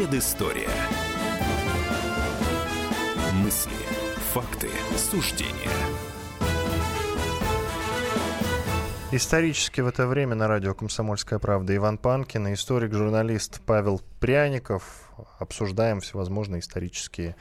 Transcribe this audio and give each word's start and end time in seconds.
Предыстория. 0.00 0.70
Мысли, 3.34 3.76
факты, 4.32 4.70
суждения. 4.96 5.52
Исторически 9.12 9.82
в 9.82 9.86
это 9.86 10.06
время 10.06 10.36
на 10.36 10.48
радио 10.48 10.72
«Комсомольская 10.72 11.38
правда» 11.38 11.76
Иван 11.76 11.98
Панкин 11.98 12.50
историк-журналист 12.54 13.60
Павел 13.66 14.00
Пряников. 14.20 15.12
Обсуждаем 15.38 16.00
всевозможные 16.00 16.60
исторические 16.60 17.36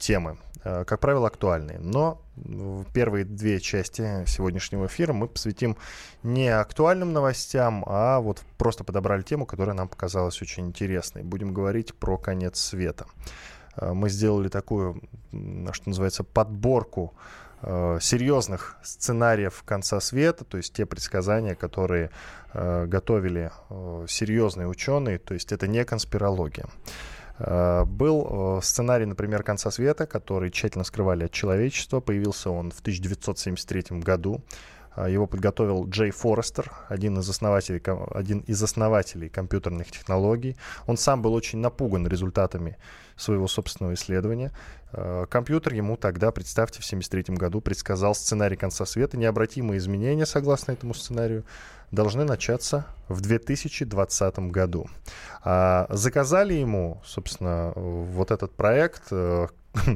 темы, 0.00 0.36
как 0.62 1.00
правило, 1.00 1.26
актуальные. 1.26 1.78
Но 1.78 2.20
первые 2.92 3.24
две 3.24 3.60
части 3.60 4.24
сегодняшнего 4.26 4.86
эфира 4.86 5.12
мы 5.12 5.28
посвятим 5.28 5.76
не 6.22 6.48
актуальным 6.48 7.12
новостям, 7.12 7.84
а 7.86 8.20
вот 8.20 8.42
просто 8.58 8.84
подобрали 8.84 9.22
тему, 9.22 9.46
которая 9.46 9.74
нам 9.74 9.88
показалась 9.88 10.40
очень 10.42 10.66
интересной. 10.66 11.22
Будем 11.22 11.54
говорить 11.54 11.94
про 11.94 12.18
конец 12.18 12.58
света. 12.58 13.06
Э, 13.76 13.92
мы 13.92 14.10
сделали 14.10 14.48
такую, 14.48 15.02
что 15.72 15.88
называется, 15.88 16.24
подборку 16.24 17.14
э, 17.62 17.98
серьезных 18.00 18.76
сценариев 18.82 19.62
конца 19.64 20.00
света, 20.00 20.44
то 20.44 20.56
есть 20.56 20.72
те 20.72 20.86
предсказания, 20.86 21.54
которые 21.54 22.10
готовили 22.52 23.52
серьезные 24.08 24.66
ученые, 24.66 25.18
то 25.18 25.34
есть 25.34 25.52
это 25.52 25.68
не 25.68 25.84
конспирология. 25.84 26.66
Э, 27.40 27.84
был 27.84 28.58
э, 28.58 28.60
сценарий, 28.62 29.06
например, 29.06 29.42
«Конца 29.42 29.70
света», 29.70 30.06
который 30.06 30.50
тщательно 30.50 30.84
скрывали 30.84 31.24
от 31.24 31.32
человечества. 31.32 32.00
Появился 32.00 32.50
он 32.50 32.70
в 32.70 32.80
1973 32.80 34.00
году. 34.00 34.42
Э, 34.94 35.10
его 35.10 35.26
подготовил 35.26 35.88
Джей 35.88 36.10
Форестер, 36.10 36.70
один 36.88 37.18
из, 37.18 37.28
основателей, 37.28 37.82
один 38.12 38.40
из 38.40 38.62
основателей 38.62 39.30
компьютерных 39.30 39.90
технологий. 39.90 40.56
Он 40.86 40.98
сам 40.98 41.22
был 41.22 41.32
очень 41.32 41.60
напуган 41.60 42.06
результатами 42.06 42.76
своего 43.16 43.48
собственного 43.48 43.94
исследования. 43.94 44.50
Компьютер 45.28 45.74
ему 45.74 45.96
тогда, 45.96 46.32
представьте, 46.32 46.80
в 46.80 46.86
1973 46.86 47.36
году 47.36 47.60
предсказал 47.60 48.14
сценарий 48.14 48.56
конца 48.56 48.86
света. 48.86 49.16
Необратимые 49.16 49.78
изменения, 49.78 50.26
согласно 50.26 50.72
этому 50.72 50.94
сценарию, 50.94 51.44
должны 51.90 52.24
начаться 52.24 52.86
в 53.08 53.20
2020 53.20 54.38
году. 54.50 54.88
А 55.42 55.86
заказали 55.90 56.54
ему, 56.54 57.00
собственно, 57.04 57.72
вот 57.74 58.30
этот 58.30 58.52
проект. 58.52 59.04
Э, 59.10 59.48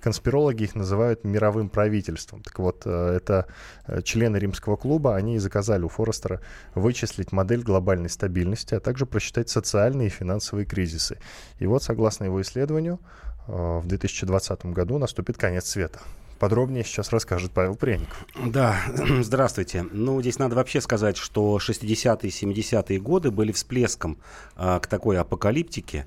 конспирологи 0.00 0.64
их 0.64 0.74
называют 0.74 1.24
мировым 1.24 1.68
правительством. 1.68 2.42
Так 2.42 2.58
вот, 2.58 2.82
э, 2.84 3.16
это 3.16 3.46
э, 3.86 4.02
члены 4.02 4.36
римского 4.36 4.76
клуба, 4.76 5.16
они 5.16 5.38
заказали 5.38 5.82
у 5.82 5.88
Форестера 5.88 6.40
вычислить 6.74 7.32
модель 7.32 7.62
глобальной 7.62 8.10
стабильности, 8.10 8.74
а 8.74 8.80
также 8.80 9.06
просчитать 9.06 9.48
социальные 9.48 10.08
и 10.08 10.10
финансовые 10.10 10.66
кризисы. 10.66 11.18
И 11.58 11.66
вот, 11.66 11.82
согласно 11.82 12.24
его 12.24 12.40
исследованию, 12.42 12.98
в 13.46 13.86
2020 13.86 14.66
году 14.66 14.96
наступит 14.96 15.36
конец 15.36 15.66
света. 15.66 16.00
Подробнее 16.38 16.84
сейчас 16.84 17.10
расскажет 17.10 17.52
Павел 17.52 17.76
Пряников. 17.76 18.26
Да, 18.44 18.76
здравствуйте. 19.22 19.86
Ну, 19.90 20.20
здесь 20.20 20.38
надо 20.38 20.56
вообще 20.56 20.80
сказать, 20.80 21.16
что 21.16 21.58
60-е, 21.58 22.30
70-е 22.30 23.00
годы 23.00 23.30
были 23.30 23.52
всплеском 23.52 24.18
а, 24.56 24.80
к 24.80 24.86
такой 24.86 25.18
апокалиптике. 25.18 26.06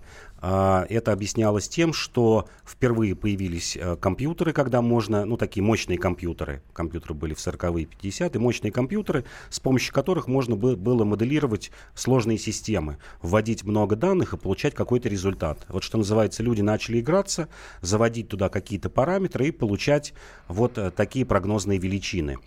А, 0.50 0.86
это 0.88 1.12
объяснялось 1.12 1.68
тем, 1.68 1.92
что 1.92 2.48
впервые 2.66 3.18
появились 3.18 3.76
э, 3.76 3.98
компьютеры, 3.98 4.54
когда 4.54 4.82
можно, 4.82 5.26
ну, 5.26 5.36
такие 5.36 5.62
мощные 5.62 5.98
компьютеры, 5.98 6.64
компьютеры 6.72 7.16
были 7.16 7.34
в 7.34 7.38
40-е 7.40 7.84
и 7.84 7.86
50-е, 7.86 8.40
мощные 8.40 8.72
компьютеры, 8.72 9.26
с 9.50 9.60
помощью 9.60 9.94
которых 9.94 10.28
можно 10.28 10.56
было 10.56 11.04
моделировать 11.04 11.72
сложные 11.96 12.38
системы, 12.38 12.98
вводить 13.22 13.66
много 13.66 13.98
данных 13.98 14.36
и 14.36 14.38
получать 14.38 14.74
какой-то 14.74 15.10
результат. 15.10 15.66
Вот 15.68 15.84
что 15.84 15.98
называется, 15.98 16.44
люди 16.44 16.62
начали 16.62 17.02
играться, 17.02 17.50
заводить 17.82 18.30
туда 18.30 18.48
какие-то 18.48 18.90
параметры 18.90 19.50
и 19.50 19.52
получать 19.52 20.14
вот 20.48 20.78
э, 20.78 20.92
такие 20.92 21.26
прогнозные 21.26 21.78
величины. 21.78 22.38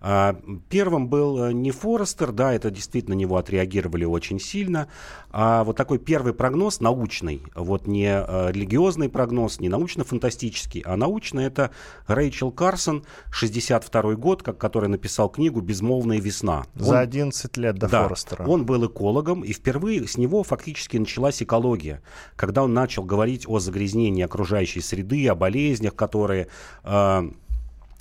А, 0.00 0.36
первым 0.68 1.08
был 1.08 1.44
э, 1.44 1.52
не 1.52 1.70
Форестер, 1.70 2.32
да, 2.32 2.52
это 2.52 2.70
действительно 2.70 3.14
на 3.14 3.18
него 3.18 3.36
отреагировали 3.36 4.04
очень 4.04 4.40
сильно. 4.40 4.88
А 5.30 5.64
вот 5.64 5.76
такой 5.76 5.98
первый 5.98 6.34
прогноз 6.34 6.80
научный, 6.80 7.42
вот 7.54 7.86
не 7.86 8.06
э, 8.06 8.52
религиозный 8.52 9.08
прогноз, 9.08 9.60
не 9.60 9.68
научно-фантастический, 9.68 10.82
а 10.84 10.96
научный, 10.96 11.44
это 11.44 11.70
Рэйчел 12.06 12.50
Карсон, 12.50 13.04
62 13.30 14.14
год, 14.14 14.42
как, 14.42 14.58
который 14.58 14.88
написал 14.88 15.28
книгу 15.28 15.60
«Безмолвная 15.60 16.20
весна». 16.20 16.64
Он, 16.78 16.84
За 16.84 17.00
11 17.00 17.56
лет 17.56 17.78
до 17.78 17.88
да, 17.88 18.02
Форестера. 18.04 18.46
Он 18.46 18.66
был 18.66 18.86
экологом, 18.86 19.42
и 19.42 19.52
впервые 19.52 20.06
с 20.06 20.18
него 20.18 20.42
фактически 20.42 20.96
началась 20.96 21.42
экология, 21.42 22.02
когда 22.36 22.62
он 22.64 22.74
начал 22.74 23.04
говорить 23.04 23.48
о 23.48 23.58
загрязнении 23.58 24.22
окружающей 24.22 24.80
среды, 24.80 25.26
о 25.28 25.34
болезнях, 25.34 25.94
которые... 25.94 26.48
Э, 26.82 27.30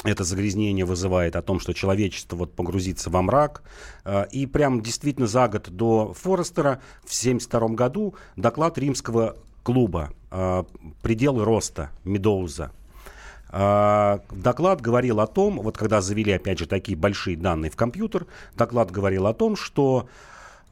это 0.04 0.24
загрязнение 0.24 0.86
вызывает 0.86 1.36
о 1.36 1.42
том, 1.42 1.60
что 1.60 1.74
человечество 1.74 2.36
вот 2.36 2.54
погрузится 2.54 3.10
во 3.10 3.22
мрак. 3.22 3.64
Э, 4.04 4.26
и 4.32 4.46
прям 4.46 4.82
действительно 4.82 5.28
за 5.28 5.48
год 5.48 5.70
до 5.70 6.14
Форестера 6.14 6.82
в 7.04 7.14
1972 7.14 7.70
году 7.70 8.16
доклад 8.36 8.78
римского 8.78 9.36
клуба 9.64 10.12
э, 10.32 10.64
«Пределы 11.02 11.46
роста» 11.46 11.90
Медоуза. 12.04 12.72
Э, 13.50 14.20
доклад 14.32 14.82
говорил 14.82 15.20
о 15.20 15.28
том, 15.28 15.60
вот 15.60 15.78
когда 15.78 16.02
завели 16.02 16.34
опять 16.34 16.60
же 16.60 16.68
такие 16.68 16.98
большие 16.98 17.38
данные 17.38 17.72
в 17.72 17.76
компьютер, 17.76 18.28
доклад 18.56 18.92
говорил 18.92 19.28
о 19.28 19.34
том, 19.34 19.56
что 19.56 20.10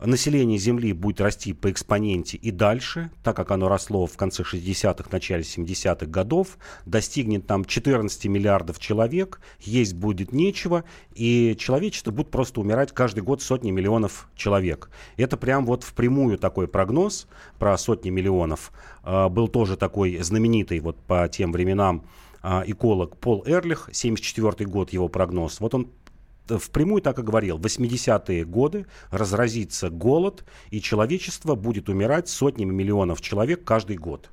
население 0.06 0.58
Земли 0.58 0.94
будет 0.94 1.22
расти 1.22 1.54
по 1.54 1.72
экспоненте 1.72 2.38
и 2.38 2.52
дальше, 2.52 3.12
так 3.24 3.36
как 3.36 3.52
оно 3.52 3.68
росло 3.68 4.06
в 4.06 4.18
конце 4.18 4.44
60-х, 4.44 5.10
начале 5.12 5.44
70-х 5.44 6.06
годов, 6.08 6.58
достигнет 6.86 7.48
там 7.48 7.66
14 7.66 8.26
миллиардов 8.26 8.80
человек, 8.80 9.40
есть 9.60 9.94
будет 9.94 10.32
нечего, 10.32 10.84
и 11.14 11.56
человечество 11.60 12.12
будет 12.12 12.32
просто 12.32 12.62
умирать 12.62 12.92
каждый 12.92 13.22
год 13.22 13.42
сотни 13.42 13.72
миллионов 13.72 14.28
человек. 14.36 14.90
Это 15.18 15.38
прям 15.38 15.66
вот 15.66 15.84
впрямую 15.84 16.38
такой 16.38 16.68
прогноз 16.68 17.28
про 17.60 17.78
сотни 17.78 18.10
миллионов. 18.10 18.72
А, 19.04 19.30
был 19.30 19.48
тоже 19.48 19.78
такой 19.78 20.18
знаменитый 20.18 20.80
вот 20.80 20.98
по 20.98 21.28
тем 21.28 21.52
временам 21.52 22.06
а, 22.42 22.64
эколог 22.66 23.18
Пол 23.18 23.44
Эрлих, 23.46 23.90
74 23.92 24.68
год 24.70 24.92
его 24.94 25.08
прогноз. 25.08 25.60
Вот 25.60 25.76
он 25.76 25.88
впрямую 26.48 27.02
так 27.02 27.20
и 27.20 27.22
говорил. 27.22 27.58
В 27.58 27.66
80-е 27.66 28.46
годы 28.46 28.86
разразится 29.10 29.90
голод, 29.90 30.44
и 30.70 30.82
человечество 30.82 31.56
будет 31.56 31.90
умирать 31.90 32.30
сотнями 32.30 32.72
миллионов 32.72 33.22
человек 33.22 33.64
каждый 33.64 33.98
год. 33.98 34.30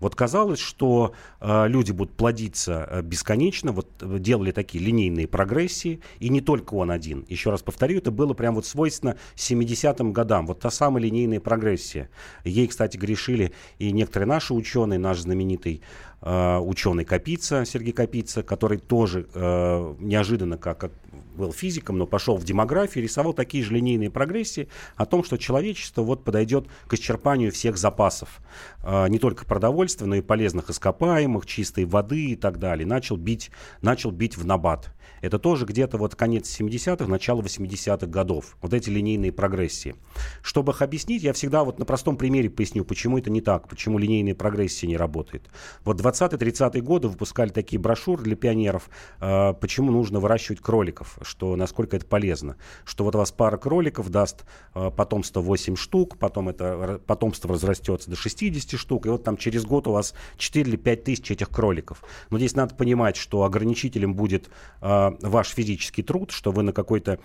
Вот 0.00 0.14
казалось, 0.14 0.58
что 0.58 1.12
э, 1.40 1.68
люди 1.68 1.92
будут 1.92 2.14
плодиться 2.14 2.86
э, 2.90 3.02
бесконечно, 3.02 3.72
вот 3.72 3.88
э, 4.00 4.18
делали 4.18 4.50
такие 4.52 4.82
линейные 4.84 5.26
прогрессии, 5.26 6.00
и 6.18 6.28
не 6.28 6.40
только 6.40 6.74
он 6.74 6.90
один. 6.90 7.24
Еще 7.28 7.50
раз 7.50 7.62
повторю, 7.62 7.98
это 7.98 8.10
было 8.10 8.34
прям 8.34 8.54
вот 8.54 8.66
свойственно 8.66 9.16
70-м 9.36 10.12
годам, 10.12 10.46
вот 10.46 10.60
та 10.60 10.70
самая 10.70 11.02
линейная 11.02 11.40
прогрессия. 11.40 12.10
Ей, 12.44 12.66
кстати, 12.66 12.96
грешили 12.96 13.52
и 13.78 13.92
некоторые 13.92 14.28
наши 14.28 14.54
ученые, 14.54 14.98
наш 14.98 15.20
знаменитый 15.20 15.82
э, 15.82 16.11
ученый 16.22 17.04
Капица, 17.04 17.64
Сергей 17.64 17.92
Капица, 17.92 18.42
который 18.42 18.78
тоже 18.78 19.26
э, 19.34 19.94
неожиданно, 19.98 20.56
как, 20.56 20.78
как 20.78 20.92
был 21.36 21.52
физиком, 21.52 21.98
но 21.98 22.06
пошел 22.06 22.36
в 22.36 22.44
демографию, 22.44 23.04
рисовал 23.04 23.32
такие 23.32 23.64
же 23.64 23.74
линейные 23.74 24.10
прогрессии 24.10 24.68
о 24.96 25.06
том, 25.06 25.24
что 25.24 25.36
человечество 25.36 26.02
вот 26.02 26.24
подойдет 26.24 26.66
к 26.86 26.94
исчерпанию 26.94 27.50
всех 27.52 27.76
запасов, 27.76 28.40
э, 28.82 29.08
не 29.08 29.18
только 29.18 29.44
продовольствия, 29.44 30.06
но 30.06 30.16
и 30.16 30.20
полезных 30.20 30.70
ископаемых, 30.70 31.46
чистой 31.46 31.84
воды 31.84 32.26
и 32.26 32.36
так 32.36 32.58
далее. 32.58 32.86
Начал 32.86 33.16
бить, 33.16 33.50
начал 33.80 34.10
бить 34.10 34.36
в 34.36 34.44
набат. 34.44 34.92
Это 35.22 35.38
тоже 35.38 35.64
где-то 35.64 35.96
вот 35.96 36.16
конец 36.16 36.60
70-х, 36.60 37.06
начало 37.06 37.40
80-х 37.40 38.06
годов. 38.08 38.56
Вот 38.60 38.74
эти 38.74 38.90
линейные 38.90 39.32
прогрессии. 39.32 39.94
Чтобы 40.42 40.72
их 40.72 40.82
объяснить, 40.82 41.22
я 41.22 41.32
всегда 41.32 41.64
вот 41.64 41.78
на 41.78 41.84
простом 41.84 42.16
примере 42.16 42.50
поясню, 42.50 42.84
почему 42.84 43.18
это 43.18 43.30
не 43.30 43.40
так, 43.40 43.68
почему 43.68 43.98
линейная 43.98 44.34
прогрессия 44.34 44.88
не 44.88 44.96
работает. 44.96 45.48
Вот 45.84 46.00
20-30-е 46.00 46.82
годы 46.82 47.08
выпускали 47.08 47.50
такие 47.50 47.78
брошюры 47.78 48.22
для 48.24 48.34
пионеров, 48.34 48.90
э, 49.20 49.54
почему 49.54 49.92
нужно 49.92 50.18
выращивать 50.18 50.60
кроликов, 50.60 51.18
что 51.22 51.54
насколько 51.54 51.96
это 51.96 52.04
полезно. 52.04 52.56
Что 52.84 53.04
вот 53.04 53.14
у 53.14 53.18
вас 53.18 53.30
пара 53.30 53.56
кроликов 53.56 54.10
даст 54.10 54.44
э, 54.74 54.90
потомство 54.90 55.40
8 55.40 55.76
штук, 55.76 56.18
потом 56.18 56.48
это 56.48 57.00
потомство 57.06 57.54
разрастется 57.54 58.10
до 58.10 58.16
60 58.16 58.78
штук, 58.78 59.06
и 59.06 59.08
вот 59.08 59.22
там 59.22 59.36
через 59.36 59.64
год 59.64 59.86
у 59.86 59.92
вас 59.92 60.14
4 60.36 60.68
или 60.68 60.76
5 60.76 61.04
тысяч 61.04 61.30
этих 61.30 61.48
кроликов. 61.48 62.02
Но 62.30 62.38
здесь 62.38 62.56
надо 62.56 62.74
понимать, 62.74 63.16
что 63.16 63.44
ограничителем 63.44 64.14
будет 64.14 64.50
э, 64.80 65.11
ваш 65.20 65.48
физический 65.48 66.02
труд, 66.02 66.30
что 66.30 66.52
вы 66.52 66.62
на 66.62 66.72
какой-то 66.72 67.18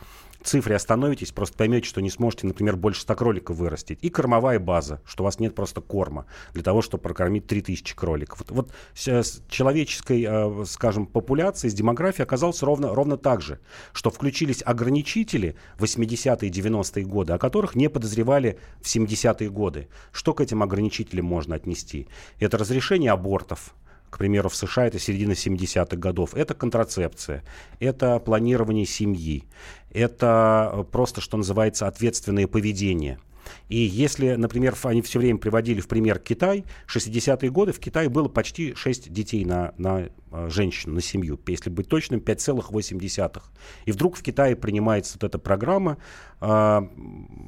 цифре 0.43 0.75
остановитесь, 0.75 1.31
просто 1.31 1.57
поймете, 1.57 1.87
что 1.87 2.01
не 2.01 2.09
сможете, 2.09 2.47
например, 2.47 2.75
больше 2.75 3.01
100 3.01 3.15
кроликов 3.15 3.57
вырастить. 3.57 3.99
И 4.01 4.09
кормовая 4.09 4.59
база, 4.59 5.01
что 5.05 5.23
у 5.23 5.25
вас 5.25 5.39
нет 5.39 5.55
просто 5.55 5.81
корма 5.81 6.25
для 6.53 6.63
того, 6.63 6.81
чтобы 6.81 7.03
прокормить 7.03 7.47
3000 7.47 7.95
кроликов. 7.95 8.39
Вот, 8.39 8.51
вот 8.51 8.71
с 8.93 9.41
человеческой, 9.49 10.25
э, 10.27 10.65
скажем, 10.65 11.05
популяцией, 11.05 11.71
с 11.71 11.73
демографией 11.73 12.23
оказалось 12.23 12.61
ровно, 12.63 12.93
ровно 12.93 13.17
так 13.17 13.41
же, 13.41 13.59
что 13.93 14.09
включились 14.09 14.63
ограничители 14.65 15.55
80-е 15.79 16.49
и 16.49 16.51
90-е 16.51 17.05
годы, 17.05 17.33
о 17.33 17.37
которых 17.37 17.75
не 17.75 17.89
подозревали 17.89 18.59
в 18.81 18.85
70-е 18.85 19.49
годы. 19.49 19.87
Что 20.11 20.33
к 20.33 20.41
этим 20.41 20.63
ограничителям 20.63 21.25
можно 21.25 21.55
отнести? 21.55 22.07
Это 22.39 22.57
разрешение 22.57 23.11
абортов, 23.11 23.73
к 24.09 24.17
примеру, 24.17 24.49
в 24.49 24.55
США 24.55 24.87
это 24.87 24.99
середина 24.99 25.31
70-х 25.31 25.95
годов, 25.97 26.33
это 26.35 26.53
контрацепция, 26.53 27.43
это 27.79 28.19
планирование 28.19 28.85
семьи, 28.85 29.43
это 29.91 30.71
э, 30.73 30.83
просто, 30.83 31.21
что 31.21 31.37
называется, 31.37 31.87
ответственное 31.87 32.47
поведение– 32.47 33.19
и 33.69 33.77
если, 33.77 34.35
например, 34.35 34.75
они 34.83 35.01
все 35.01 35.19
время 35.19 35.39
приводили 35.39 35.81
в 35.81 35.87
пример 35.87 36.19
Китай, 36.19 36.65
60-е 36.87 37.49
годы 37.51 37.73
в 37.73 37.79
Китае 37.79 38.09
было 38.09 38.27
почти 38.27 38.73
6 38.75 39.11
детей 39.11 39.45
на, 39.45 39.73
на 39.77 40.09
э, 40.31 40.49
женщину, 40.49 40.95
на 40.95 41.01
семью. 41.01 41.39
Если 41.47 41.69
быть 41.69 41.87
точным, 41.87 42.19
5,8. 42.19 43.47
И 43.85 43.91
вдруг 43.91 44.15
в 44.17 44.23
Китае 44.23 44.55
принимается 44.55 45.17
вот 45.19 45.23
эта 45.23 45.39
программа 45.39 45.97
э, 46.41 46.81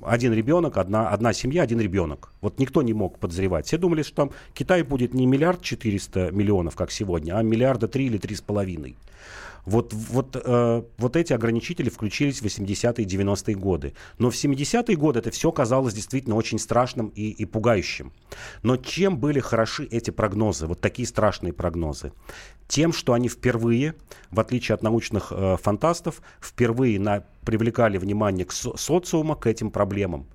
один 0.04 0.34
ребенок, 0.34 0.78
одна, 0.78 1.10
одна 1.10 1.34
семья, 1.34 1.64
один 1.64 1.80
ребенок. 1.80 2.34
Вот 2.42 2.60
никто 2.60 2.82
не 2.82 2.94
мог 2.94 3.20
подозревать. 3.20 3.68
Все 3.68 3.78
думали, 3.78 4.04
что 4.04 4.16
там 4.16 4.32
Китай 4.54 4.84
будет 4.84 5.14
не 5.14 5.26
миллиард 5.26 5.62
400 5.62 6.32
миллионов, 6.32 6.76
как 6.76 6.92
сегодня, 6.92 7.38
а 7.38 7.44
миллиарда 7.44 7.88
три 7.88 8.06
или 8.06 8.18
три 8.18 8.36
с 8.36 8.42
половиной. 8.42 8.96
Вот, 9.70 9.94
вот, 9.94 10.36
э, 10.36 10.84
вот 10.98 11.16
эти 11.16 11.32
ограничители 11.32 11.90
включились 11.90 12.42
в 12.42 12.46
80-е 12.46 13.06
и 13.06 13.08
90-е 13.08 13.56
годы. 13.56 13.94
Но 14.18 14.32
в 14.32 14.34
70-е 14.34 14.96
годы 14.96 15.20
это 15.20 15.30
все 15.30 15.52
казалось 15.52 15.94
действительно 15.94 16.36
очень 16.36 16.58
страшным 16.58 17.10
и, 17.10 17.30
и 17.30 17.46
пугающим. 17.46 18.12
Но 18.64 18.78
чем 18.78 19.20
были 19.20 19.40
хороши 19.40 19.86
эти 19.86 20.10
прогнозы, 20.10 20.66
вот 20.66 20.82
такие 20.82 21.08
страшные 21.08 21.54
прогнозы? 21.54 22.14
Тем, 22.68 22.92
что 22.92 23.14
они 23.14 23.30
впервые, 23.30 23.94
в 24.32 24.40
отличие 24.40 24.74
от 24.74 24.82
научных 24.82 25.32
э, 25.32 25.58
фантастов, 25.62 26.24
впервые 26.42 27.00
на, 27.00 27.24
привлекали 27.46 28.00
внимание 28.00 28.46
к 28.46 28.52
со- 28.52 28.76
социума 28.76 29.36
к 29.36 29.46
этим 29.46 29.70
проблемам. 29.70 30.26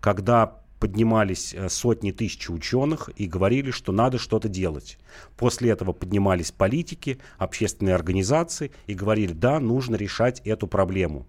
Когда 0.00 0.63
поднимались 0.84 1.54
э, 1.54 1.70
сотни 1.70 2.10
тысяч 2.10 2.50
ученых 2.50 3.08
и 3.16 3.24
говорили, 3.26 3.70
что 3.70 3.90
надо 3.90 4.18
что-то 4.18 4.50
делать. 4.50 4.98
После 5.34 5.70
этого 5.70 5.94
поднимались 5.94 6.52
политики, 6.52 7.16
общественные 7.38 7.94
организации 7.94 8.70
и 8.86 8.92
говорили, 8.92 9.32
да, 9.32 9.60
нужно 9.60 9.96
решать 9.96 10.42
эту 10.44 10.66
проблему. 10.66 11.24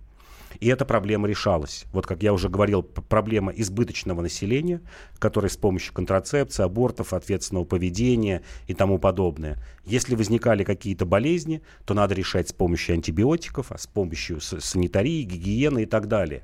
И 0.60 0.68
эта 0.68 0.86
проблема 0.86 1.28
решалась. 1.28 1.86
Вот 1.92 2.06
как 2.06 2.24
я 2.24 2.34
уже 2.34 2.50
говорил, 2.50 2.84
проблема 2.84 3.52
избыточного 3.52 4.22
населения, 4.22 4.82
которое 5.20 5.50
с 5.50 5.58
помощью 5.58 5.94
контрацепции, 5.94 6.64
абортов, 6.64 7.14
ответственного 7.14 7.66
поведения 7.66 8.44
и 8.68 8.74
тому 8.74 9.00
подобное. 9.00 9.58
Если 9.86 10.16
возникали 10.16 10.64
какие-то 10.64 11.06
болезни, 11.06 11.62
то 11.86 11.94
надо 11.94 12.16
решать 12.16 12.50
с 12.50 12.54
помощью 12.54 12.96
антибиотиков, 12.96 13.72
а 13.72 13.78
с 13.78 13.88
помощью 13.88 14.42
санитарии, 14.42 15.24
гигиены 15.24 15.84
и 15.84 15.86
так 15.86 16.08
далее. 16.08 16.44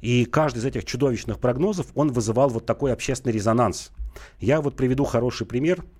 И 0.00 0.24
каждый 0.24 0.58
из 0.58 0.64
этих 0.64 0.84
чудовищных 0.84 1.38
прогнозов, 1.38 1.86
он 1.94 2.12
вызывал 2.12 2.48
вот 2.48 2.66
такой 2.66 2.92
общественный 2.92 3.32
резонанс. 3.32 3.92
Я 4.40 4.60
вот 4.60 4.76
приведу 4.76 5.04
хороший 5.04 5.46
пример– 5.46 5.84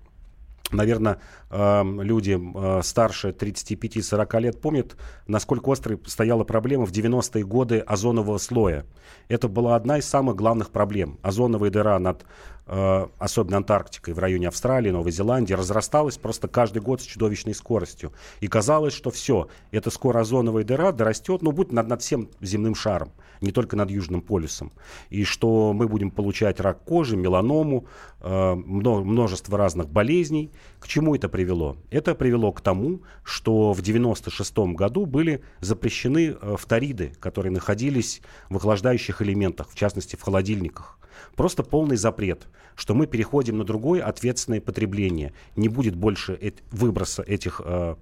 Наверное, 0.71 1.19
эм, 1.49 2.01
люди 2.01 2.39
э, 2.39 2.81
старше 2.83 3.29
35-40 3.29 4.39
лет 4.39 4.61
помнят, 4.61 4.95
насколько 5.27 5.71
острой 5.71 5.99
стояла 6.05 6.43
проблема 6.43 6.85
в 6.85 6.91
90-е 6.91 7.43
годы 7.43 7.79
озонового 7.79 8.37
слоя. 8.37 8.85
Это 9.27 9.47
была 9.47 9.75
одна 9.75 9.97
из 9.97 10.05
самых 10.05 10.35
главных 10.35 10.69
проблем. 10.69 11.19
Озоновая 11.21 11.71
дыра 11.71 11.99
над, 11.99 12.25
особенно 12.71 13.57
Антарктикой, 13.57 14.13
в 14.13 14.19
районе 14.19 14.47
Австралии, 14.47 14.91
Новой 14.91 15.11
Зеландии, 15.11 15.53
разрасталась 15.53 16.17
просто 16.17 16.47
каждый 16.47 16.81
год 16.81 17.01
с 17.01 17.03
чудовищной 17.03 17.53
скоростью. 17.53 18.13
И 18.39 18.47
казалось, 18.47 18.93
что 18.93 19.11
все, 19.11 19.49
эта 19.71 19.89
скоро 19.89 20.21
озоновая 20.21 20.63
дыра 20.63 20.93
дорастет, 20.93 21.41
ну, 21.41 21.51
будет 21.51 21.73
над, 21.73 21.87
над 21.87 22.01
всем 22.01 22.29
земным 22.39 22.75
шаром, 22.75 23.11
не 23.41 23.51
только 23.51 23.75
над 23.75 23.91
Южным 23.91 24.21
полюсом. 24.21 24.71
И 25.09 25.25
что 25.25 25.73
мы 25.73 25.87
будем 25.87 26.11
получать 26.11 26.61
рак 26.61 26.83
кожи, 26.85 27.17
меланому, 27.17 27.87
э, 28.21 28.53
множество 28.55 29.57
разных 29.57 29.89
болезней. 29.89 30.51
К 30.79 30.87
чему 30.87 31.15
это 31.15 31.27
привело? 31.27 31.77
Это 31.89 32.15
привело 32.15 32.51
к 32.51 32.61
тому, 32.61 33.01
что 33.23 33.73
в 33.73 33.81
96 33.81 34.57
году 34.75 35.05
были 35.05 35.41
запрещены 35.59 36.37
э, 36.39 36.55
фториды, 36.57 37.13
которые 37.19 37.51
находились 37.51 38.21
в 38.49 38.55
охлаждающих 38.55 39.21
элементах, 39.21 39.69
в 39.69 39.75
частности 39.75 40.15
в 40.15 40.21
холодильниках. 40.21 40.97
Просто 41.35 41.63
полный 41.63 41.97
запрет, 41.97 42.47
что 42.75 42.93
мы 42.93 43.07
переходим 43.07 43.57
на 43.57 43.63
другое 43.63 44.03
ответственное 44.03 44.61
потребление. 44.61 45.33
Не 45.55 45.69
будет 45.69 45.95
больше 45.95 46.37
э- 46.39 46.51
выброса 46.71 47.23
этих 47.23 47.61
э, 47.63 47.95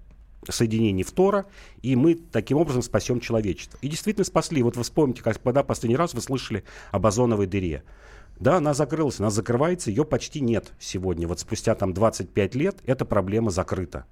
соединений 0.48 1.04
фтора, 1.04 1.46
и 1.82 1.96
мы 1.96 2.16
таким 2.16 2.58
образом 2.58 2.82
спасем 2.82 3.20
человечество. 3.20 3.78
И 3.82 3.88
действительно 3.88 4.26
спасли. 4.26 4.64
Вот 4.64 4.78
вы 4.78 4.84
вспомните, 4.84 5.24
когда 5.24 5.64
последний 5.64 5.98
раз 5.98 6.14
вы 6.14 6.22
слышали 6.22 6.64
об 6.92 7.06
озоновой 7.06 7.48
дыре. 7.48 7.84
Да, 8.40 8.58
она 8.58 8.74
закрылась, 8.74 9.20
она 9.20 9.30
закрывается, 9.30 9.90
ее 9.90 10.06
почти 10.06 10.40
нет 10.40 10.72
сегодня. 10.80 11.28
Вот 11.28 11.42
спустя 11.42 11.76
там 11.76 11.94
25 11.94 12.56
лет 12.56 12.78
эта 12.86 13.04
проблема 13.04 13.52
закрыта. 13.52 14.06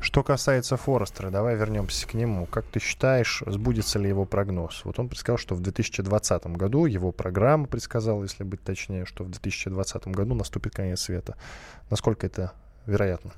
Что 0.00 0.22
касается 0.22 0.76
Форестера, 0.76 1.30
давай 1.30 1.56
вернемся 1.56 2.06
к 2.06 2.14
нему. 2.14 2.46
Как 2.46 2.64
ты 2.66 2.80
считаешь, 2.80 3.42
сбудется 3.46 3.98
ли 3.98 4.08
его 4.08 4.24
прогноз? 4.24 4.82
Вот 4.84 4.98
он 4.98 5.08
предсказал, 5.08 5.38
что 5.38 5.54
в 5.54 5.60
2020 5.60 6.46
году, 6.46 6.86
его 6.86 7.12
программа 7.12 7.66
предсказала, 7.66 8.22
если 8.22 8.44
быть 8.44 8.62
точнее, 8.62 9.04
что 9.04 9.24
в 9.24 9.30
2020 9.30 10.08
году 10.08 10.34
наступит 10.34 10.74
конец 10.74 11.00
света. 11.00 11.36
Насколько 11.90 12.26
это 12.26 12.52
вероятно? 12.88 13.32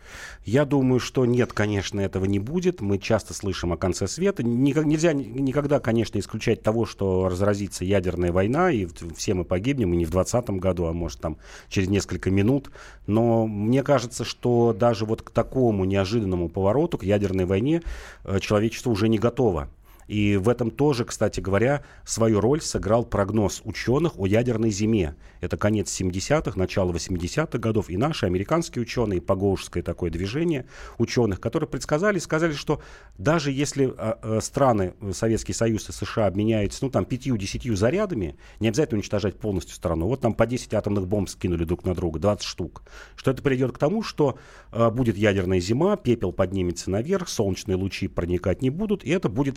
Я 0.45 0.65
думаю, 0.65 1.01
что 1.01 1.27
нет, 1.27 1.53
конечно, 1.53 2.01
этого 2.01 2.25
не 2.25 2.39
будет. 2.39 2.81
Мы 2.81 2.99
часто 2.99 3.35
слышим 3.35 3.73
о 3.73 3.77
конце 3.77 4.09
света. 4.09 4.43
Никак, 4.43 4.87
нельзя 4.87 5.13
никогда, 5.13 5.81
конечно, 5.81 6.19
исключать 6.19 6.63
того, 6.63 6.87
что 6.87 7.29
разразится 7.29 7.85
ядерная 7.85 8.33
война, 8.33 8.71
и 8.71 8.87
все 9.17 9.35
мы 9.35 9.45
погибнем, 9.45 9.93
и 9.93 9.97
не 9.97 10.05
в 10.05 10.11
2020 10.11 10.61
году, 10.61 10.87
а 10.87 10.93
может 10.93 11.21
там 11.21 11.37
через 11.69 11.89
несколько 11.89 12.31
минут. 12.31 12.71
Но 13.07 13.47
мне 13.47 13.83
кажется, 13.83 14.25
что 14.25 14.73
даже 14.73 15.05
вот 15.05 15.23
к 15.23 15.31
такому 15.31 15.85
неожиданному 15.85 16.49
повороту, 16.49 16.99
к 16.99 17.03
ядерной 17.03 17.45
войне, 17.45 17.83
э, 18.25 18.39
человечество 18.41 18.91
уже 18.91 19.09
не 19.09 19.19
готово. 19.19 19.69
И 20.11 20.37
в 20.37 20.49
этом 20.49 20.73
тоже, 20.73 21.05
кстати 21.05 21.39
говоря, 21.39 21.85
свою 22.05 22.41
роль 22.41 22.61
сыграл 22.61 23.05
прогноз 23.05 23.61
ученых 23.63 24.19
о 24.19 24.27
ядерной 24.27 24.73
зиме. 24.73 25.15
Это 25.41 25.57
конец 25.57 25.89
70-х, 26.01 26.59
начало 26.59 26.93
80-х 26.93 27.57
годов. 27.59 27.89
И 27.89 27.97
наши 27.97 28.27
американские 28.27 28.83
ученые, 28.83 29.21
погоушское 29.21 29.85
такое 29.85 30.11
движение 30.11 30.67
ученых, 30.99 31.41
которые 31.41 31.69
предсказали, 31.69 32.19
сказали, 32.19 32.55
что 32.55 32.83
даже 33.19 33.53
если 33.53 33.95
э, 33.97 34.15
э, 34.21 34.41
страны, 34.43 34.95
Советский 35.13 35.53
Союз 35.53 35.89
и 35.89 35.93
США 35.93 36.27
обменяются, 36.27 36.85
ну, 36.85 36.91
там, 36.91 37.05
пятью-десятью 37.05 37.77
зарядами, 37.77 38.37
не 38.59 38.67
обязательно 38.67 38.99
уничтожать 38.99 39.39
полностью 39.39 39.77
страну. 39.77 40.09
Вот 40.09 40.23
там 40.23 40.35
по 40.35 40.45
10 40.45 40.75
атомных 40.75 41.07
бомб 41.07 41.29
скинули 41.29 41.63
друг 41.63 41.85
на 41.85 41.95
друга, 41.95 42.19
20 42.19 42.45
штук. 42.45 42.83
Что 43.15 43.31
это 43.31 43.43
приведет 43.43 43.71
к 43.71 43.79
тому, 43.79 44.03
что 44.03 44.37
э, 44.73 44.91
будет 44.91 45.17
ядерная 45.17 45.61
зима, 45.61 45.97
пепел 45.97 46.33
поднимется 46.33 46.91
наверх, 46.91 47.29
солнечные 47.29 47.77
лучи 47.77 48.09
проникать 48.09 48.61
не 48.61 48.71
будут, 48.71 49.05
и 49.05 49.11
это 49.11 49.29
будет 49.29 49.57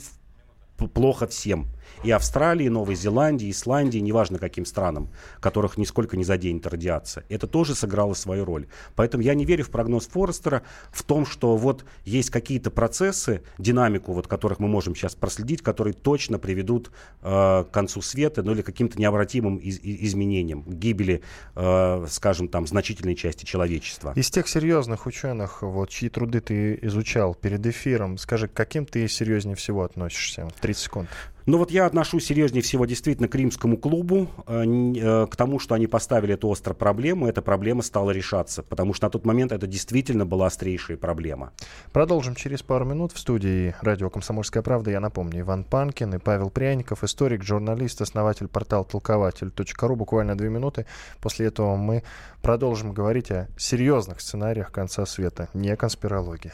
плохо 0.77 1.27
всем. 1.27 1.67
И 2.03 2.11
Австралии, 2.11 2.65
и 2.65 2.69
Новой 2.69 2.95
Зеландии, 2.95 3.49
Исландии, 3.49 3.99
неважно 3.99 4.39
каким 4.39 4.65
странам, 4.65 5.09
которых 5.39 5.77
нисколько 5.77 6.17
не 6.17 6.23
заденет 6.23 6.67
радиация. 6.67 7.23
Это 7.29 7.47
тоже 7.47 7.75
сыграло 7.75 8.13
свою 8.13 8.45
роль. 8.45 8.67
Поэтому 8.95 9.23
я 9.23 9.33
не 9.33 9.45
верю 9.45 9.63
в 9.63 9.69
прогноз 9.69 10.07
Форестера 10.07 10.63
в 10.91 11.03
том, 11.03 11.25
что 11.25 11.55
вот 11.57 11.85
есть 12.05 12.29
какие-то 12.29 12.71
процессы, 12.71 13.41
динамику, 13.57 14.13
вот, 14.13 14.27
которых 14.27 14.59
мы 14.59 14.67
можем 14.67 14.95
сейчас 14.95 15.15
проследить, 15.15 15.61
которые 15.61 15.93
точно 15.93 16.39
приведут 16.39 16.91
э, 17.21 17.63
к 17.67 17.71
концу 17.71 18.01
света, 18.01 18.43
ну 18.43 18.51
или 18.53 18.61
каким-то 18.61 18.99
необратимым 18.99 19.57
из- 19.57 19.79
изменениям, 19.83 20.63
гибели, 20.67 21.21
э, 21.55 22.05
скажем, 22.09 22.47
там, 22.47 22.67
значительной 22.67 23.15
части 23.15 23.45
человечества. 23.45 24.13
Из 24.15 24.29
тех 24.29 24.47
серьезных 24.47 25.05
ученых, 25.05 25.61
вот, 25.61 25.89
чьи 25.89 26.09
труды 26.09 26.41
ты 26.41 26.79
изучал 26.81 27.35
перед 27.35 27.65
эфиром, 27.65 28.17
скажи, 28.17 28.47
к 28.47 28.53
каким 28.53 28.85
ты 28.85 29.07
серьезнее 29.07 29.55
всего 29.55 29.83
относишься? 29.83 30.47
30 30.61 30.83
секунд. 30.83 31.09
Ну 31.45 31.57
вот 31.57 31.71
я 31.71 31.85
отношусь 31.85 32.25
серьезнее 32.25 32.61
всего 32.61 32.85
действительно 32.85 33.27
к 33.27 33.35
римскому 33.35 33.75
клубу, 33.75 34.29
э, 34.47 34.63
э, 34.63 35.27
к 35.27 35.35
тому, 35.35 35.59
что 35.59 35.75
они 35.75 35.87
поставили 35.87 36.35
эту 36.35 36.49
острую 36.49 36.77
проблему, 36.77 37.27
эта 37.27 37.41
проблема 37.41 37.81
стала 37.81 38.11
решаться, 38.11 38.63
потому 38.63 38.93
что 38.93 39.07
на 39.07 39.09
тот 39.09 39.25
момент 39.25 39.51
это 39.51 39.67
действительно 39.67 40.25
была 40.25 40.47
острейшая 40.47 40.95
проблема. 40.95 41.51
Продолжим 41.91 42.35
через 42.35 42.63
пару 42.63 42.85
минут 42.85 43.11
в 43.11 43.19
студии 43.19 43.75
радио 43.81 44.09
«Комсомольская 44.09 44.63
правда». 44.63 44.91
Я 44.91 45.01
напомню, 45.01 45.41
Иван 45.41 45.65
Панкин 45.65 46.15
и 46.15 46.17
Павел 46.17 46.49
Пряников, 46.49 47.03
историк, 47.03 47.43
журналист, 47.43 48.01
основатель 48.01 48.47
портала 48.47 48.85
толкователь.ру. 48.85 49.95
Буквально 49.97 50.37
две 50.37 50.47
минуты. 50.49 50.85
После 51.19 51.47
этого 51.47 51.75
мы 51.75 52.03
продолжим 52.41 52.93
говорить 52.93 53.31
о 53.31 53.49
серьезных 53.57 54.21
сценариях 54.21 54.71
конца 54.71 55.05
света, 55.05 55.49
не 55.53 55.75
конспирологии. 55.75 56.53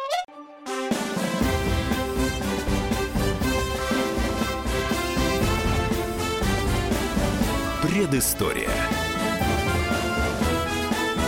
Предыстория. 8.01 8.67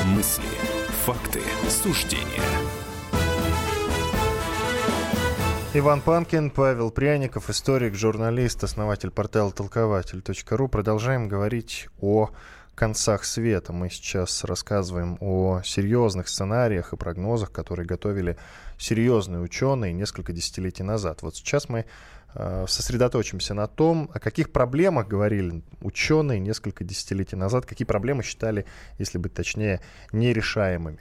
Мысли, 0.07 0.43
факты, 1.05 1.39
суждения. 1.69 2.25
Иван 5.75 6.01
Панкин, 6.01 6.49
Павел 6.49 6.89
Пряников, 6.89 7.51
историк, 7.51 7.93
журналист, 7.93 8.63
основатель 8.63 9.11
портала 9.11 9.51
толкователь.ру. 9.51 10.67
Продолжаем 10.67 11.27
говорить 11.27 11.89
о 12.01 12.31
концах 12.73 13.23
света. 13.23 13.71
Мы 13.71 13.91
сейчас 13.91 14.43
рассказываем 14.43 15.19
о 15.21 15.61
серьезных 15.63 16.27
сценариях 16.27 16.91
и 16.91 16.97
прогнозах, 16.97 17.51
которые 17.51 17.85
готовили 17.85 18.35
серьезные 18.79 19.41
ученые 19.41 19.93
несколько 19.93 20.33
десятилетий 20.33 20.81
назад. 20.81 21.21
Вот 21.21 21.35
сейчас 21.35 21.69
мы 21.69 21.85
сосредоточимся 22.67 23.53
на 23.53 23.67
том, 23.67 24.09
о 24.13 24.19
каких 24.19 24.51
проблемах 24.51 25.07
говорили 25.07 25.63
ученые 25.81 26.39
несколько 26.39 26.83
десятилетий 26.83 27.35
назад, 27.35 27.65
какие 27.65 27.85
проблемы 27.85 28.23
считали, 28.23 28.65
если 28.97 29.17
быть 29.17 29.33
точнее, 29.33 29.81
нерешаемыми. 30.11 30.99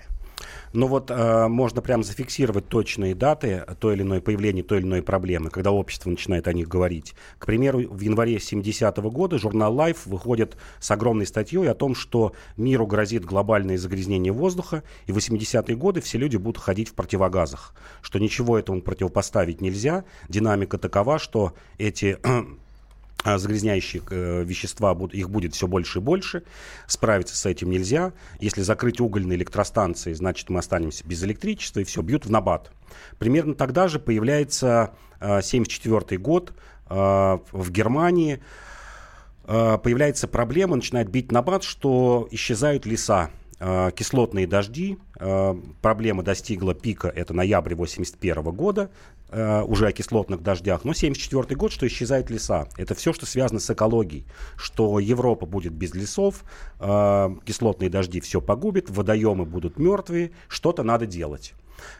Но 0.73 0.87
вот 0.87 1.11
э, 1.11 1.49
можно 1.49 1.83
прямо 1.83 2.03
зафиксировать 2.03 2.69
точные 2.69 3.15
даты 3.15 3.65
той 3.79 3.95
или 3.95 4.03
иной 4.03 4.21
появления 4.21 4.63
той 4.63 4.79
или 4.79 4.87
иной 4.87 5.03
проблемы, 5.03 5.51
когда 5.51 5.71
общество 5.71 6.11
начинает 6.11 6.49
о 6.49 6.53
них 6.53 6.69
говорить. 6.69 7.15
К 7.39 7.47
примеру, 7.47 7.81
в 7.89 8.01
январе 8.01 8.37
70-го 8.37 9.11
года 9.11 9.39
журнал 9.39 9.75
Life 9.77 10.01
выходит 10.07 10.57
с 10.81 10.91
огромной 10.91 11.27
статьей 11.27 11.71
о 11.71 11.75
том, 11.75 11.95
что 11.95 12.33
миру 12.57 12.87
грозит 12.87 13.25
глобальное 13.25 13.79
загрязнение 13.79 14.33
воздуха, 14.33 14.83
и 15.07 15.13
в 15.13 15.19
80-е 15.19 15.77
годы 15.77 16.01
все 16.01 16.19
люди 16.19 16.37
будут 16.37 16.63
ходить 16.63 16.89
в 16.89 16.95
противогазах, 16.95 17.75
что 18.01 18.19
ничего 18.19 18.59
этому 18.59 18.83
противопоставить 18.83 19.61
нельзя. 19.61 20.05
Динамика 20.29 20.79
такова, 20.79 21.19
что 21.19 21.55
эти 21.79 22.19
загрязняющие 23.25 24.03
э, 24.11 24.43
вещества, 24.45 24.97
их 25.13 25.31
будет 25.31 25.55
все 25.55 25.67
больше 25.67 25.99
и 25.99 26.03
больше. 26.03 26.43
Справиться 26.87 27.37
с 27.37 27.47
этим 27.47 27.71
нельзя. 27.71 28.13
Если 28.41 28.63
закрыть 28.63 29.01
угольные 29.01 29.37
электростанции, 29.37 30.13
значит, 30.13 30.51
мы 30.51 30.59
останемся 30.59 31.07
без 31.07 31.23
электричества, 31.23 31.81
и 31.81 31.85
все, 31.85 32.03
бьют 32.03 32.27
в 32.27 32.31
набат. 32.31 32.73
Примерно 33.19 33.55
тогда 33.55 33.89
же 33.89 33.99
появляется 33.99 34.95
1974 35.21 36.19
а, 36.19 36.21
год 36.21 36.53
а, 36.87 37.41
в 37.53 37.71
Германии. 37.71 38.43
Появляется 39.45 40.29
проблема, 40.29 40.77
начинает 40.77 41.09
бить 41.11 41.33
набат, 41.33 41.65
что 41.65 42.29
исчезают 42.31 42.87
леса 42.87 43.31
кислотные 43.95 44.47
дожди. 44.47 44.99
Проблема 45.83 46.23
достигла 46.23 46.75
пика, 46.75 47.09
это 47.09 47.33
ноябрь 47.33 47.75
1981 47.75 48.53
года. 48.55 48.91
Э, 49.35 49.63
уже 49.63 49.87
о 49.87 49.93
кислотных 49.93 50.43
дождях. 50.43 50.85
Но 50.85 50.93
74 50.93 51.57
год, 51.57 51.73
что 51.73 51.87
исчезают 51.87 52.29
леса. 52.29 52.69
Это 52.77 52.95
все, 52.95 53.15
что 53.15 53.25
связано 53.25 53.61
с 53.61 53.71
экологией. 53.71 54.27
Что 54.57 54.99
Европа 54.99 55.47
будет 55.47 55.73
без 55.73 55.95
лесов, 55.95 56.45
кислотные 56.79 57.89
дожди 57.89 58.21
все 58.21 58.43
погубит, 58.43 58.91
водоемы 58.91 59.47
будут 59.47 59.79
мертвые, 59.79 60.33
что-то 60.49 60.83
надо 60.83 61.07
делать. 61.07 61.55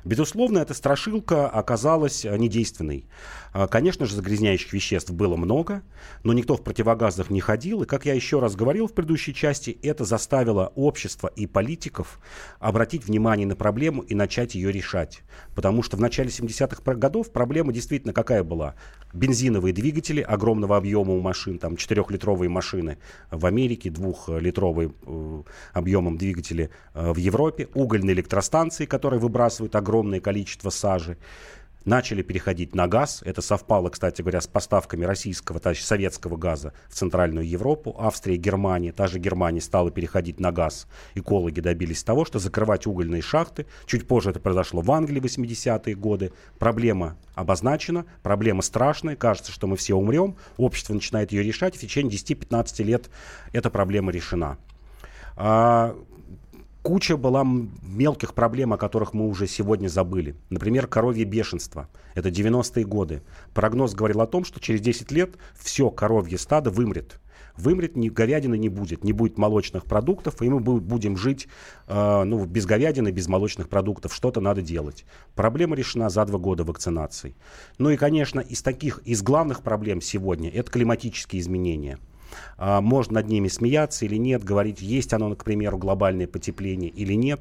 Безусловно, 0.05 0.59
эта 0.59 0.75
страшилка 0.75 1.49
оказалась 1.49 2.25
э, 2.25 2.37
недейственной. 2.37 3.07
А, 3.53 3.67
конечно 3.67 4.07
же, 4.07 4.17
загрязняющих 4.17 4.73
веществ 4.73 5.11
было 5.11 5.37
много, 5.37 5.83
но 6.23 6.33
никто 6.33 6.57
в 6.57 6.63
противогазах 6.63 7.31
не 7.31 7.41
ходил. 7.41 7.83
И, 7.83 7.87
как 7.87 8.07
я 8.07 8.15
еще 8.15 8.41
раз 8.41 8.57
говорил 8.57 8.87
в 8.87 8.93
предыдущей 8.93 9.35
части, 9.35 9.79
это 9.83 10.05
заставило 10.05 10.73
общество 10.75 11.29
и 11.29 11.47
политиков 11.47 12.21
обратить 12.59 13.05
внимание 13.05 13.47
на 13.47 13.57
проблему 13.57 14.03
и 14.03 14.15
начать 14.15 14.55
ее 14.55 14.73
решать. 14.73 15.23
Потому 15.55 15.83
что 15.83 15.97
в 15.97 16.01
начале 16.01 16.31
70-х 16.31 16.95
годов 16.95 17.31
проблема 17.31 17.73
действительно 17.73 18.13
какая 18.13 18.43
была? 18.43 18.75
Бензиновые 19.13 19.75
двигатели 19.75 20.21
огромного 20.21 20.77
объема 20.77 21.13
у 21.13 21.21
машин, 21.21 21.59
там 21.59 21.75
4-литровые 21.75 22.49
машины 22.49 22.99
в 23.31 23.45
Америке, 23.45 23.91
2-литровые 23.91 24.95
э, 25.07 25.43
объемом 25.75 26.17
двигатели 26.17 26.71
э, 26.95 27.13
в 27.13 27.19
Европе, 27.19 27.69
угольные 27.75 28.15
электростанции, 28.15 28.87
которые 28.87 29.21
выбрасывают 29.21 29.77
огромное 29.77 30.21
количество 30.21 30.71
сажи 30.71 31.19
начали 31.85 32.23
переходить 32.23 32.75
на 32.75 32.87
газ. 32.87 33.23
Это 33.25 33.43
совпало, 33.43 33.89
кстати 33.91 34.23
говоря, 34.23 34.41
с 34.41 34.47
поставками 34.47 35.05
российского, 35.05 35.61
то 35.61 35.71
есть 35.71 35.85
советского 35.85 36.37
газа 36.37 36.73
в 36.89 36.95
Центральную 36.95 37.49
Европу. 37.49 37.97
Австрия, 37.99 38.37
Германия, 38.37 38.93
та 38.93 39.07
же 39.07 39.19
Германия 39.19 39.61
стала 39.61 39.91
переходить 39.91 40.41
на 40.41 40.53
газ. 40.53 40.87
Экологи 41.15 41.61
добились 41.61 42.03
того, 42.03 42.25
что 42.25 42.39
закрывать 42.39 42.87
угольные 42.87 43.23
шахты. 43.23 43.67
Чуть 43.87 44.07
позже 44.07 44.31
это 44.31 44.41
произошло 44.41 44.81
в 44.81 44.91
Англии 44.91 45.21
в 45.21 45.25
80-е 45.25 45.95
годы. 45.95 46.33
Проблема 46.59 47.17
обозначена, 47.35 48.05
проблема 48.23 48.63
страшная, 48.63 49.17
кажется, 49.17 49.53
что 49.53 49.67
мы 49.67 49.77
все 49.77 49.95
умрем. 49.95 50.37
Общество 50.57 50.95
начинает 50.95 51.33
ее 51.33 51.43
решать, 51.43 51.77
в 51.77 51.81
течение 51.81 52.17
10-15 52.17 52.83
лет 52.85 53.11
эта 53.53 53.71
проблема 53.71 54.13
решена. 54.13 54.59
А, 55.37 55.97
Куча 56.83 57.17
была 57.17 57.47
мелких 57.83 58.35
проблем, 58.35 58.73
о 58.73 58.77
которых 58.77 59.15
мы 59.15 59.29
уже 59.29 59.47
сегодня 59.47 59.87
забыли. 59.87 60.35
Например, 60.51 60.89
коровье 60.89 61.25
бешенство. 61.25 61.89
Это 62.17 62.29
90-е 62.29 62.85
годы. 62.85 63.23
Прогноз 63.55 63.95
говорил 63.95 64.21
о 64.21 64.27
том, 64.27 64.45
что 64.45 64.59
через 64.59 64.81
10 64.81 65.13
лет 65.13 65.37
все 65.55 65.91
коровье 65.91 66.39
стадо 66.39 66.71
вымрет. 66.71 67.21
Вымрет, 67.57 67.95
ни 67.97 68.09
говядины 68.09 68.59
не 68.59 68.69
будет, 68.69 69.05
не 69.05 69.13
будет 69.13 69.39
молочных 69.39 69.85
продуктов, 69.85 70.43
и 70.43 70.49
мы 70.49 70.59
будем 70.59 71.17
жить 71.17 71.47
э, 71.87 72.25
ну, 72.25 72.45
без 72.47 72.67
говядины, 72.67 73.11
без 73.11 73.29
молочных 73.29 73.69
продуктов. 73.69 74.13
Что-то 74.13 74.41
надо 74.41 74.61
делать. 74.61 75.05
Проблема 75.37 75.77
решена 75.77 76.09
за 76.09 76.25
два 76.25 76.41
года 76.41 76.65
вакцинации. 76.65 77.37
Ну 77.79 77.91
и, 77.91 77.97
конечно, 77.97 78.41
из 78.41 78.61
таких, 78.61 78.99
из 79.05 79.23
главных 79.23 79.63
проблем 79.63 80.01
сегодня 80.01 80.51
это 80.51 80.73
климатические 80.73 81.43
изменения– 81.43 82.01
можно 82.59 83.15
над 83.15 83.29
ними 83.29 83.49
смеяться 83.49 84.05
или 84.05 84.17
нет, 84.17 84.45
говорить, 84.45 84.81
есть 84.81 85.13
оно, 85.13 85.35
к 85.35 85.45
примеру, 85.45 85.79
глобальное 85.79 86.27
потепление 86.27 86.91
или 86.91 87.15
нет. 87.15 87.41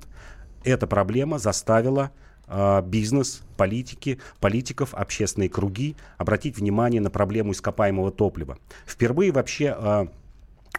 Эта 0.64 0.88
проблема 0.88 1.40
заставила 1.40 2.12
а, 2.54 2.82
бизнес, 2.82 3.44
политики, 3.56 4.20
политиков, 4.42 4.94
общественные 4.94 5.50
круги 5.50 5.96
обратить 6.18 6.58
внимание 6.58 7.00
на 7.00 7.10
проблему 7.10 7.54
ископаемого 7.54 8.12
топлива. 8.12 8.58
Впервые 8.86 9.32
вообще 9.32 9.70
а, 9.70 10.08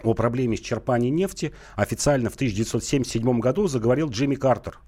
о 0.03 0.13
проблеме 0.13 0.57
исчерпания 0.57 1.09
нефти 1.09 1.53
официально 1.75 2.29
в 2.29 2.35
1977 2.35 3.41
году 3.41 3.69
заговорил 3.69 4.11
Джимми 4.11 4.35
Картер, 4.35 4.81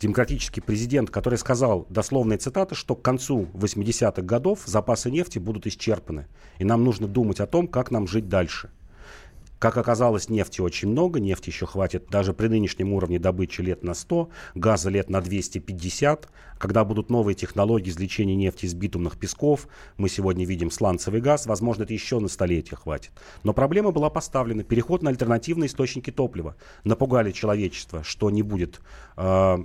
демократический 0.00 0.60
президент, 0.60 1.10
который 1.10 1.38
сказал, 1.38 1.86
дословная 1.88 2.38
цитата, 2.38 2.74
что 2.74 2.94
к 2.94 3.02
концу 3.02 3.48
80-х 3.54 4.22
годов 4.22 4.62
запасы 4.66 5.10
нефти 5.10 5.38
будут 5.38 5.66
исчерпаны. 5.66 6.26
И 6.58 6.64
нам 6.64 6.84
нужно 6.84 7.06
думать 7.06 7.40
о 7.40 7.46
том, 7.46 7.68
как 7.68 7.90
нам 7.90 8.06
жить 8.06 8.28
дальше. 8.28 8.70
Как 9.58 9.78
оказалось, 9.78 10.28
нефти 10.28 10.60
очень 10.60 10.88
много, 10.88 11.18
нефти 11.18 11.48
еще 11.48 11.66
хватит 11.66 12.08
даже 12.10 12.34
при 12.34 12.48
нынешнем 12.48 12.92
уровне 12.92 13.18
добычи 13.18 13.62
лет 13.62 13.82
на 13.82 13.94
100, 13.94 14.28
газа 14.54 14.90
лет 14.90 15.08
на 15.08 15.20
250. 15.20 16.28
Когда 16.58 16.84
будут 16.84 17.10
новые 17.10 17.34
технологии 17.34 17.90
извлечения 17.90 18.34
нефти 18.34 18.66
из 18.66 18.74
битумных 18.74 19.18
песков, 19.18 19.68
мы 19.96 20.08
сегодня 20.08 20.44
видим 20.44 20.70
сланцевый 20.70 21.20
газ, 21.20 21.46
возможно, 21.46 21.84
это 21.84 21.94
еще 21.94 22.18
на 22.18 22.28
столетие 22.28 22.76
хватит. 22.76 23.12
Но 23.44 23.52
проблема 23.54 23.92
была 23.92 24.10
поставлена. 24.10 24.62
Переход 24.62 25.02
на 25.02 25.10
альтернативные 25.10 25.68
источники 25.68 26.10
топлива. 26.10 26.56
Напугали 26.84 27.32
человечество, 27.32 28.02
что 28.04 28.30
не 28.30 28.42
будет 28.42 28.80
э, 29.16 29.58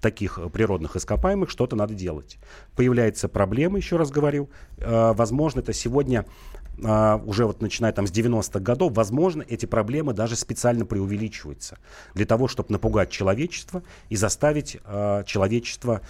таких 0.00 0.38
природных 0.52 0.96
ископаемых, 0.96 1.50
что-то 1.50 1.74
надо 1.76 1.94
делать. 1.94 2.38
Появляется 2.76 3.28
проблема, 3.28 3.78
еще 3.78 3.96
раз 3.96 4.10
говорю. 4.10 4.50
Э, 4.78 5.12
возможно, 5.14 5.60
это 5.60 5.72
сегодня 5.72 6.26
а, 6.84 7.22
уже 7.24 7.46
вот 7.46 7.62
начиная 7.62 7.92
там 7.92 8.06
с 8.06 8.10
90-х 8.10 8.60
годов, 8.60 8.92
возможно, 8.94 9.44
эти 9.48 9.66
проблемы 9.66 10.12
даже 10.12 10.36
специально 10.36 10.84
преувеличиваются 10.84 11.78
для 12.14 12.26
того, 12.26 12.48
чтобы 12.48 12.72
напугать 12.72 13.10
человечество 13.10 13.82
и 14.08 14.16
заставить 14.16 14.78
а, 14.84 15.24
человечество 15.24 16.02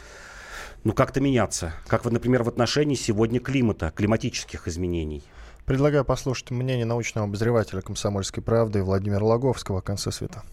ну, 0.85 0.92
как-то 0.92 1.20
меняться. 1.20 1.73
Как, 1.87 2.04
вот, 2.04 2.12
например, 2.12 2.42
в 2.42 2.49
отношении 2.49 2.94
сегодня 2.94 3.40
климата, 3.40 3.92
климатических 3.94 4.68
изменений. 4.68 5.23
Предлагаю 5.64 6.04
послушать 6.04 6.52
мнение 6.52 6.87
научного 6.87 7.26
обозревателя 7.26 7.80
«Комсомольской 7.80 8.42
правды» 8.42 8.85
Владимира 8.85 9.25
Логовского 9.25 9.80
о 9.80 9.82
конце 9.82 10.12
света. 10.12 10.44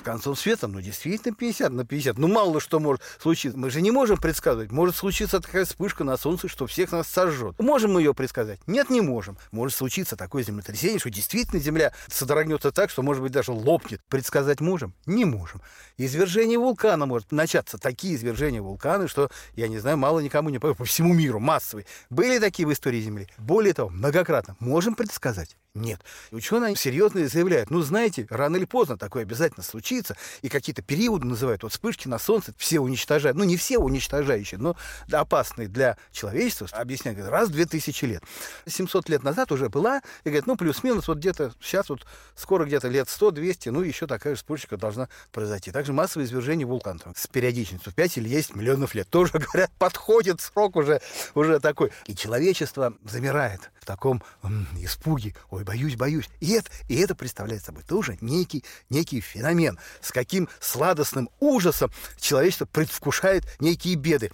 С 0.00 0.02
концом 0.02 0.34
света, 0.34 0.66
ну, 0.66 0.80
действительно 0.80 1.34
50 1.34 1.72
на 1.72 1.84
50. 1.84 2.18
Ну, 2.18 2.26
мало 2.26 2.58
что 2.58 2.80
может 2.80 3.02
случиться. 3.20 3.58
Мы 3.58 3.70
же 3.70 3.82
не 3.82 3.90
можем 3.90 4.16
предсказывать. 4.16 4.72
Может 4.72 4.96
случиться 4.96 5.40
такая 5.40 5.66
вспышка 5.66 6.04
на 6.04 6.16
Солнце, 6.16 6.48
что 6.48 6.66
всех 6.66 6.92
нас 6.92 7.06
сожжет. 7.06 7.54
Можем 7.58 7.92
мы 7.92 8.00
ее 8.00 8.14
предсказать? 8.14 8.58
Нет, 8.66 8.88
не 8.88 9.02
можем. 9.02 9.36
Может 9.52 9.76
случиться 9.76 10.16
такое 10.16 10.42
землетрясение, 10.42 10.98
что 10.98 11.10
действительно 11.10 11.60
Земля 11.60 11.92
содрогнется 12.08 12.72
так, 12.72 12.90
что, 12.90 13.02
может 13.02 13.22
быть, 13.22 13.32
даже 13.32 13.52
лопнет. 13.52 14.00
Предсказать 14.08 14.60
можем? 14.60 14.94
Не 15.04 15.26
можем. 15.26 15.60
Извержение 15.98 16.58
вулкана 16.58 17.04
может 17.04 17.30
начаться. 17.30 17.76
Такие 17.76 18.14
извержения 18.14 18.62
вулкана, 18.62 19.06
что, 19.06 19.30
я 19.54 19.68
не 19.68 19.78
знаю, 19.78 19.98
мало 19.98 20.20
никому 20.20 20.48
не 20.48 20.58
по 20.58 20.84
всему 20.84 21.12
миру, 21.12 21.40
массовые. 21.40 21.84
Были 22.08 22.38
такие 22.38 22.66
в 22.66 22.72
истории 22.72 23.02
Земли? 23.02 23.28
Более 23.36 23.74
того, 23.74 23.90
многократно. 23.90 24.56
Можем 24.60 24.94
предсказать? 24.94 25.56
Нет. 25.74 26.00
Ученые 26.32 26.74
серьезно 26.74 27.28
заявляют, 27.28 27.70
ну, 27.70 27.80
знаете, 27.80 28.26
рано 28.28 28.56
или 28.56 28.64
поздно 28.64 28.98
такое 28.98 29.22
обязательно 29.22 29.62
случится, 29.62 30.16
и 30.42 30.48
какие-то 30.48 30.82
периоды 30.82 31.26
называют, 31.26 31.62
вот 31.62 31.70
вспышки 31.70 32.08
на 32.08 32.18
Солнце 32.18 32.52
все 32.58 32.80
уничтожают, 32.80 33.36
ну, 33.38 33.44
не 33.44 33.56
все 33.56 33.78
уничтожающие, 33.78 34.58
но 34.58 34.76
опасные 35.12 35.68
для 35.68 35.96
человечества, 36.10 36.66
объясняют, 36.72 37.20
раз 37.28 37.50
в 37.50 37.52
2000 37.52 38.04
лет. 38.06 38.22
700 38.66 39.08
лет 39.08 39.22
назад 39.22 39.52
уже 39.52 39.68
была, 39.68 40.02
и 40.24 40.30
говорят, 40.30 40.48
ну, 40.48 40.56
плюс-минус, 40.56 41.06
вот 41.06 41.18
где-то 41.18 41.52
сейчас 41.60 41.88
вот 41.88 42.04
скоро 42.34 42.64
где-то 42.64 42.88
лет 42.88 43.06
100-200, 43.06 43.70
ну, 43.70 43.82
еще 43.82 44.08
такая 44.08 44.34
же 44.34 44.38
вспышка 44.38 44.76
должна 44.76 45.08
произойти. 45.30 45.70
Также 45.70 45.92
массовое 45.92 46.26
извержение 46.26 46.66
вулканов 46.66 47.16
с 47.16 47.28
периодичностью 47.28 47.92
5 47.92 48.18
или 48.18 48.28
10 48.28 48.56
миллионов 48.56 48.96
лет. 48.96 49.08
Тоже, 49.08 49.32
говорят, 49.38 49.70
подходит 49.78 50.40
срок 50.40 50.74
уже, 50.74 51.00
уже 51.36 51.60
такой. 51.60 51.92
И 52.06 52.16
человечество 52.16 52.92
замирает 53.04 53.70
в 53.80 53.86
таком 53.86 54.20
м, 54.42 54.66
испуге. 54.80 55.34
Ой, 55.50 55.59
боюсь, 55.64 55.96
боюсь. 55.96 56.28
И 56.40 56.52
это, 56.52 56.70
и 56.88 56.96
это 56.96 57.14
представляет 57.14 57.64
собой 57.64 57.82
тоже 57.82 58.18
некий, 58.20 58.64
некий 58.88 59.20
феномен, 59.20 59.78
с 60.00 60.12
каким 60.12 60.48
сладостным 60.60 61.30
ужасом 61.40 61.92
человечество 62.20 62.66
предвкушает 62.66 63.44
некие 63.60 63.94
беды. 63.94 64.30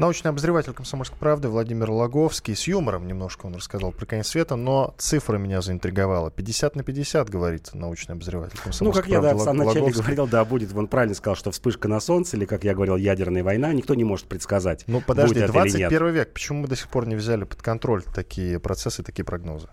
Научный 0.00 0.28
обозреватель 0.28 0.72
«Комсомольской 0.72 1.18
правды» 1.18 1.50
Владимир 1.50 1.90
Логовский. 1.90 2.56
С 2.56 2.66
юмором 2.66 3.06
немножко 3.06 3.44
он 3.44 3.56
рассказал 3.56 3.92
про 3.92 4.06
конец 4.06 4.28
света, 4.28 4.56
но 4.56 4.94
цифра 4.96 5.36
меня 5.36 5.60
заинтриговала. 5.60 6.30
50 6.30 6.74
на 6.74 6.82
50, 6.82 7.28
говорит 7.28 7.74
научный 7.74 8.14
обозреватель 8.14 8.58
Ну, 8.80 8.92
как 8.92 9.08
я 9.08 9.20
да, 9.20 9.34
в 9.34 9.40
самом 9.40 9.66
начале 9.66 9.92
говорил, 9.92 10.26
да, 10.26 10.42
будет, 10.46 10.74
он 10.74 10.86
правильно 10.86 11.14
сказал, 11.14 11.36
что 11.36 11.50
вспышка 11.50 11.86
на 11.86 12.00
Солнце, 12.00 12.38
или, 12.38 12.46
как 12.46 12.64
я 12.64 12.72
говорил, 12.72 12.96
ядерная 12.96 13.44
война, 13.44 13.74
никто 13.74 13.94
не 13.94 14.04
может 14.04 14.24
предсказать. 14.24 14.84
Ну, 14.86 15.02
подожди, 15.06 15.38
21 15.46 16.08
век, 16.08 16.32
почему 16.32 16.60
мы 16.60 16.68
до 16.68 16.76
сих 16.76 16.88
пор 16.88 17.06
не 17.06 17.14
взяли 17.14 17.44
под 17.44 17.60
контроль 17.60 18.02
такие 18.02 18.58
процессы, 18.58 19.02
такие 19.02 19.26
прогнозы? 19.26 19.68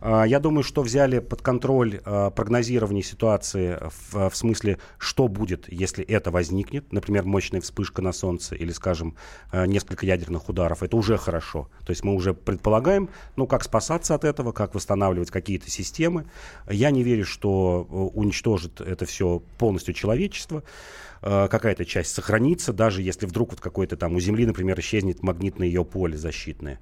А, 0.00 0.24
я 0.24 0.38
думаю, 0.38 0.62
что 0.62 0.82
взяли 0.82 1.18
под 1.18 1.40
контроль 1.40 2.00
а, 2.04 2.30
прогнозирование 2.30 3.02
ситуации 3.02 3.78
в, 3.80 4.30
в 4.30 4.36
смысле, 4.36 4.78
что 4.98 5.28
будет, 5.28 5.70
если 5.72 6.04
это 6.04 6.30
возникнет, 6.30 6.92
например, 6.92 7.24
мощная 7.24 7.60
вспышка 7.60 8.02
на 8.02 8.12
Солнце 8.12 8.54
или, 8.54 8.70
скажем, 8.72 9.16
а, 9.50 9.66
несколько 9.66 10.04
ядерных 10.04 10.48
ударов. 10.48 10.82
Это 10.82 10.96
уже 10.96 11.16
хорошо. 11.16 11.70
То 11.86 11.90
есть 11.90 12.04
мы 12.04 12.14
уже 12.14 12.34
предполагаем, 12.34 13.08
ну, 13.36 13.46
как 13.46 13.64
спасаться 13.64 14.14
от 14.14 14.24
этого, 14.24 14.52
как 14.52 14.74
восстанавливать 14.74 15.30
какие-то 15.30 15.70
системы. 15.70 16.26
Я 16.68 16.90
не 16.90 17.02
верю, 17.02 17.24
что 17.24 17.82
уничтожит 18.14 18.80
это 18.80 19.06
все 19.06 19.42
полностью 19.58 19.94
человечество. 19.94 20.62
Э, 21.26 21.48
какая-то 21.48 21.86
часть 21.86 22.14
сохранится, 22.14 22.74
даже 22.74 23.00
если 23.00 23.24
вдруг 23.24 23.52
вот 23.52 23.60
какой-то 23.62 23.96
там 23.96 24.14
у 24.14 24.20
Земли, 24.20 24.44
например, 24.44 24.78
исчезнет 24.80 25.22
магнитное 25.22 25.66
ее 25.66 25.82
поле 25.82 26.18
защитное. 26.18 26.80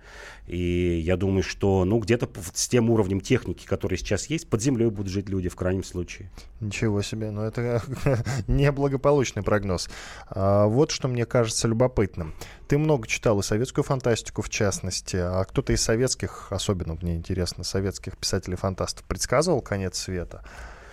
И 0.48 0.98
я 0.98 1.16
думаю, 1.16 1.44
что 1.44 1.84
ну 1.84 2.00
где-то 2.00 2.28
с 2.52 2.68
тем 2.68 2.90
уровнем 2.90 3.20
техники, 3.20 3.64
который 3.64 3.96
сейчас 3.96 4.26
есть, 4.26 4.48
под 4.48 4.60
землей 4.60 4.90
будут 4.90 5.12
жить 5.12 5.28
люди 5.28 5.48
в 5.48 5.54
крайнем 5.54 5.84
случае. 5.84 6.28
Ничего 6.58 7.02
себе, 7.02 7.30
но 7.30 7.44
это 7.44 7.82
неблагополучный 8.48 9.44
прогноз. 9.44 9.88
А, 10.28 10.66
вот 10.66 10.90
что 10.90 11.06
мне 11.06 11.24
кажется 11.24 11.68
любопытным. 11.68 12.34
Ты 12.66 12.78
много 12.78 13.06
читал 13.06 13.38
и 13.38 13.44
советскую 13.44 13.84
фантастику, 13.84 14.42
в 14.42 14.48
частности, 14.48 15.18
а 15.18 15.44
кто-то 15.44 15.72
из 15.72 15.82
советских, 15.82 16.48
особенно 16.50 16.98
мне 17.00 17.14
интересно, 17.14 17.62
советских 17.62 18.16
писателей-фантастов, 18.16 19.04
предсказывал 19.04 19.60
конец 19.60 19.98
света? 19.98 20.42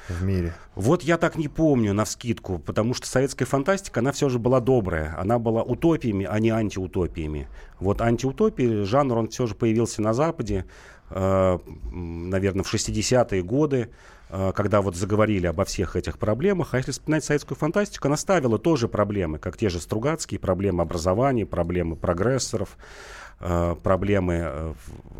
В 0.10 0.24
мире? 0.24 0.54
Вот 0.75 1.04
я 1.04 1.18
так 1.18 1.36
не 1.36 1.48
помню 1.48 1.94
на 1.94 2.06
вскидку, 2.06 2.60
потому 2.60 2.94
что 2.94 3.08
советская 3.08 3.48
фантастика, 3.48 4.00
она 4.00 4.12
все 4.12 4.30
же 4.30 4.39
была 4.39 4.60
добрая. 4.60 5.16
Она 5.18 5.39
была 5.39 5.63
утопиями, 5.63 6.28
а 6.30 6.39
не 6.39 6.50
антиутопиями. 6.50 7.48
Вот 7.79 8.01
антиутопии, 8.01 8.83
жанр, 8.83 9.18
он 9.18 9.29
все 9.29 9.48
же 9.48 9.55
появился 9.55 10.01
на 10.01 10.14
Западе, 10.14 10.66
э, 11.10 11.60
наверное, 11.92 12.64
в 12.64 12.74
60-е 12.74 13.44
годы 13.44 13.90
э, 14.29 14.51
когда 14.55 14.81
вот 14.81 14.96
заговорили 14.96 15.48
обо 15.48 15.66
всех 15.66 15.96
этих 15.96 16.18
проблемах. 16.18 16.74
А 16.74 16.77
если 16.77 16.92
вспоминать 16.92 17.24
советскую 17.24 17.57
фантастику, 17.57 18.07
она 18.07 18.18
ставила 18.18 18.60
тоже 18.60 18.88
проблемы, 18.88 19.40
как 19.40 19.57
те 19.57 19.70
же 19.70 19.79
Стругацкие, 19.79 20.40
проблемы 20.40 20.83
образования, 20.83 21.46
проблемы 21.46 21.96
прогрессоров. 21.96 22.77
Э, 23.42 23.75
проблемы 23.82 24.34
э, 24.42 24.74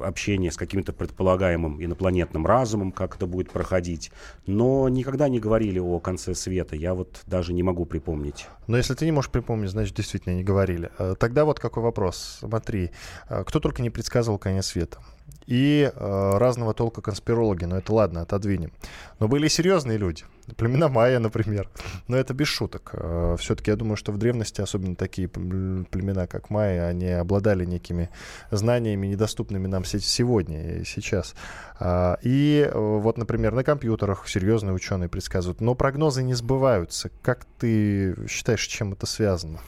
общения 0.04 0.52
с 0.52 0.58
каким-то 0.58 0.92
предполагаемым 0.92 1.82
инопланетным 1.82 2.46
разумом, 2.46 2.92
как 2.92 3.16
это 3.16 3.26
будет 3.26 3.50
проходить. 3.50 4.12
Но 4.46 4.90
никогда 4.90 5.30
не 5.30 5.40
говорили 5.40 5.80
о 5.80 6.00
конце 6.00 6.36
света. 6.36 6.76
Я 6.76 6.96
вот 6.96 7.22
даже 7.28 7.54
не 7.54 7.64
могу 7.64 7.86
припомнить. 7.86 8.48
Но 8.68 8.76
если 8.76 8.94
ты 8.94 9.06
не 9.06 9.14
можешь 9.14 9.32
припомнить, 9.32 9.70
значит, 9.70 9.96
действительно 9.96 10.34
не 10.34 10.44
говорили. 10.44 10.90
Э, 11.00 11.16
тогда 11.18 11.46
вот 11.46 11.62
какой 11.62 11.82
вопрос. 11.82 12.40
Смотри, 12.40 12.92
кто 13.30 13.62
только 13.62 13.82
не 13.82 13.90
предсказывал 13.90 14.38
конец 14.38 14.68
света 14.68 15.00
и 15.46 15.92
разного 15.96 16.74
толка 16.74 17.02
конспирологи, 17.02 17.66
но 17.66 17.78
это 17.78 17.94
ладно, 17.94 18.22
отодвинем. 18.22 18.72
Но 19.20 19.28
были 19.28 19.48
серьезные 19.48 19.98
люди, 19.98 20.26
племена 20.56 20.90
майя, 20.90 21.20
например. 21.20 21.70
Но 22.08 22.18
это 22.18 22.34
без 22.34 22.48
шуток. 22.48 22.92
Э, 22.94 23.36
все-таки 23.40 23.72
я 23.72 23.78
думаю, 23.78 23.98
что 23.98 24.12
в 24.12 24.18
древности, 24.18 24.62
особенно 24.62 24.96
такие 24.96 25.28
племена, 25.28 26.28
как 26.28 26.50
майя, 26.50 26.88
они 26.88 27.10
обладали 27.10 27.66
некими 27.66 28.10
знаниями, 28.52 29.08
недоступными 29.08 29.68
нам 29.68 29.86
сегодня 29.86 30.80
и 30.80 30.86
сейчас. 30.86 31.36
Э, 31.80 32.16
и 32.22 32.70
э, 32.72 32.78
вот, 32.78 33.18
например, 33.18 33.54
на 33.54 33.64
компьютерах 33.64 34.28
серьезные 34.28 34.74
ученые 34.74 35.10
предсказывают, 35.10 35.62
но 35.62 35.76
прогнозы 35.76 36.24
не 36.24 36.34
сбываются. 36.34 37.10
Как 37.22 37.46
ты 37.58 38.16
считаешь, 38.28 38.66
чем 38.66 38.94
это 38.94 39.06
связано? 39.06 39.60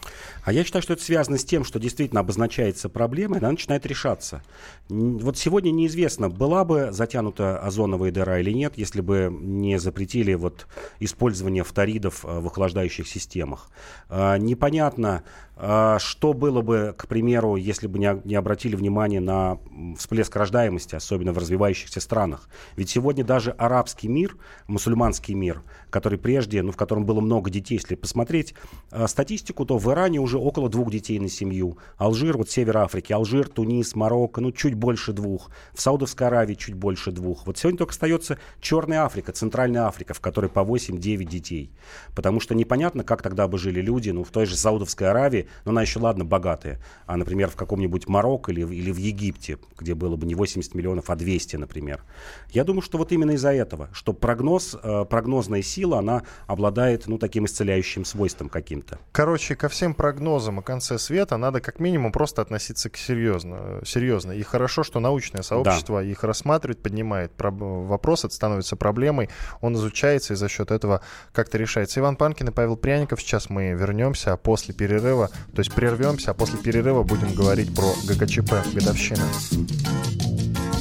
А 0.43 0.53
я 0.53 0.63
считаю, 0.63 0.81
что 0.81 0.93
это 0.93 1.03
связано 1.03 1.37
с 1.37 1.45
тем, 1.45 1.63
что 1.63 1.79
действительно 1.79 2.21
обозначается 2.21 2.89
проблема, 2.89 3.35
и 3.35 3.39
она 3.39 3.51
начинает 3.51 3.85
решаться. 3.85 4.41
Вот 4.89 5.37
сегодня 5.37 5.71
неизвестно, 5.71 6.29
была 6.29 6.65
бы 6.65 6.91
затянута 6.91 7.59
озоновая 7.59 8.11
дыра 8.11 8.39
или 8.39 8.51
нет, 8.51 8.73
если 8.77 9.01
бы 9.01 9.29
не 9.31 9.79
запретили 9.79 10.33
вот 10.33 10.67
использование 10.99 11.63
фторидов 11.63 12.25
э, 12.25 12.39
в 12.39 12.47
охлаждающих 12.47 13.07
системах. 13.07 13.69
А, 14.09 14.37
непонятно, 14.37 15.23
что 15.61 16.33
было 16.33 16.61
бы, 16.61 16.95
к 16.97 17.07
примеру, 17.07 17.55
если 17.55 17.85
бы 17.85 17.99
не, 17.99 18.35
обратили 18.35 18.75
внимание 18.75 19.19
на 19.19 19.59
всплеск 19.95 20.35
рождаемости, 20.35 20.95
особенно 20.95 21.33
в 21.33 21.37
развивающихся 21.37 22.01
странах? 22.01 22.49
Ведь 22.75 22.89
сегодня 22.89 23.23
даже 23.23 23.51
арабский 23.51 24.07
мир, 24.07 24.37
мусульманский 24.65 25.35
мир, 25.35 25.61
который 25.91 26.17
прежде, 26.17 26.63
ну, 26.63 26.71
в 26.71 26.77
котором 26.77 27.05
было 27.05 27.21
много 27.21 27.51
детей, 27.51 27.75
если 27.75 27.93
посмотреть 27.93 28.55
э, 28.91 29.05
статистику, 29.07 29.65
то 29.65 29.77
в 29.77 29.91
Иране 29.91 30.19
уже 30.19 30.39
около 30.39 30.67
двух 30.67 30.91
детей 30.91 31.19
на 31.19 31.29
семью. 31.29 31.77
Алжир, 31.97 32.37
вот 32.37 32.49
север 32.49 32.77
Африки, 32.79 33.13
Алжир, 33.13 33.47
Тунис, 33.47 33.95
Марокко, 33.95 34.41
ну, 34.41 34.51
чуть 34.51 34.73
больше 34.73 35.13
двух. 35.13 35.51
В 35.73 35.81
Саудовской 35.81 36.25
Аравии 36.25 36.55
чуть 36.55 36.73
больше 36.73 37.11
двух. 37.11 37.45
Вот 37.45 37.59
сегодня 37.59 37.77
только 37.77 37.91
остается 37.91 38.39
Черная 38.59 39.03
Африка, 39.03 39.31
Центральная 39.31 39.83
Африка, 39.83 40.15
в 40.15 40.21
которой 40.21 40.49
по 40.49 40.61
8-9 40.61 41.25
детей. 41.25 41.71
Потому 42.15 42.39
что 42.39 42.55
непонятно, 42.55 43.03
как 43.03 43.21
тогда 43.21 43.47
бы 43.47 43.59
жили 43.59 43.79
люди, 43.79 44.09
ну, 44.09 44.23
в 44.23 44.31
той 44.31 44.47
же 44.47 44.55
Саудовской 44.55 45.09
Аравии, 45.09 45.47
но 45.65 45.71
она 45.71 45.81
еще, 45.81 45.99
ладно, 45.99 46.25
богатая. 46.25 46.79
А, 47.05 47.17
например, 47.17 47.49
в 47.49 47.55
каком-нибудь 47.55 48.07
Марокко 48.07 48.51
или, 48.51 48.61
или 48.61 48.91
в 48.91 48.97
Египте, 48.97 49.57
где 49.77 49.93
было 49.93 50.15
бы 50.15 50.25
не 50.25 50.35
80 50.35 50.75
миллионов, 50.75 51.09
а 51.09 51.15
200, 51.15 51.57
например. 51.57 52.03
Я 52.49 52.63
думаю, 52.63 52.81
что 52.81 52.97
вот 52.97 53.11
именно 53.11 53.31
из-за 53.31 53.53
этого, 53.53 53.89
что 53.93 54.13
прогноз, 54.13 54.77
э, 54.81 55.05
прогнозная 55.09 55.61
сила, 55.61 55.99
она 55.99 56.23
обладает, 56.47 57.07
ну, 57.07 57.17
таким 57.17 57.45
исцеляющим 57.45 58.05
свойством 58.05 58.49
каким-то. 58.49 58.99
Короче, 59.11 59.55
ко 59.55 59.69
всем 59.69 59.93
прогнозам 59.93 60.59
о 60.59 60.61
конце 60.61 60.97
света 60.97 61.37
надо 61.37 61.61
как 61.61 61.79
минимум 61.79 62.11
просто 62.11 62.41
относиться 62.41 62.89
к 62.89 62.97
серьезно. 62.97 63.81
серьезно. 63.85 64.31
И 64.31 64.43
хорошо, 64.43 64.83
что 64.83 64.99
научное 64.99 65.41
сообщество 65.41 66.01
да. 66.01 66.07
их 66.07 66.23
рассматривает, 66.23 66.81
поднимает 66.81 67.31
вопрос, 67.37 68.25
это 68.25 68.33
становится 68.33 68.75
проблемой, 68.75 69.29
он 69.61 69.75
изучается 69.75 70.33
и 70.33 70.35
за 70.35 70.49
счет 70.49 70.71
этого 70.71 71.01
как-то 71.33 71.57
решается. 71.57 71.99
Иван 71.99 72.15
Панкин 72.15 72.49
и 72.49 72.51
Павел 72.51 72.77
Пряников. 72.77 73.21
Сейчас 73.21 73.49
мы 73.49 73.71
вернемся, 73.71 74.33
а 74.33 74.37
после 74.37 74.73
перерыва 74.73 75.29
то 75.53 75.59
есть 75.59 75.71
прервемся, 75.73 76.31
а 76.31 76.33
после 76.33 76.57
перерыва 76.57 77.03
будем 77.03 77.33
говорить 77.33 77.73
про 77.73 77.93
ГКЧП 78.05 78.53
годовщина. 78.73 79.23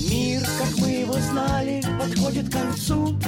Мир, 0.08 0.42
как 0.42 0.78
мы 0.78 0.88
его 0.88 1.14
знали, 1.14 1.82
подходит 1.98 2.48
к 2.48 2.52
концу. 2.52 3.18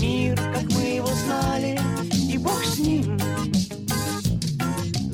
Мир, 0.00 0.36
как 0.36 0.64
мы 0.72 0.82
его 0.82 1.08
знали, 1.26 1.78
и 2.30 2.38
Бог 2.38 2.62
с 2.64 2.78
ним. 2.78 3.18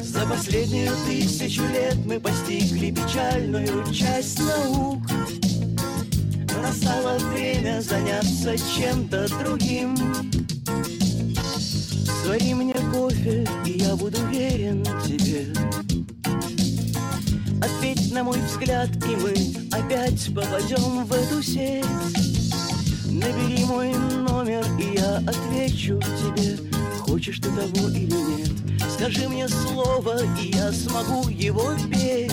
За 0.02 0.26
последнюю 0.26 0.92
тысячу 1.06 1.62
лет 1.62 1.96
мы 2.04 2.18
постигли 2.20 2.90
печальную 2.90 3.84
часть 3.92 4.38
наук. 4.38 5.02
Настало 6.62 7.18
время 7.32 7.80
заняться 7.82 8.56
чем-то 8.56 9.28
другим 9.40 9.96
Свари 12.24 12.54
мне 12.54 12.71
кофе, 12.92 13.46
и 13.66 13.78
я 13.78 13.96
буду 13.96 14.18
верен 14.26 14.84
тебе. 15.04 15.46
Ответь 17.62 18.12
на 18.12 18.22
мой 18.22 18.38
взгляд, 18.40 18.90
и 19.06 19.16
мы 19.16 19.34
опять 19.72 20.26
попадем 20.34 21.04
в 21.04 21.12
эту 21.12 21.42
сеть. 21.42 21.84
Набери 23.06 23.64
мой 23.64 23.92
номер, 23.94 24.64
и 24.78 24.98
я 24.98 25.18
отвечу 25.18 26.00
тебе 26.00 26.58
Хочешь 27.12 27.38
ты 27.40 27.50
того 27.50 27.88
или 27.88 28.10
нет. 28.10 28.50
Скажи 28.94 29.28
мне 29.28 29.48
слово, 29.48 30.18
и 30.40 30.52
я 30.54 30.72
смогу 30.72 31.28
его 31.28 31.72
петь. 31.90 32.32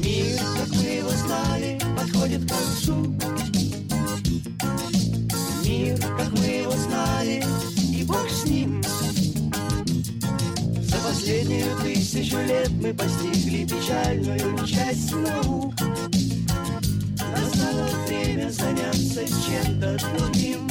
Мир, 0.00 0.40
как 0.56 0.68
мы 0.74 0.82
его 0.82 1.10
знали, 1.10 1.78
подходит 1.96 2.44
к 2.44 2.48
концу. 2.48 3.14
Мир, 5.64 5.98
как 6.00 6.32
мы 6.38 6.46
его 6.46 6.72
знали, 6.72 7.44
и 7.92 8.02
Бог 8.04 8.28
с 8.30 8.44
ним 8.44 8.81
последнюю 11.12 11.76
тысячу 11.82 12.38
лет 12.38 12.70
мы 12.80 12.94
постигли 12.94 13.66
печальную 13.66 14.66
часть 14.66 15.12
наук 15.12 15.74
Настало 17.30 17.86
время 18.06 18.48
заняться 18.48 19.20
чем-то 19.26 19.98
другим 20.16 20.66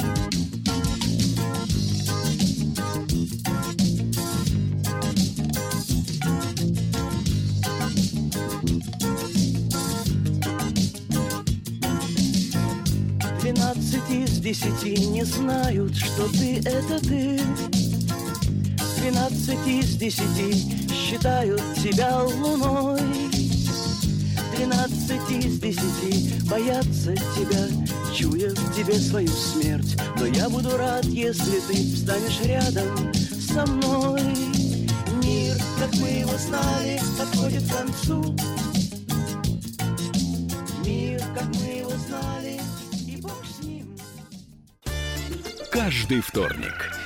Двенадцать 13.40 14.10
из 14.10 14.38
десяти 14.40 15.06
не 15.06 15.24
знают, 15.24 15.94
что 15.96 16.28
ты— 16.32 16.56
это 16.64 16.98
ты. 16.98 17.81
Двенадцать 19.02 19.66
из 19.66 19.96
десяти 19.96 20.86
считают 20.94 21.60
тебя 21.82 22.22
луной. 22.22 23.00
Тринадцать 24.54 25.28
из 25.28 25.58
десяти 25.58 26.40
боятся 26.48 27.12
тебя, 27.34 27.66
чуя 28.14 28.50
в 28.54 28.76
тебе 28.76 28.94
свою 28.94 29.26
смерть. 29.26 29.96
Но 30.20 30.26
я 30.26 30.48
буду 30.48 30.76
рад, 30.76 31.04
если 31.06 31.58
ты 31.66 31.96
встанешь 31.96 32.42
рядом 32.44 33.12
со 33.12 33.66
мной. 33.66 34.22
Мир, 35.20 35.56
как 35.80 35.92
мы 35.94 36.08
его 36.08 36.38
знали, 36.38 37.00
подходит 37.18 37.64
к 37.64 37.76
концу. 37.76 38.36
Мир, 40.86 41.20
как 41.34 41.48
мы 41.56 41.78
его 41.78 41.92
знали, 42.06 42.60
и 43.08 43.16
Бог 43.16 43.42
с 43.44 43.64
ним. 43.64 43.98
Каждый 45.72 46.20
вторник 46.20 47.01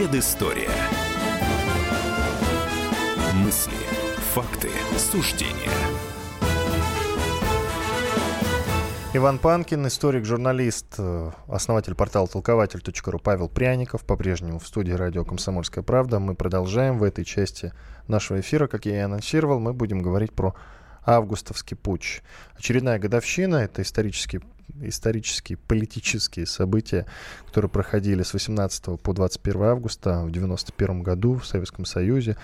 Предыстория. 0.00 0.70
Мысли, 3.34 3.76
факты, 4.32 4.70
суждения. 4.96 5.52
Иван 9.12 9.38
Панкин, 9.38 9.86
историк, 9.88 10.24
журналист, 10.24 10.94
э, 10.96 11.30
основатель 11.48 11.94
портала 11.94 12.26
толкователь.ру 12.26 13.18
Павел 13.18 13.50
Пряников, 13.50 14.06
по-прежнему 14.06 14.58
в 14.58 14.66
студии 14.66 14.92
радио 14.92 15.22
«Комсомольская 15.22 15.84
правда». 15.84 16.18
Мы 16.18 16.34
продолжаем 16.34 16.96
в 16.96 17.02
этой 17.02 17.26
части 17.26 17.74
нашего 18.08 18.40
эфира, 18.40 18.68
как 18.68 18.86
я 18.86 18.96
и 18.96 19.00
анонсировал, 19.00 19.60
мы 19.60 19.74
будем 19.74 20.00
говорить 20.00 20.32
про 20.32 20.54
августовский 21.04 21.76
путч. 21.76 22.22
Очередная 22.56 22.98
годовщина, 22.98 23.56
это 23.56 23.82
исторические, 23.82 24.40
исторические 24.82 25.58
политические 25.58 26.46
события, 26.46 27.06
которые 27.46 27.70
проходили 27.70 28.22
с 28.22 28.32
18 28.32 29.00
по 29.00 29.12
21 29.12 29.62
августа 29.62 30.22
в 30.24 30.30
91 30.30 31.02
году 31.02 31.34
в 31.34 31.46
Советском 31.46 31.84
Союзе. 31.84 32.36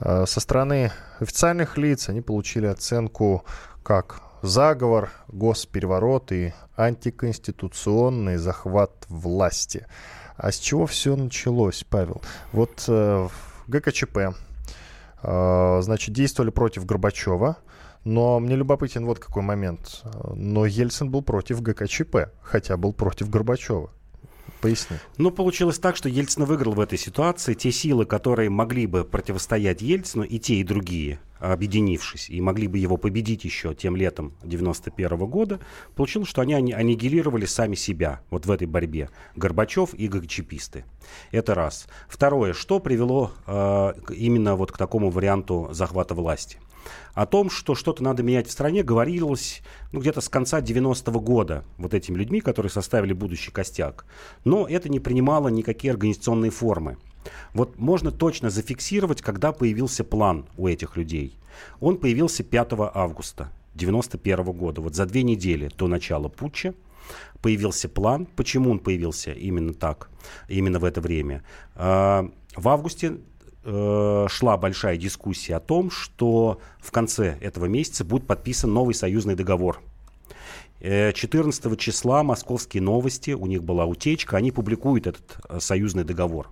Э, 0.00 0.24
Со 0.26 0.40
стороны 0.40 0.92
официальных 1.20 1.76
лиц 1.78 2.08
они 2.08 2.20
получили 2.20 2.66
оценку 2.66 3.44
как 3.82 4.22
заговор, 4.42 5.10
госпереворот 5.28 6.32
и 6.32 6.52
антиконституционный 6.76 8.36
захват 8.36 8.92
власти. 9.08 9.86
А 10.36 10.52
с 10.52 10.58
чего 10.58 10.86
все 10.86 11.16
началось, 11.16 11.84
Павел? 11.88 12.22
Вот 12.52 12.84
э, 12.86 13.28
ГКЧП, 13.66 14.18
э, 15.22 15.78
значит, 15.82 16.14
действовали 16.14 16.50
против 16.50 16.86
Горбачева, 16.86 17.56
но 18.08 18.40
мне 18.40 18.56
любопытен 18.56 19.04
вот 19.04 19.18
какой 19.18 19.42
момент. 19.42 20.02
Но 20.34 20.64
Ельцин 20.64 21.10
был 21.10 21.20
против 21.20 21.60
ГКЧП, 21.60 22.32
хотя 22.40 22.78
был 22.78 22.94
против 22.94 23.28
Горбачева. 23.28 23.90
Поясни. 24.62 24.96
Ну, 25.18 25.30
получилось 25.30 25.78
так, 25.78 25.94
что 25.94 26.08
Ельцин 26.08 26.46
выиграл 26.46 26.72
в 26.72 26.80
этой 26.80 26.96
ситуации. 26.96 27.52
Те 27.52 27.70
силы, 27.70 28.06
которые 28.06 28.48
могли 28.48 28.86
бы 28.86 29.04
противостоять 29.04 29.82
Ельцину, 29.82 30.24
и 30.24 30.38
те, 30.38 30.54
и 30.54 30.64
другие, 30.64 31.20
объединившись, 31.38 32.30
и 32.30 32.40
могли 32.40 32.66
бы 32.66 32.78
его 32.78 32.96
победить 32.96 33.44
еще 33.44 33.74
тем 33.74 33.94
летом 33.94 34.32
91 34.42 35.18
года, 35.26 35.60
получилось, 35.94 36.30
что 36.30 36.40
они 36.40 36.54
аннигилировали 36.54 37.44
сами 37.44 37.74
себя 37.74 38.22
вот 38.30 38.46
в 38.46 38.50
этой 38.50 38.66
борьбе. 38.66 39.10
Горбачев 39.36 39.92
и 39.92 40.08
ГКЧПисты. 40.08 40.86
Это 41.30 41.54
раз. 41.54 41.86
Второе. 42.08 42.54
Что 42.54 42.80
привело 42.80 43.32
э, 43.46 43.92
именно 44.16 44.56
вот 44.56 44.72
к 44.72 44.78
такому 44.78 45.10
варианту 45.10 45.68
захвата 45.72 46.14
власти? 46.14 46.58
О 47.14 47.26
том, 47.26 47.50
что 47.50 47.74
что-то 47.74 48.02
надо 48.02 48.22
менять 48.22 48.46
в 48.46 48.50
стране, 48.50 48.82
говорилось 48.82 49.62
ну, 49.92 50.00
где-то 50.00 50.20
с 50.20 50.28
конца 50.28 50.60
90-го 50.60 51.20
года 51.20 51.64
вот 51.76 51.94
этими 51.94 52.16
людьми, 52.16 52.40
которые 52.40 52.70
составили 52.70 53.12
будущий 53.12 53.50
костяк. 53.50 54.06
Но 54.44 54.66
это 54.66 54.88
не 54.88 55.00
принимало 55.00 55.48
никакие 55.48 55.92
организационные 55.92 56.50
формы. 56.50 56.98
Вот 57.52 57.78
можно 57.78 58.10
точно 58.10 58.50
зафиксировать, 58.50 59.22
когда 59.22 59.52
появился 59.52 60.04
план 60.04 60.46
у 60.56 60.66
этих 60.66 60.96
людей. 60.96 61.38
Он 61.80 61.96
появился 61.96 62.44
5 62.44 62.68
августа 62.94 63.50
91 63.74 64.44
года, 64.52 64.80
вот 64.80 64.94
за 64.94 65.06
две 65.06 65.22
недели 65.22 65.70
до 65.76 65.86
начала 65.88 66.28
путча 66.28 66.74
появился 67.40 67.88
план. 67.88 68.26
Почему 68.26 68.70
он 68.70 68.78
появился 68.78 69.32
именно 69.32 69.72
так, 69.72 70.10
именно 70.48 70.78
в 70.78 70.84
это 70.84 71.00
время? 71.00 71.42
А, 71.74 72.28
в 72.56 72.68
августе 72.68 73.18
э, 73.64 74.26
шла 74.28 74.56
большая 74.56 74.96
дискуссия 74.96 75.56
о 75.56 75.60
том, 75.60 75.90
что 75.90 76.60
в 76.80 76.90
конце 76.90 77.38
этого 77.40 77.66
месяца 77.66 78.04
будет 78.04 78.26
подписан 78.26 78.72
новый 78.72 78.94
союзный 78.94 79.34
договор. 79.34 79.80
14 80.80 81.66
э, 81.66 81.76
числа 81.76 82.22
московские 82.22 82.82
новости, 82.82 83.32
у 83.32 83.46
них 83.46 83.64
была 83.64 83.84
утечка, 83.84 84.36
они 84.36 84.52
публикуют 84.52 85.06
этот 85.06 85.36
э, 85.48 85.58
союзный 85.60 86.04
договор. 86.04 86.48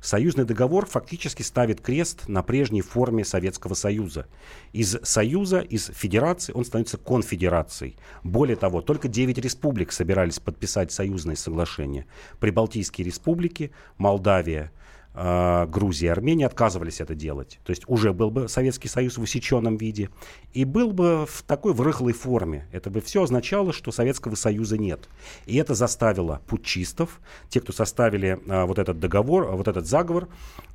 Союзный 0.00 0.44
договор 0.44 0.86
фактически 0.86 1.42
ставит 1.42 1.80
крест 1.80 2.28
на 2.28 2.42
прежней 2.42 2.82
форме 2.82 3.24
Советского 3.24 3.74
Союза. 3.74 4.26
Из 4.72 4.98
Союза, 5.02 5.60
из 5.60 5.86
Федерации 5.86 6.52
он 6.52 6.64
становится 6.64 6.98
конфедерацией. 6.98 7.96
Более 8.22 8.56
того, 8.56 8.80
только 8.80 9.08
9 9.08 9.38
республик 9.38 9.92
собирались 9.92 10.40
подписать 10.40 10.92
союзные 10.92 11.36
соглашения. 11.36 12.06
Прибалтийские 12.40 13.06
республики, 13.06 13.70
Молдавия, 13.96 14.72
э, 15.14 15.66
Грузия 15.66 16.06
и 16.06 16.10
Армения 16.10 16.46
отказывались 16.46 17.00
это 17.00 17.14
делать. 17.14 17.60
То 17.64 17.70
есть 17.70 17.82
уже 17.86 18.12
был 18.12 18.30
бы 18.30 18.48
Советский 18.48 18.88
Союз 18.88 19.18
в 19.18 19.22
усеченном 19.22 19.76
виде 19.76 20.10
и 20.52 20.64
был 20.64 20.92
бы 20.92 21.26
в 21.28 21.42
такой 21.42 21.72
врыхлой 21.72 22.12
форме. 22.12 22.66
Это 22.72 22.90
бы 22.90 23.00
все 23.00 23.22
означало, 23.22 23.72
что 23.72 23.92
Советского 23.92 24.34
Союза 24.34 24.78
нет. 24.78 25.08
И 25.46 25.56
это 25.56 25.74
заставило 25.74 26.40
путчистов, 26.46 27.20
те, 27.48 27.60
кто 27.60 27.72
составили 27.72 28.38
э, 28.46 28.64
вот 28.64 28.78
этот 28.78 28.98
договор, 28.98 29.46
вот 29.52 29.68
этот 29.68 29.86
заговор, 29.86 30.28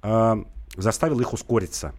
э, 0.03 0.35
заставил 0.75 1.19
их 1.19 1.33
ускориться. 1.33 1.93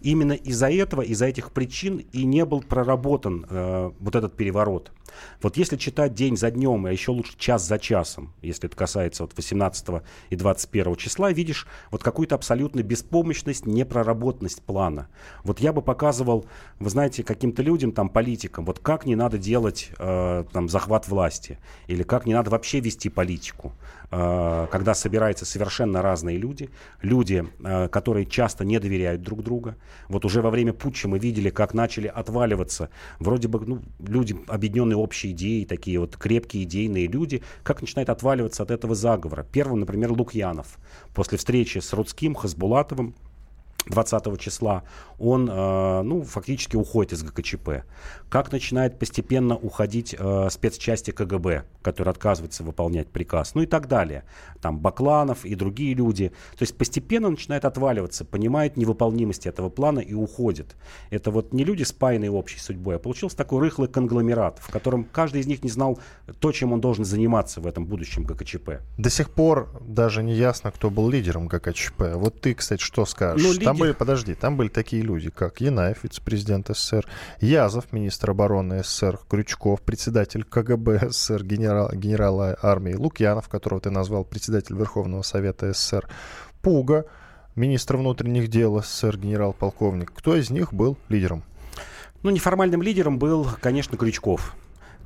Именно 0.00 0.32
из-за 0.32 0.70
этого, 0.70 1.02
из-за 1.02 1.26
этих 1.26 1.52
причин 1.52 1.98
и 2.12 2.24
не 2.24 2.44
был 2.44 2.62
проработан 2.62 3.46
э, 3.48 3.90
вот 3.98 4.14
этот 4.14 4.36
переворот. 4.36 4.92
Вот 5.42 5.56
если 5.56 5.76
читать 5.76 6.14
день 6.14 6.36
за 6.36 6.50
днем, 6.50 6.86
а 6.86 6.92
еще 6.92 7.12
лучше 7.12 7.36
час 7.38 7.66
за 7.66 7.78
часом, 7.78 8.32
если 8.42 8.66
это 8.68 8.76
касается 8.76 9.22
вот 9.22 9.32
18 9.36 10.02
и 10.30 10.36
21 10.36 10.96
числа, 10.96 11.32
видишь 11.32 11.66
вот 11.90 12.02
какую-то 12.02 12.34
абсолютную 12.34 12.84
беспомощность, 12.84 13.66
непроработанность 13.66 14.62
плана. 14.62 15.08
Вот 15.42 15.60
я 15.60 15.72
бы 15.72 15.82
показывал, 15.82 16.46
вы 16.78 16.90
знаете, 16.90 17.22
каким-то 17.22 17.62
людям, 17.62 17.92
там, 17.92 18.08
политикам, 18.08 18.64
вот 18.64 18.78
как 18.78 19.06
не 19.06 19.16
надо 19.16 19.38
делать 19.38 19.90
э, 19.98 20.44
там, 20.52 20.68
захват 20.68 21.08
власти, 21.08 21.58
или 21.86 22.02
как 22.02 22.26
не 22.26 22.34
надо 22.34 22.50
вообще 22.50 22.80
вести 22.80 23.08
политику. 23.08 23.72
Э, 24.10 24.66
когда 24.70 24.94
собираются 24.94 25.44
совершенно 25.44 26.02
разные 26.02 26.36
люди, 26.36 26.70
люди, 27.02 27.44
э, 27.64 27.88
которые 27.88 28.26
часто 28.26 28.64
не 28.64 28.78
доверяют 28.78 29.22
друг 29.22 29.42
другу. 29.42 29.63
Вот 30.08 30.24
уже 30.24 30.42
во 30.42 30.50
время 30.50 30.72
путча 30.72 31.08
мы 31.08 31.18
видели, 31.18 31.50
как 31.50 31.74
начали 31.74 32.06
отваливаться 32.06 32.90
вроде 33.18 33.48
бы 33.48 33.60
ну, 33.66 33.82
люди, 34.00 34.36
объединенные 34.46 34.96
общей 34.96 35.30
идеей, 35.30 35.64
такие 35.64 35.98
вот 35.98 36.16
крепкие 36.16 36.64
идейные 36.64 37.06
люди, 37.06 37.42
как 37.62 37.80
начинают 37.80 38.10
отваливаться 38.10 38.62
от 38.62 38.70
этого 38.70 38.94
заговора. 38.94 39.46
Первым, 39.50 39.80
например, 39.80 40.12
Лукьянов. 40.12 40.78
После 41.14 41.38
встречи 41.38 41.78
с 41.78 41.92
Рудским, 41.92 42.34
Хасбулатовым, 42.34 43.14
20 43.86 44.40
числа, 44.40 44.84
он 45.18 45.48
э, 45.50 46.02
ну, 46.02 46.22
фактически 46.22 46.76
уходит 46.76 47.12
из 47.12 47.22
ГКЧП. 47.22 47.84
Как 48.28 48.50
начинает 48.52 48.98
постепенно 48.98 49.56
уходить 49.56 50.14
э, 50.18 50.48
спецчасти 50.50 51.10
КГБ, 51.10 51.64
которые 51.82 52.10
отказываются 52.10 52.64
выполнять 52.64 53.08
приказ, 53.08 53.54
ну 53.54 53.62
и 53.62 53.66
так 53.66 53.88
далее. 53.88 54.24
Там 54.60 54.78
Бакланов 54.78 55.44
и 55.44 55.54
другие 55.54 55.94
люди. 55.94 56.30
То 56.58 56.62
есть 56.62 56.76
постепенно 56.76 57.28
начинает 57.28 57.64
отваливаться, 57.64 58.24
понимает 58.24 58.76
невыполнимость 58.76 59.46
этого 59.46 59.68
плана 59.68 60.00
и 60.00 60.14
уходит. 60.14 60.76
Это 61.10 61.30
вот 61.30 61.52
не 61.52 61.64
люди, 61.64 61.82
спаянные 61.82 62.30
общей 62.30 62.58
судьбой, 62.58 62.96
а 62.96 62.98
получился 62.98 63.36
такой 63.36 63.60
рыхлый 63.60 63.88
конгломерат, 63.88 64.58
в 64.60 64.70
котором 64.70 65.04
каждый 65.04 65.42
из 65.42 65.46
них 65.46 65.62
не 65.62 65.70
знал 65.70 65.98
то, 66.40 66.52
чем 66.52 66.72
он 66.72 66.80
должен 66.80 67.04
заниматься 67.04 67.60
в 67.60 67.66
этом 67.66 67.86
будущем 67.86 68.24
ГКЧП. 68.24 68.80
До 68.98 69.10
сих 69.10 69.30
пор 69.30 69.68
даже 69.80 70.22
не 70.22 70.34
ясно, 70.34 70.70
кто 70.72 70.90
был 70.90 71.10
лидером 71.10 71.46
ГКЧП. 71.46 72.14
Вот 72.14 72.40
ты, 72.40 72.54
кстати, 72.54 72.82
что 72.82 73.04
скажешь? 73.04 73.46
Ну. 73.46 73.73
Там 73.74 73.80
были, 73.80 73.92
подожди, 73.92 74.34
там 74.34 74.56
были 74.56 74.68
такие 74.68 75.02
люди, 75.02 75.30
как 75.30 75.60
Янаев, 75.60 76.04
вице-президент 76.04 76.68
СССР, 76.68 77.06
Язов, 77.40 77.92
министр 77.92 78.30
обороны 78.30 78.82
СССР, 78.82 79.18
Крючков, 79.28 79.82
председатель 79.82 80.44
КГБ 80.44 81.10
СССР, 81.10 81.44
генерал, 81.44 81.90
генерал 81.92 82.56
армии, 82.62 82.94
Лукьянов, 82.94 83.48
которого 83.48 83.80
ты 83.80 83.90
назвал 83.90 84.24
председатель 84.24 84.76
Верховного 84.76 85.22
Совета 85.22 85.72
СССР, 85.72 86.08
Пуга, 86.62 87.06
министр 87.56 87.96
внутренних 87.96 88.48
дел 88.48 88.82
СССР, 88.82 89.18
генерал-полковник. 89.18 90.12
Кто 90.14 90.36
из 90.36 90.50
них 90.50 90.72
был 90.72 90.96
лидером? 91.08 91.42
Ну, 92.22 92.30
неформальным 92.30 92.80
лидером 92.80 93.18
был, 93.18 93.46
конечно, 93.60 93.96
Крючков 93.98 94.54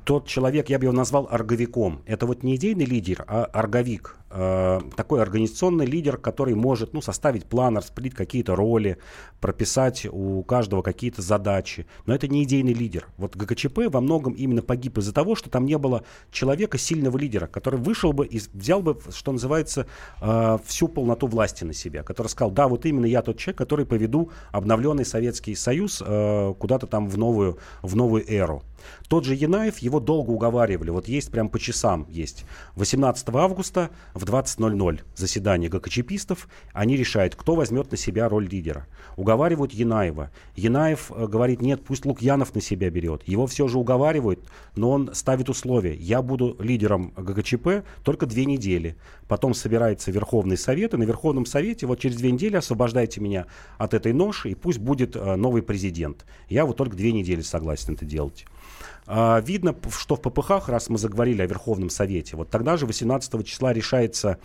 тот 0.03 0.27
человек, 0.27 0.69
я 0.69 0.79
бы 0.79 0.85
его 0.85 0.93
назвал 0.93 1.27
орговиком. 1.29 2.01
Это 2.05 2.25
вот 2.25 2.43
не 2.43 2.55
идейный 2.55 2.85
лидер, 2.85 3.23
а 3.27 3.45
орговик. 3.45 4.19
Э, 4.31 4.79
такой 4.95 5.23
организационный 5.23 5.87
лидер, 5.87 6.17
который 6.17 6.53
может 6.53 6.93
ну, 6.93 7.01
составить 7.01 7.45
план, 7.45 7.77
распределить 7.77 8.13
какие-то 8.13 8.55
роли, 8.55 8.97
прописать 9.41 10.05
у 10.11 10.43
каждого 10.43 10.83
какие-то 10.83 11.23
задачи. 11.23 11.87
Но 12.05 12.13
это 12.13 12.27
не 12.27 12.43
идейный 12.43 12.73
лидер. 12.73 13.07
Вот 13.17 13.35
ГКЧП 13.35 13.87
во 13.87 14.01
многом 14.01 14.33
именно 14.33 14.61
погиб 14.61 14.99
из-за 14.99 15.13
того, 15.13 15.35
что 15.35 15.49
там 15.49 15.65
не 15.65 15.77
было 15.79 16.03
человека, 16.31 16.77
сильного 16.77 17.17
лидера, 17.17 17.47
который 17.47 17.79
вышел 17.79 18.13
бы 18.13 18.27
и 18.27 18.39
взял 18.53 18.83
бы, 18.83 18.99
что 19.09 19.31
называется, 19.31 19.87
э, 20.21 20.57
всю 20.63 20.87
полноту 20.87 21.25
власти 21.25 21.63
на 21.63 21.73
себя, 21.73 22.03
который 22.03 22.27
сказал, 22.27 22.51
да, 22.51 22.67
вот 22.67 22.85
именно 22.85 23.07
я 23.07 23.23
тот 23.23 23.37
человек, 23.37 23.57
который 23.57 23.87
поведу 23.87 24.29
обновленный 24.51 25.05
Советский 25.05 25.55
Союз 25.55 26.03
э, 26.05 26.53
куда-то 26.59 26.85
там 26.85 27.09
в 27.09 27.17
новую, 27.17 27.57
в 27.81 27.95
новую 27.95 28.31
эру. 28.31 28.61
Тот 29.09 29.25
же 29.25 29.33
Янаев, 29.33 29.79
его 29.79 29.99
долго 29.99 30.29
уговаривали, 30.29 30.91
вот 30.91 31.07
есть 31.07 31.31
прям 31.31 31.49
по 31.49 31.57
часам 31.57 32.05
есть. 32.09 32.45
18 32.75 33.27
августа 33.29 33.89
в 34.13 34.23
20.00 34.23 34.99
заседание 35.15 35.67
ГКЧПистов, 35.67 36.47
они 36.73 36.95
решают, 36.95 37.35
кто 37.35 37.55
возьмет 37.55 37.89
на 37.89 37.97
себя 37.97 38.29
роль 38.29 38.47
лидера. 38.47 38.85
Уговаривают 39.17 39.73
Янаева. 39.73 40.29
Янаев 40.55 41.11
э, 41.11 41.25
говорит, 41.25 41.59
нет, 41.59 41.83
пусть 41.83 42.05
Лукьянов 42.05 42.53
на 42.53 42.61
себя 42.61 42.91
берет. 42.91 43.27
Его 43.27 43.47
все 43.47 43.67
же 43.67 43.79
уговаривают, 43.79 44.41
но 44.75 44.91
он 44.91 45.09
ставит 45.15 45.49
условия. 45.49 45.95
Я 45.95 46.21
буду 46.21 46.55
лидером 46.59 47.11
ГКЧП 47.17 47.83
только 48.03 48.27
две 48.27 48.45
недели. 48.45 48.95
Потом 49.27 49.55
собирается 49.55 50.11
Верховный 50.11 50.57
Совет, 50.57 50.93
и 50.93 50.97
на 50.97 51.03
Верховном 51.03 51.47
Совете 51.47 51.87
вот 51.87 51.99
через 51.99 52.17
две 52.17 52.31
недели 52.31 52.57
освобождайте 52.57 53.21
меня 53.21 53.47
от 53.79 53.95
этой 53.95 54.13
ноши, 54.13 54.51
и 54.51 54.55
пусть 54.55 54.77
будет 54.77 55.15
э, 55.15 55.35
новый 55.35 55.63
президент. 55.63 56.27
Я 56.47 56.67
вот 56.67 56.77
только 56.77 56.95
две 56.95 57.11
недели 57.11 57.41
согласен 57.41 57.95
это 57.95 58.05
делать. 58.05 58.45
А, 59.11 59.41
видно, 59.41 59.75
что 59.97 60.15
в 60.15 60.21
ППХ, 60.21 60.69
раз 60.69 60.87
мы 60.87 60.99
заговорили 60.99 61.41
о 61.41 61.47
Верховном 61.47 61.89
Совете, 61.89 62.37
вот 62.37 62.51
тогда 62.51 62.77
же 62.77 62.85
18 62.85 63.43
числа 63.43 63.73
решается 63.73 64.37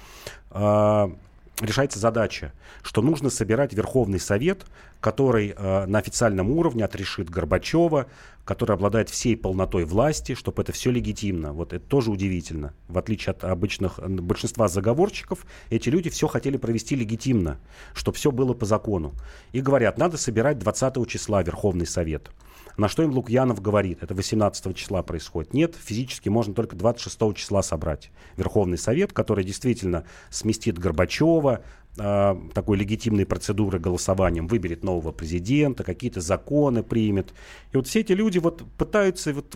а, 0.51 1.13
решается 1.61 1.99
задача, 1.99 2.53
что 2.83 3.03
нужно 3.03 3.29
собирать 3.29 3.75
Верховный 3.75 4.19
Совет, 4.19 4.65
который 5.01 5.55
э, 5.57 5.87
на 5.87 5.99
официальном 5.99 6.51
уровне 6.51 6.85
отрешит 6.85 7.31
Горбачева, 7.31 8.07
который 8.45 8.75
обладает 8.75 9.09
всей 9.09 9.37
полнотой 9.37 9.85
власти, 9.85 10.35
чтобы 10.35 10.63
это 10.63 10.73
все 10.73 10.91
легитимно. 10.91 11.53
Вот 11.53 11.73
это 11.73 11.85
тоже 11.85 12.11
удивительно. 12.11 12.75
В 12.89 12.99
отличие 12.99 13.33
от 13.33 13.45
обычных 13.45 14.01
большинства 14.01 14.67
заговорщиков, 14.67 15.47
эти 15.71 15.91
люди 15.91 16.11
все 16.11 16.27
хотели 16.27 16.57
провести 16.57 16.97
легитимно, 16.97 17.59
чтобы 17.95 18.17
все 18.17 18.33
было 18.33 18.55
по 18.55 18.67
закону. 18.67 19.13
И 19.53 19.61
говорят, 19.61 19.99
надо 19.99 20.17
собирать 20.17 20.59
20 20.59 21.09
числа 21.09 21.43
Верховный 21.43 21.87
Совет. 21.87 22.31
На 22.77 22.89
что 22.89 23.03
им 23.03 23.13
Лукьянов 23.13 23.63
говорит, 23.63 24.03
это 24.03 24.15
18 24.15 24.75
числа 24.77 25.03
происходит. 25.03 25.55
Нет, 25.55 25.77
физически 25.81 26.29
можно 26.29 26.55
только 26.55 26.75
26 26.77 27.35
числа 27.37 27.63
собрать 27.63 28.11
Верховный 28.37 28.79
Совет, 28.79 29.13
который 29.13 29.45
действительно 29.45 30.05
сместит 30.31 30.79
Горбачева, 30.79 31.63
э, 31.97 32.37
такой 32.53 32.77
легитимной 32.77 33.27
процедуры 33.27 33.79
голосованием, 33.79 34.49
выберет 34.49 34.83
нового 34.83 35.13
президента, 35.13 35.85
какие-то 35.85 36.21
законы 36.21 36.83
примет. 36.83 37.33
И 37.73 37.77
вот 37.77 37.87
все 37.87 38.01
эти 38.01 38.13
люди 38.13 38.39
вот 38.39 38.65
пытаются, 38.77 39.33
вот, 39.33 39.55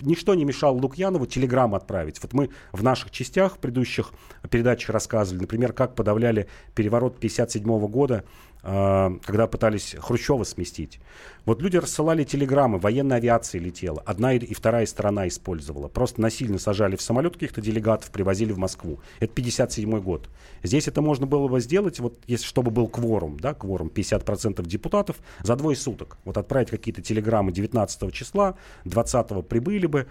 ничто 0.00 0.34
не 0.34 0.44
мешало 0.44 0.76
Лукьянову 0.76 1.26
телеграмму 1.26 1.76
отправить. 1.76 2.20
Вот 2.20 2.32
мы 2.32 2.50
в 2.72 2.82
наших 2.82 3.12
частях, 3.12 3.54
в 3.54 3.58
предыдущих 3.58 4.12
передачах 4.50 4.90
рассказывали, 4.90 5.42
например, 5.42 5.72
как 5.72 5.94
подавляли 5.94 6.48
переворот 6.74 7.18
1957 7.18 7.86
года 7.86 8.24
когда 8.66 9.46
пытались 9.46 9.94
Хрущева 9.96 10.42
сместить. 10.42 10.98
Вот 11.44 11.62
люди 11.62 11.76
рассылали 11.76 12.24
телеграммы, 12.24 12.78
военная 12.78 13.18
авиация 13.18 13.60
летела, 13.60 14.02
одна 14.04 14.32
и 14.32 14.54
вторая 14.54 14.84
сторона 14.86 15.28
использовала. 15.28 15.86
Просто 15.86 16.20
насильно 16.20 16.58
сажали 16.58 16.96
в 16.96 17.00
самолет 17.00 17.34
каких-то 17.34 17.60
делегатов, 17.60 18.10
привозили 18.10 18.52
в 18.52 18.58
Москву. 18.58 18.98
Это 19.20 19.32
57 19.32 20.00
год. 20.00 20.28
Здесь 20.64 20.88
это 20.88 21.00
можно 21.00 21.26
было 21.26 21.46
бы 21.46 21.60
сделать, 21.60 22.00
вот 22.00 22.18
если 22.26 22.44
чтобы 22.44 22.72
был 22.72 22.88
кворум, 22.88 23.38
да, 23.38 23.54
кворум 23.54 23.92
50% 23.94 24.66
депутатов 24.66 25.16
за 25.44 25.54
двое 25.54 25.76
суток. 25.76 26.18
Вот 26.24 26.36
отправить 26.36 26.70
какие-то 26.70 27.02
телеграммы 27.02 27.52
19 27.52 28.12
числа, 28.12 28.56
20 28.84 29.46
прибыли 29.46 29.86
бы. 29.86 30.06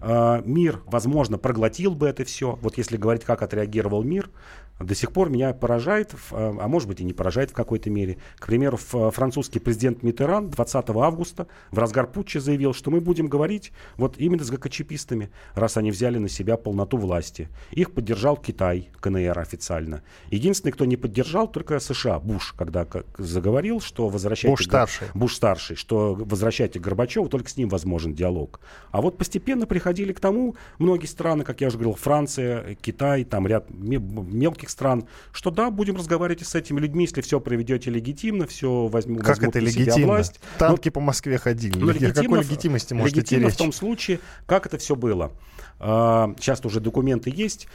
Э, 0.00 0.42
мир, 0.44 0.82
возможно, 0.86 1.38
проглотил 1.38 1.94
бы 1.94 2.06
это 2.06 2.24
все. 2.24 2.58
Вот 2.62 2.78
если 2.78 2.96
говорить, 2.96 3.24
как 3.24 3.42
отреагировал 3.42 4.02
мир, 4.02 4.30
до 4.78 4.94
сих 4.94 5.12
пор 5.12 5.30
меня 5.30 5.52
поражает, 5.54 6.12
э, 6.12 6.16
а 6.32 6.68
может 6.68 6.88
быть 6.88 7.00
и 7.00 7.04
не 7.04 7.12
поражает 7.12 7.50
в 7.50 7.54
какой-то 7.54 7.90
мере. 7.90 8.18
К 8.36 8.46
примеру, 8.46 8.76
французский 8.76 9.58
президент 9.58 10.02
Митеран 10.02 10.50
20 10.50 10.90
августа 10.90 11.46
в 11.70 11.78
разгар 11.78 12.06
путча 12.06 12.40
заявил, 12.40 12.74
что 12.74 12.90
мы 12.90 13.00
будем 13.00 13.28
говорить 13.28 13.72
вот 13.96 14.18
именно 14.18 14.44
с 14.44 14.50
ГКЧПистами, 14.50 15.30
раз 15.54 15.76
они 15.76 15.90
взяли 15.90 16.18
на 16.18 16.28
себя 16.28 16.56
полноту 16.56 16.98
власти. 16.98 17.48
Их 17.70 17.92
поддержал 17.92 18.36
Китай, 18.36 18.90
КНР 19.00 19.38
официально. 19.38 20.02
Единственный, 20.30 20.72
кто 20.72 20.84
не 20.84 20.96
поддержал, 20.96 21.48
только 21.48 21.80
США, 21.80 22.18
Буш, 22.18 22.52
когда 22.56 22.86
заговорил, 23.18 23.80
что 23.80 24.08
возвращайте... 24.08 24.50
Буш 24.50 24.64
старший. 24.64 25.08
Буш 25.14 25.34
старший, 25.34 25.76
что 25.76 26.14
возвращайте 26.14 26.78
Горбачева, 26.78 27.28
только 27.28 27.48
с 27.48 27.56
ним 27.56 27.68
возможен 27.68 28.14
диалог. 28.14 28.60
А 28.90 29.00
вот 29.00 29.16
постепенно 29.16 29.66
приходили 29.66 30.12
к 30.12 30.20
тому, 30.20 30.56
многие 30.78 31.06
страны, 31.06 31.44
как 31.44 31.60
я 31.60 31.68
уже 31.68 31.78
говорил, 31.78 31.94
Франция, 31.94 32.76
Китай, 32.76 33.24
там 33.24 33.46
ряд 33.46 33.70
мелких 33.70 34.65
арабских 34.66 34.70
стран, 34.70 35.06
что 35.32 35.50
да, 35.50 35.70
будем 35.70 35.96
разговаривать 35.96 36.46
с 36.46 36.54
этими 36.54 36.80
людьми, 36.80 37.04
если 37.04 37.20
все 37.20 37.40
проведете 37.40 37.90
легитимно, 37.90 38.46
все 38.46 38.86
возьму, 38.88 39.18
как 39.18 39.42
это 39.42 39.58
легитимно? 39.58 40.06
власть. 40.06 40.40
Танки 40.58 40.88
но, 40.88 40.92
по 40.92 41.00
Москве 41.00 41.38
ходили. 41.38 41.78
Но 41.78 41.90
легитимно, 41.90 42.14
какой 42.14 42.40
легитимности 42.40 42.94
может 42.94 43.16
легитимно 43.16 43.42
идти 43.42 43.46
речь? 43.46 43.54
в 43.54 43.58
том 43.58 43.72
случае, 43.72 44.20
как 44.46 44.66
это 44.66 44.78
все 44.78 44.96
было. 44.96 45.32
А, 45.78 46.34
сейчас 46.38 46.64
уже 46.64 46.80
документы 46.80 47.32
есть. 47.34 47.68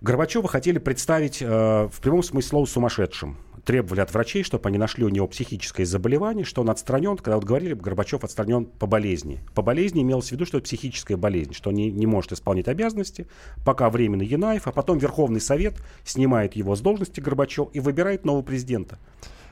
Горбачева 0.00 0.48
хотели 0.48 0.78
представить 0.78 1.42
э, 1.42 1.88
в 1.92 2.00
прямом 2.00 2.22
смысле 2.22 2.48
слова 2.48 2.66
сумасшедшим 2.66 3.36
требовали 3.68 4.00
от 4.00 4.14
врачей, 4.14 4.44
чтобы 4.44 4.66
они 4.70 4.78
нашли 4.78 5.04
у 5.04 5.10
него 5.10 5.26
психическое 5.26 5.84
заболевание, 5.84 6.42
что 6.42 6.62
он 6.62 6.70
отстранен, 6.70 7.18
когда 7.18 7.36
вот 7.36 7.44
говорили, 7.44 7.74
Горбачев 7.74 8.24
отстранен 8.24 8.64
по 8.64 8.86
болезни. 8.86 9.40
По 9.54 9.60
болезни 9.60 10.00
имелось 10.00 10.28
в 10.28 10.32
виду, 10.32 10.46
что 10.46 10.56
это 10.56 10.64
психическая 10.64 11.18
болезнь, 11.18 11.52
что 11.52 11.68
он 11.68 11.76
не, 11.76 11.90
не 11.90 12.06
может 12.06 12.32
исполнять 12.32 12.66
обязанности, 12.66 13.26
пока 13.66 13.90
временно 13.90 14.22
Янаев, 14.22 14.66
а 14.66 14.72
потом 14.72 14.96
Верховный 14.96 15.42
Совет 15.42 15.74
снимает 16.02 16.56
его 16.56 16.76
с 16.76 16.80
должности 16.80 17.20
Горбачев 17.20 17.68
и 17.74 17.80
выбирает 17.80 18.24
нового 18.24 18.40
президента. 18.40 18.98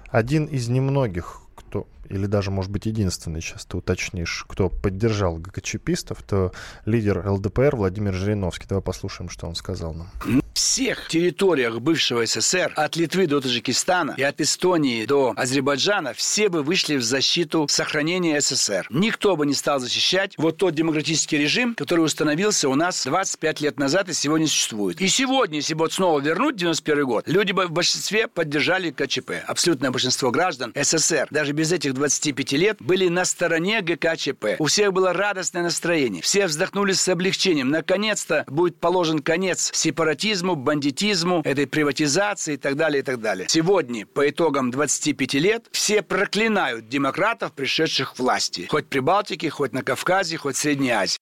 Один 0.09 0.46
из 0.46 0.68
немногих, 0.70 1.42
кто, 1.68 1.87
или 2.09 2.26
даже, 2.26 2.50
может 2.50 2.70
быть, 2.70 2.87
единственный, 2.87 3.40
сейчас 3.40 3.64
ты 3.64 3.76
уточнишь, 3.76 4.44
кто 4.48 4.68
поддержал 4.68 5.37
ГКЧПистов, 5.37 6.22
то 6.22 6.52
лидер 6.85 7.26
ЛДПР 7.29 7.76
Владимир 7.76 8.14
Жириновский. 8.14 8.66
Давай 8.68 8.83
послушаем, 8.83 9.29
что 9.29 9.46
он 9.46 9.55
сказал 9.55 9.94
нам. 9.94 10.11
всех 10.55 11.09
территориях 11.09 11.81
бывшего 11.81 12.24
СССР, 12.24 12.72
от 12.76 12.96
Литвы 12.96 13.26
до 13.26 13.40
Таджикистана 13.40 14.14
и 14.16 14.22
от 14.22 14.40
Эстонии 14.40 15.05
до 15.07 15.33
Азербайджана, 15.37 16.14
все 16.14 16.48
бы 16.48 16.62
вышли 16.62 16.96
в 16.96 17.02
защиту 17.02 17.66
сохранения 17.68 18.40
СССР. 18.40 18.87
Никто 18.90 19.37
бы 19.37 19.46
не 19.46 19.55
стал 19.55 19.81
защищать 19.81 20.35
вот 20.38 20.57
тот 20.57 20.74
демократический 20.74 21.38
режим, 21.38 21.74
который 21.74 22.00
установился 22.00 22.68
у 22.68 22.74
нас 22.74 23.05
25 23.05 23.61
лет 23.61 23.79
назад 23.79 24.09
и 24.09 24.12
сегодня 24.12 24.46
существует. 24.46 25.00
И 25.00 25.09
сегодня, 25.09 25.57
если 25.57 25.74
бы 25.74 25.85
вот 25.85 25.92
снова 25.92 26.20
вернуть 26.20 26.57
91 26.57 27.05
год, 27.05 27.29
люди 27.29 27.52
бы 27.52 27.66
в 27.66 27.72
большинстве 27.72 28.29
поддержали 28.29 28.90
КЧП. 28.90 29.33
Абсолютное 29.46 29.90
большинство 29.90 30.31
граждан 30.31 30.72
СССР, 30.74 31.29
даже 31.31 31.52
без 31.56 31.72
этих 31.72 31.94
25 31.94 32.52
лет, 32.52 32.76
были 32.80 33.08
на 33.08 33.24
стороне 33.24 33.80
ГКЧП. 33.80 34.60
У 34.60 34.66
всех 34.66 34.92
было 34.92 35.12
радостное 35.12 35.62
настроение. 35.62 36.22
Все 36.22 36.46
вздохнули 36.46 36.92
с 36.92 37.08
облегчением. 37.08 37.70
Наконец-то 37.70 38.44
будет 38.46 38.78
положен 38.78 39.20
конец 39.20 39.70
сепаратизму, 39.72 40.54
бандитизму, 40.54 41.40
этой 41.44 41.66
приватизации 41.66 42.54
и 42.54 42.58
так 42.58 42.76
далее, 42.76 43.00
и 43.00 43.02
так 43.02 43.20
далее. 43.20 43.48
Сегодня, 43.48 44.06
по 44.06 44.28
итогам 44.28 44.70
25 44.70 45.34
лет, 45.34 45.66
все 45.72 46.02
проклинают 46.02 46.88
демократов, 46.88 47.52
пришедших 47.52 48.14
к 48.14 48.18
власти. 48.18 48.66
Хоть 48.70 48.86
при 48.86 49.00
Балтике, 49.00 49.50
хоть 49.50 49.72
на 49.72 49.82
Кавказе, 49.82 50.36
хоть 50.36 50.56
в 50.56 50.58
Средней 50.58 50.90
Азии. 50.90 51.18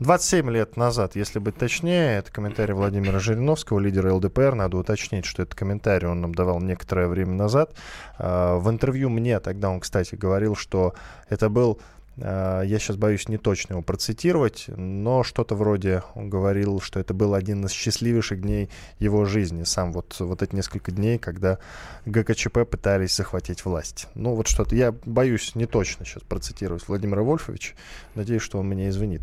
27 0.00 0.50
лет 0.50 0.76
назад, 0.76 1.14
если 1.16 1.38
быть 1.38 1.56
точнее, 1.56 2.18
это 2.18 2.32
комментарий 2.32 2.74
Владимира 2.74 3.18
Жириновского, 3.20 3.78
лидера 3.78 4.12
ЛДПР. 4.14 4.54
Надо 4.54 4.76
уточнить, 4.78 5.24
что 5.24 5.42
это 5.42 5.54
комментарий 5.54 6.08
он 6.08 6.20
нам 6.20 6.34
давал 6.34 6.60
некоторое 6.60 7.08
время 7.08 7.34
назад. 7.34 7.74
А, 8.18 8.56
в 8.56 8.68
интервью 8.70 9.10
мне 9.10 9.38
тогда 9.38 9.70
он, 9.70 9.80
кстати, 9.80 10.14
говорил, 10.14 10.56
что 10.56 10.94
это 11.28 11.48
был 11.48 11.80
я 12.16 12.78
сейчас 12.78 12.96
боюсь 12.96 13.28
не 13.28 13.38
точно 13.38 13.74
его 13.74 13.82
процитировать, 13.82 14.64
но 14.68 15.22
что-то 15.22 15.54
вроде 15.54 16.02
он 16.14 16.28
говорил, 16.28 16.80
что 16.80 17.00
это 17.00 17.14
был 17.14 17.34
один 17.34 17.64
из 17.64 17.70
счастливейших 17.70 18.42
дней 18.42 18.68
его 18.98 19.24
жизни. 19.24 19.64
Сам 19.64 19.92
вот, 19.92 20.16
вот 20.18 20.42
эти 20.42 20.54
несколько 20.54 20.92
дней, 20.92 21.18
когда 21.18 21.58
ГКЧП 22.04 22.66
пытались 22.70 23.16
захватить 23.16 23.64
власть. 23.64 24.08
Ну 24.14 24.34
вот 24.34 24.46
что-то, 24.46 24.74
я 24.74 24.92
боюсь 25.04 25.54
не 25.54 25.66
точно 25.66 26.04
сейчас 26.04 26.22
процитировать 26.22 26.86
Владимира 26.86 27.22
Вольфовича. 27.22 27.74
Надеюсь, 28.14 28.42
что 28.42 28.58
он 28.58 28.68
меня 28.68 28.88
извинит. 28.88 29.22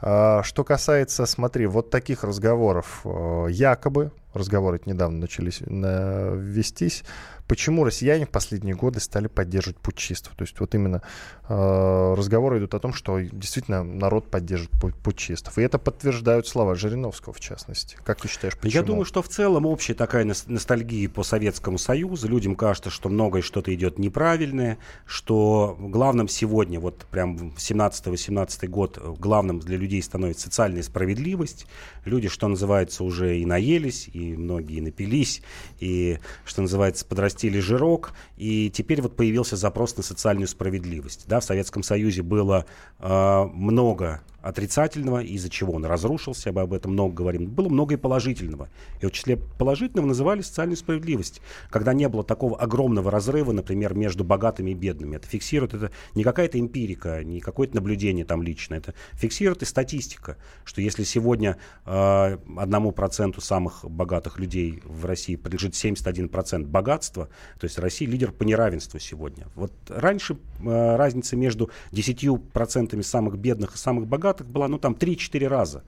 А, 0.00 0.42
что 0.44 0.64
касается, 0.64 1.26
смотри, 1.26 1.66
вот 1.66 1.90
таких 1.90 2.22
разговоров, 2.22 3.00
э, 3.04 3.46
якобы, 3.50 4.12
разговоры 4.34 4.80
недавно 4.86 5.18
начались 5.18 5.60
вестись, 5.60 7.04
почему 7.48 7.82
россияне 7.82 8.26
в 8.26 8.28
последние 8.30 8.76
годы 8.76 9.00
стали 9.00 9.26
поддерживать 9.26 9.78
путчистов. 9.78 10.34
То 10.36 10.44
есть 10.44 10.60
вот 10.60 10.74
именно 10.74 11.02
э, 11.48 12.14
разговоры 12.16 12.58
идут 12.58 12.74
о 12.74 12.78
том, 12.78 12.92
что 12.92 13.18
действительно 13.18 13.82
народ 13.82 14.30
поддерживает 14.30 14.94
путчистов. 14.96 15.58
И 15.58 15.62
это 15.62 15.78
подтверждают 15.78 16.46
слова 16.46 16.74
Жириновского, 16.74 17.32
в 17.32 17.40
частности. 17.40 17.96
Как 18.04 18.20
ты 18.20 18.28
считаешь, 18.28 18.56
почему? 18.56 18.82
Я 18.82 18.82
думаю, 18.82 19.04
что 19.06 19.22
в 19.22 19.28
целом 19.28 19.64
общая 19.66 19.94
такая 19.94 20.24
ностальгия 20.24 21.08
по 21.08 21.22
Советскому 21.22 21.78
Союзу. 21.78 22.28
Людям 22.28 22.54
кажется, 22.54 22.90
что 22.90 23.08
многое 23.08 23.40
что-то 23.40 23.74
идет 23.74 23.98
неправильное, 23.98 24.76
что 25.06 25.74
главным 25.80 26.28
сегодня, 26.28 26.78
вот 26.78 27.06
прям 27.10 27.54
17-18 27.56 28.68
год, 28.68 28.98
главным 29.18 29.58
для 29.58 29.78
людей 29.78 30.02
становится 30.02 30.44
социальная 30.44 30.82
справедливость. 30.82 31.66
Люди, 32.04 32.28
что 32.28 32.46
называется, 32.46 33.04
уже 33.04 33.38
и 33.38 33.46
наелись, 33.46 34.08
и 34.12 34.36
многие 34.36 34.80
напились, 34.80 35.40
и, 35.80 36.18
что 36.44 36.60
называется, 36.60 37.06
подрастили 37.06 37.37
стиле 37.38 37.60
жирок, 37.60 38.12
и 38.36 38.70
теперь 38.70 39.00
вот 39.00 39.16
появился 39.16 39.56
запрос 39.56 39.96
на 39.96 40.02
социальную 40.02 40.48
справедливость. 40.48 41.24
Да, 41.28 41.38
в 41.40 41.44
Советском 41.44 41.82
Союзе 41.82 42.22
было 42.22 42.66
э, 42.98 43.44
много 43.54 44.22
отрицательного, 44.48 45.22
из-за 45.22 45.50
чего 45.50 45.74
он 45.74 45.84
разрушился, 45.84 46.50
об 46.50 46.72
этом 46.72 46.92
много 46.92 47.14
говорим. 47.14 47.46
Было 47.46 47.68
много 47.68 47.94
и 47.94 47.96
положительного. 47.96 48.68
И 49.00 49.06
в 49.06 49.10
числе 49.10 49.36
положительного 49.36 50.06
называли 50.06 50.40
социальную 50.40 50.76
справедливость. 50.76 51.40
Когда 51.70 51.92
не 51.92 52.08
было 52.08 52.24
такого 52.24 52.58
огромного 52.58 53.10
разрыва, 53.10 53.52
например, 53.52 53.94
между 53.94 54.24
богатыми 54.24 54.70
и 54.70 54.74
бедными. 54.74 55.16
Это 55.16 55.26
фиксирует, 55.26 55.74
это 55.74 55.90
не 56.14 56.24
какая-то 56.24 56.58
эмпирика, 56.58 57.22
не 57.22 57.40
какое-то 57.40 57.76
наблюдение 57.76 58.24
там 58.24 58.42
личное. 58.42 58.78
Это 58.78 58.94
фиксирует 59.12 59.62
и 59.62 59.66
статистика, 59.66 60.36
что 60.64 60.80
если 60.80 61.04
сегодня 61.04 61.58
э, 61.84 62.38
одному 62.56 62.92
проценту 62.92 63.40
самых 63.40 63.84
богатых 63.84 64.38
людей 64.38 64.82
в 64.84 65.04
России 65.04 65.36
принадлежит 65.36 65.74
71% 65.74 66.66
богатства, 66.66 67.28
то 67.60 67.64
есть 67.64 67.78
Россия 67.78 68.08
лидер 68.08 68.32
по 68.32 68.44
неравенству 68.44 68.98
сегодня. 68.98 69.46
Вот 69.54 69.72
раньше 69.88 70.38
э, 70.60 70.96
разница 70.96 71.36
между 71.36 71.70
10% 71.92 73.02
самых 73.02 73.38
бедных 73.38 73.74
и 73.74 73.78
самых 73.78 74.06
богатых 74.06 74.37
Штатах 74.38 74.52
была, 74.52 74.68
ну, 74.68 74.78
там, 74.78 74.94
3-4 74.94 75.48
раза. 75.48 75.82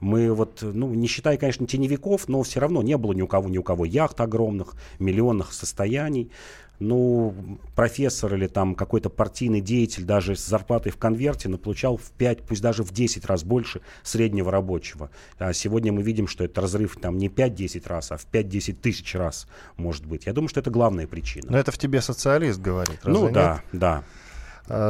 Мы 0.00 0.32
вот, 0.32 0.60
ну, 0.62 0.92
не 0.94 1.06
считая, 1.06 1.36
конечно, 1.36 1.66
теневиков, 1.66 2.28
но 2.28 2.42
все 2.42 2.60
равно 2.60 2.82
не 2.82 2.96
было 2.96 3.12
ни 3.12 3.22
у 3.22 3.26
кого, 3.26 3.48
ни 3.48 3.58
у 3.58 3.62
кого 3.62 3.84
яхт 3.84 4.20
огромных, 4.20 4.74
миллионных 4.98 5.52
состояний. 5.52 6.30
Ну, 6.80 7.32
профессор 7.76 8.34
или 8.34 8.48
там 8.48 8.74
какой-то 8.74 9.08
партийный 9.08 9.60
деятель 9.60 10.02
даже 10.02 10.34
с 10.34 10.44
зарплатой 10.44 10.90
в 10.90 10.96
конверте, 10.96 11.48
но 11.48 11.56
получал 11.56 11.96
в 11.96 12.10
5, 12.10 12.42
пусть 12.42 12.62
даже 12.62 12.82
в 12.82 12.92
10 12.92 13.24
раз 13.26 13.44
больше 13.44 13.80
среднего 14.02 14.50
рабочего. 14.50 15.08
А 15.38 15.52
сегодня 15.52 15.92
мы 15.92 16.02
видим, 16.02 16.26
что 16.26 16.42
это 16.44 16.60
разрыв 16.60 16.96
там 17.00 17.16
не 17.16 17.28
5-10 17.28 17.88
раз, 17.88 18.10
а 18.10 18.16
в 18.16 18.26
5-10 18.26 18.72
тысяч 18.74 19.14
раз 19.14 19.46
может 19.76 20.04
быть. 20.04 20.26
Я 20.26 20.32
думаю, 20.32 20.48
что 20.48 20.60
это 20.60 20.70
главная 20.70 21.06
причина. 21.06 21.46
Но 21.48 21.58
это 21.58 21.70
в 21.70 21.78
тебе 21.78 22.00
социалист 22.00 22.60
говорит, 22.60 22.98
разве 23.04 23.20
Ну 23.20 23.26
нет? 23.26 23.34
да, 23.34 23.62
да. 23.72 24.04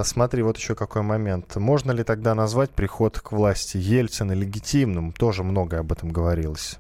Смотри, 0.05 0.43
вот 0.43 0.57
еще 0.57 0.75
какой 0.75 1.03
момент. 1.03 1.57
Можно 1.57 1.93
ли 1.93 2.05
тогда 2.05 2.35
назвать 2.35 2.71
приход 2.71 3.19
к 3.19 3.33
власти 3.33 3.77
Ельцина 3.77 4.33
легитимным? 4.33 5.13
Тоже 5.13 5.43
многое 5.43 5.81
об 5.81 5.93
этом 5.93 6.11
говорилось. 6.11 6.79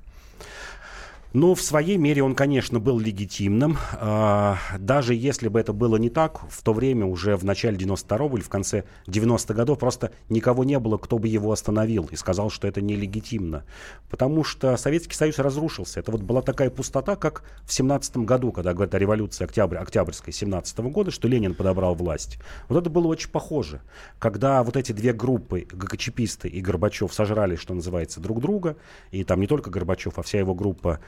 Ну, 1.34 1.56
в 1.56 1.62
своей 1.62 1.96
мере 1.96 2.22
он, 2.22 2.36
конечно, 2.36 2.78
был 2.78 3.00
легитимным. 3.00 3.76
А, 3.94 4.56
даже 4.78 5.16
если 5.16 5.48
бы 5.48 5.58
это 5.58 5.72
было 5.72 5.96
не 5.96 6.08
так, 6.08 6.42
в 6.48 6.62
то 6.62 6.72
время, 6.72 7.06
уже 7.06 7.34
в 7.34 7.44
начале 7.44 7.76
92-го 7.76 8.36
или 8.36 8.44
в 8.44 8.48
конце 8.48 8.84
90-х 9.08 9.52
годов, 9.52 9.80
просто 9.80 10.12
никого 10.28 10.62
не 10.62 10.78
было, 10.78 10.96
кто 10.96 11.18
бы 11.18 11.26
его 11.26 11.50
остановил 11.50 12.08
и 12.12 12.14
сказал, 12.14 12.50
что 12.50 12.68
это 12.68 12.80
нелегитимно. 12.80 13.64
Потому 14.10 14.44
что 14.44 14.76
Советский 14.76 15.16
Союз 15.16 15.40
разрушился. 15.40 15.98
Это 15.98 16.12
вот 16.12 16.20
была 16.20 16.40
такая 16.40 16.70
пустота, 16.70 17.16
как 17.16 17.42
в 17.64 17.72
17 17.72 18.18
году, 18.18 18.52
когда 18.52 18.72
говорят 18.72 18.94
о 18.94 19.00
революции 19.00 19.42
октябрь, 19.42 19.78
Октябрьской 19.78 20.32
17 20.32 20.78
-го 20.78 20.90
года, 20.90 21.10
что 21.10 21.26
Ленин 21.26 21.56
подобрал 21.56 21.96
власть. 21.96 22.38
Вот 22.68 22.78
это 22.78 22.90
было 22.90 23.08
очень 23.08 23.30
похоже. 23.30 23.80
Когда 24.20 24.62
вот 24.62 24.76
эти 24.76 24.92
две 24.92 25.12
группы, 25.12 25.66
ГКЧПисты 25.68 26.46
и 26.46 26.60
Горбачев, 26.60 27.12
сожрали, 27.12 27.56
что 27.56 27.74
называется, 27.74 28.20
друг 28.20 28.40
друга, 28.40 28.76
и 29.10 29.24
там 29.24 29.40
не 29.40 29.48
только 29.48 29.70
Горбачев, 29.70 30.16
а 30.20 30.22
вся 30.22 30.38
его 30.38 30.54
группа 30.54 31.00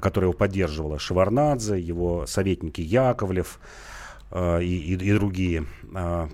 которая 0.00 0.30
его 0.30 0.38
поддерживала, 0.38 0.98
Шеварнадзе, 0.98 1.78
его 1.78 2.26
советники 2.26 2.80
Яковлев 2.80 3.58
э, 4.30 4.62
и, 4.62 4.94
и, 4.94 4.94
и 4.94 5.12
другие, 5.12 5.66
э, 5.94 6.28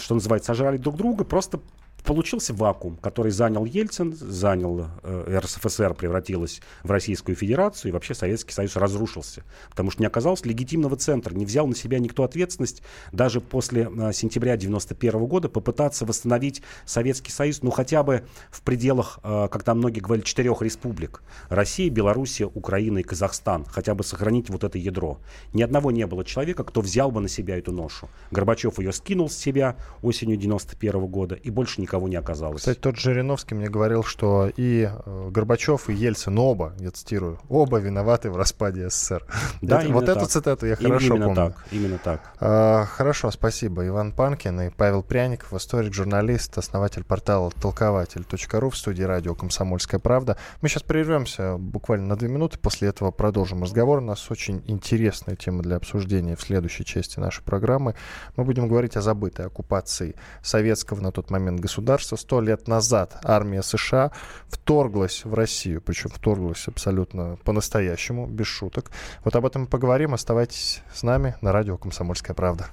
что 0.00 0.14
называется, 0.14 0.48
сожрали 0.48 0.76
друг 0.76 0.96
друга, 0.96 1.24
просто 1.24 1.60
получился 2.04 2.52
вакуум, 2.52 2.96
который 2.96 3.32
занял 3.32 3.64
Ельцин, 3.64 4.14
занял 4.14 4.88
э, 5.02 5.38
РСФСР, 5.38 5.94
превратилась 5.94 6.60
в 6.82 6.90
Российскую 6.90 7.36
Федерацию, 7.36 7.90
и 7.90 7.92
вообще 7.92 8.14
Советский 8.14 8.52
Союз 8.52 8.76
разрушился. 8.76 9.44
Потому 9.70 9.90
что 9.90 10.02
не 10.02 10.06
оказалось 10.06 10.44
легитимного 10.44 10.96
центра, 10.96 11.34
не 11.34 11.46
взял 11.46 11.66
на 11.66 11.74
себя 11.74 11.98
никто 11.98 12.24
ответственность 12.24 12.82
даже 13.12 13.40
после 13.40 13.88
э, 13.90 14.12
сентября 14.12 14.56
91 14.56 15.26
года 15.26 15.48
попытаться 15.48 16.04
восстановить 16.04 16.62
Советский 16.84 17.30
Союз, 17.30 17.62
ну 17.62 17.70
хотя 17.70 18.02
бы 18.02 18.24
в 18.50 18.62
пределах, 18.62 19.20
э, 19.22 19.48
как 19.50 19.62
там 19.62 19.78
многие 19.78 20.00
говорили, 20.00 20.24
четырех 20.24 20.62
республик. 20.62 21.22
Россия, 21.48 21.90
Белоруссия, 21.90 22.46
Украина 22.46 22.98
и 22.98 23.02
Казахстан. 23.02 23.64
Хотя 23.64 23.94
бы 23.94 24.04
сохранить 24.04 24.50
вот 24.50 24.64
это 24.64 24.78
ядро. 24.78 25.18
Ни 25.52 25.62
одного 25.62 25.90
не 25.90 26.06
было 26.06 26.24
человека, 26.24 26.64
кто 26.64 26.80
взял 26.80 27.10
бы 27.10 27.20
на 27.20 27.28
себя 27.28 27.58
эту 27.58 27.72
ношу. 27.72 28.08
Горбачев 28.30 28.78
ее 28.78 28.92
скинул 28.92 29.30
с 29.30 29.36
себя 29.36 29.76
осенью 30.02 30.36
91 30.36 31.06
года, 31.06 31.34
и 31.34 31.50
больше 31.50 31.80
никого 31.80 31.91
никого 31.92 32.08
не 32.08 32.16
оказалось. 32.16 32.60
Кстати, 32.60 32.78
тот 32.78 32.96
Жириновский 32.96 33.54
мне 33.54 33.68
говорил, 33.68 34.02
что 34.02 34.50
и 34.56 34.88
э, 34.90 35.28
Горбачев, 35.30 35.90
и 35.90 35.92
Ельцин 35.92 36.38
оба, 36.38 36.72
я 36.78 36.90
цитирую, 36.90 37.38
оба 37.50 37.78
виноваты 37.78 38.30
в 38.30 38.36
распаде 38.36 38.88
СССР. 38.88 39.26
Да, 39.60 39.82
это, 39.82 39.92
вот 39.92 40.06
так. 40.06 40.16
эту 40.16 40.26
цитату 40.26 40.66
я 40.66 40.76
хорошо 40.76 41.06
именно 41.06 41.26
помню. 41.26 41.34
Так, 41.34 41.64
именно 41.70 41.98
так. 41.98 42.20
А, 42.40 42.86
хорошо, 42.86 43.30
спасибо. 43.30 43.86
Иван 43.86 44.12
Панкин 44.12 44.60
и 44.62 44.70
Павел 44.70 45.02
Пряников, 45.02 45.52
историк, 45.52 45.92
журналист, 45.92 46.56
основатель 46.56 47.04
портала 47.04 47.50
толкователь.ру 47.50 48.70
в 48.70 48.76
студии 48.76 49.02
радио 49.02 49.34
«Комсомольская 49.34 50.00
правда». 50.00 50.38
Мы 50.62 50.68
сейчас 50.68 50.82
прервемся 50.82 51.56
буквально 51.58 52.06
на 52.06 52.16
две 52.16 52.28
минуты, 52.28 52.58
после 52.58 52.88
этого 52.88 53.10
продолжим 53.10 53.62
разговор. 53.62 53.98
У 53.98 54.02
нас 54.02 54.30
очень 54.30 54.62
интересная 54.66 55.36
тема 55.36 55.62
для 55.62 55.76
обсуждения 55.76 56.36
в 56.36 56.40
следующей 56.40 56.84
части 56.84 57.20
нашей 57.20 57.42
программы. 57.42 57.94
Мы 58.36 58.44
будем 58.44 58.66
говорить 58.66 58.96
о 58.96 59.02
забытой 59.02 59.46
оккупации 59.46 60.14
советского 60.42 61.00
на 61.00 61.12
тот 61.12 61.30
момент 61.30 61.60
государства 61.60 61.81
государства 61.82 62.16
сто 62.16 62.40
лет 62.40 62.68
назад 62.68 63.18
армия 63.24 63.62
США 63.62 64.12
вторглась 64.46 65.24
в 65.24 65.34
Россию, 65.34 65.80
причем 65.80 66.10
вторглась 66.10 66.68
абсолютно 66.68 67.36
по-настоящему, 67.44 68.26
без 68.26 68.46
шуток. 68.46 68.92
Вот 69.24 69.34
об 69.34 69.44
этом 69.44 69.62
мы 69.62 69.68
поговорим. 69.68 70.14
Оставайтесь 70.14 70.82
с 70.94 71.02
нами 71.02 71.34
на 71.40 71.50
радио 71.50 71.76
«Комсомольская 71.76 72.34
правда». 72.34 72.68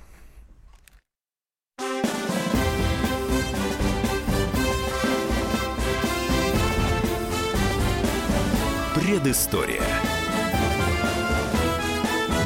Предыстория. 8.94 9.82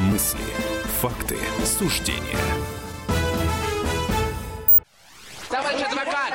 Мысли, 0.00 0.40
факты, 1.00 1.36
суждения– 1.66 2.38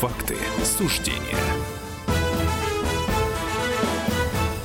факты, 0.00 0.34
суждения. 0.64 1.36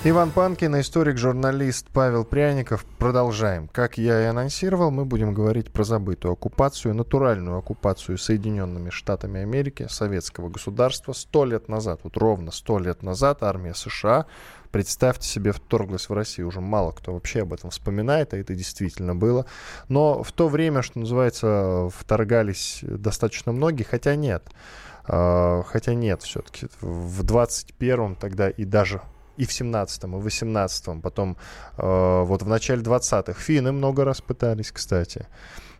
Иван 0.05 0.31
Панкин, 0.31 0.79
историк-журналист 0.79 1.87
Павел 1.91 2.23
Пряников. 2.23 2.85
Продолжаем. 2.99 3.67
Как 3.67 3.97
я 3.97 4.21
и 4.21 4.25
анонсировал, 4.27 4.91
мы 4.91 5.03
будем 5.03 5.33
говорить 5.33 5.73
про 5.73 5.83
забытую 5.83 6.31
оккупацию, 6.31 6.95
натуральную 6.95 7.57
оккупацию 7.57 8.17
Соединенными 8.17 8.91
Штатами 8.91 9.41
Америки, 9.41 9.87
советского 9.89 10.47
государства. 10.47 11.11
Сто 11.11 11.43
лет 11.43 11.67
назад, 11.67 11.99
вот 12.03 12.15
ровно 12.15 12.51
сто 12.51 12.79
лет 12.79 13.03
назад 13.03 13.43
армия 13.43 13.73
США, 13.73 14.27
представьте 14.71 15.27
себе, 15.27 15.51
вторглась 15.51 16.07
в 16.07 16.13
Россию. 16.13 16.47
Уже 16.47 16.61
мало 16.61 16.91
кто 16.91 17.11
вообще 17.11 17.41
об 17.41 17.51
этом 17.51 17.71
вспоминает, 17.71 18.33
а 18.33 18.37
это 18.37 18.55
действительно 18.55 19.15
было. 19.15 19.45
Но 19.89 20.23
в 20.23 20.31
то 20.31 20.47
время, 20.47 20.81
что 20.81 20.99
называется, 20.99 21.89
вторгались 21.93 22.79
достаточно 22.83 23.51
многие, 23.51 23.83
хотя 23.83 24.15
нет. 24.15 24.47
А, 24.47 24.84
хотя 25.07 25.93
нет 25.93 26.21
все-таки. 26.23 26.67
В 26.81 27.23
21-м 27.23 28.15
тогда 28.15 28.49
и 28.49 28.65
даже 28.65 29.01
и 29.37 29.45
в 29.45 29.49
17-м, 29.49 30.17
и 30.17 30.21
в 30.21 30.27
18-м, 30.27 31.01
потом 31.01 31.37
э, 31.77 32.23
вот 32.25 32.41
в 32.41 32.47
начале 32.47 32.81
20-х. 32.81 33.33
Финны 33.33 33.71
много 33.71 34.05
раз 34.05 34.21
пытались, 34.21 34.71
кстати. 34.71 35.27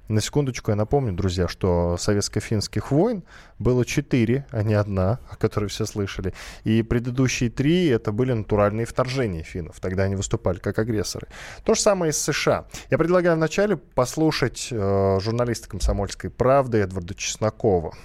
На 0.08 0.22
секундочку 0.22 0.70
я 0.70 0.76
напомню, 0.76 1.14
друзья, 1.14 1.48
что 1.48 1.98
советско-финских 1.98 2.92
войн 2.92 3.24
было 3.58 3.84
четыре, 3.84 4.46
а 4.52 4.62
не 4.62 4.76
одна, 4.76 5.20
о 5.32 5.36
которой 5.36 5.68
все 5.68 5.88
слышали. 5.88 6.34
И 6.64 6.84
предыдущие 6.84 7.50
три 7.50 7.88
это 7.88 8.12
были 8.12 8.34
натуральные 8.34 8.86
вторжения 8.86 9.42
финнов. 9.42 9.80
Тогда 9.80 10.04
они 10.04 10.16
выступали 10.16 10.60
как 10.60 10.78
агрессоры. 10.78 11.28
То 11.64 11.74
же 11.74 11.82
самое 11.82 12.12
и 12.12 12.14
с 12.14 12.22
США. 12.22 12.66
Я 12.92 13.00
предлагаю 13.00 13.36
вначале 13.36 13.78
послушать 13.78 14.68
э, 14.70 15.20
журналиста 15.22 15.70
«Комсомольской 15.70 16.30
правды» 16.30 16.80
Эдварда 16.80 17.16
Чеснокова. 17.16 17.96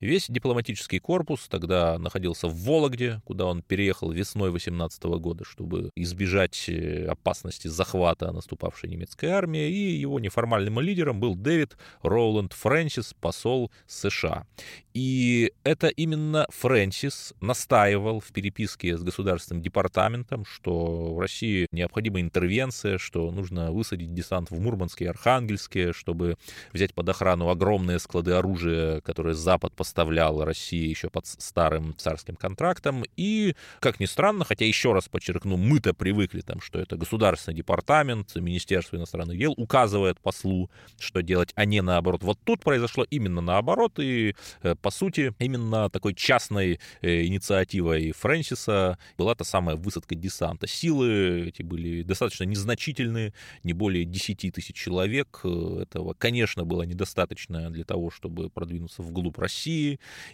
Весь 0.00 0.28
дипломатический 0.30 0.98
корпус 0.98 1.46
тогда 1.46 1.98
находился 1.98 2.48
в 2.48 2.54
Вологде, 2.54 3.20
куда 3.26 3.44
он 3.44 3.60
переехал 3.60 4.10
весной 4.10 4.50
18 4.50 5.02
года, 5.02 5.44
чтобы 5.44 5.90
избежать 5.94 6.70
э, 6.70 7.04
опасности 7.06 7.68
захвата 7.68 8.32
наступавшей 8.32 8.88
немецкой 8.88 9.26
армии. 9.26 9.68
И 9.68 10.00
его 10.00 10.18
неформальным 10.18 10.80
лидером 10.80 11.20
был 11.20 11.34
Дэвид 11.34 11.76
Роуланд 12.02 12.54
Фрэнсис, 12.54 13.14
посол 13.20 13.70
США. 13.86 14.46
И 14.94 15.52
это 15.64 15.88
именно 15.88 16.46
Фрэнсис 16.48 17.34
настаивал 17.42 18.20
в 18.20 18.32
переписке 18.32 18.96
с 18.96 19.02
государственным 19.02 19.62
департаментом, 19.62 20.46
что 20.46 21.14
в 21.14 21.20
России 21.20 21.66
необходима 21.72 22.22
интервенция, 22.22 22.96
что 22.96 23.30
нужно 23.30 23.70
высадить 23.70 24.14
десант 24.14 24.50
в 24.50 24.58
Мурманске 24.58 25.04
и 25.04 25.08
Архангельске, 25.08 25.92
чтобы 25.92 26.38
взять 26.72 26.94
под 26.94 27.08
охрану 27.10 27.50
огромные 27.50 27.98
склады 27.98 28.32
оружия, 28.32 29.02
которые 29.02 29.34
Запад 29.34 29.74
поставлял 29.90 30.44
России 30.44 30.88
еще 30.88 31.10
под 31.10 31.26
старым 31.26 31.96
царским 31.96 32.36
контрактом. 32.36 33.04
И, 33.16 33.56
как 33.80 33.98
ни 33.98 34.04
странно, 34.04 34.44
хотя 34.44 34.64
еще 34.64 34.92
раз 34.92 35.08
подчеркну, 35.08 35.56
мы-то 35.56 35.94
привыкли, 35.94 36.42
там, 36.42 36.60
что 36.60 36.78
это 36.78 36.96
государственный 36.96 37.56
департамент, 37.56 38.36
Министерство 38.36 38.96
иностранных 38.96 39.36
дел 39.36 39.52
указывает 39.56 40.20
послу, 40.20 40.70
что 41.00 41.22
делать, 41.22 41.50
а 41.56 41.64
не 41.64 41.82
наоборот. 41.82 42.22
Вот 42.22 42.38
тут 42.44 42.62
произошло 42.62 43.04
именно 43.10 43.40
наоборот, 43.40 43.98
и 43.98 44.36
э, 44.62 44.76
по 44.76 44.90
сути, 44.92 45.34
именно 45.40 45.90
такой 45.90 46.14
частной 46.14 46.78
э, 47.02 47.24
инициативой 47.24 48.12
Фрэнсиса 48.12 48.96
была 49.18 49.34
та 49.34 49.44
самая 49.44 49.74
высадка 49.74 50.14
десанта. 50.14 50.68
Силы 50.68 51.48
эти 51.48 51.62
были 51.62 52.02
достаточно 52.04 52.44
незначительные, 52.44 53.34
не 53.64 53.72
более 53.72 54.04
10 54.04 54.54
тысяч 54.54 54.76
человек. 54.76 55.40
Этого, 55.44 56.14
конечно, 56.14 56.64
было 56.64 56.82
недостаточно 56.82 57.70
для 57.70 57.84
того, 57.84 58.10
чтобы 58.10 58.50
продвинуться 58.50 59.02
вглубь 59.02 59.38
России. 59.38 59.79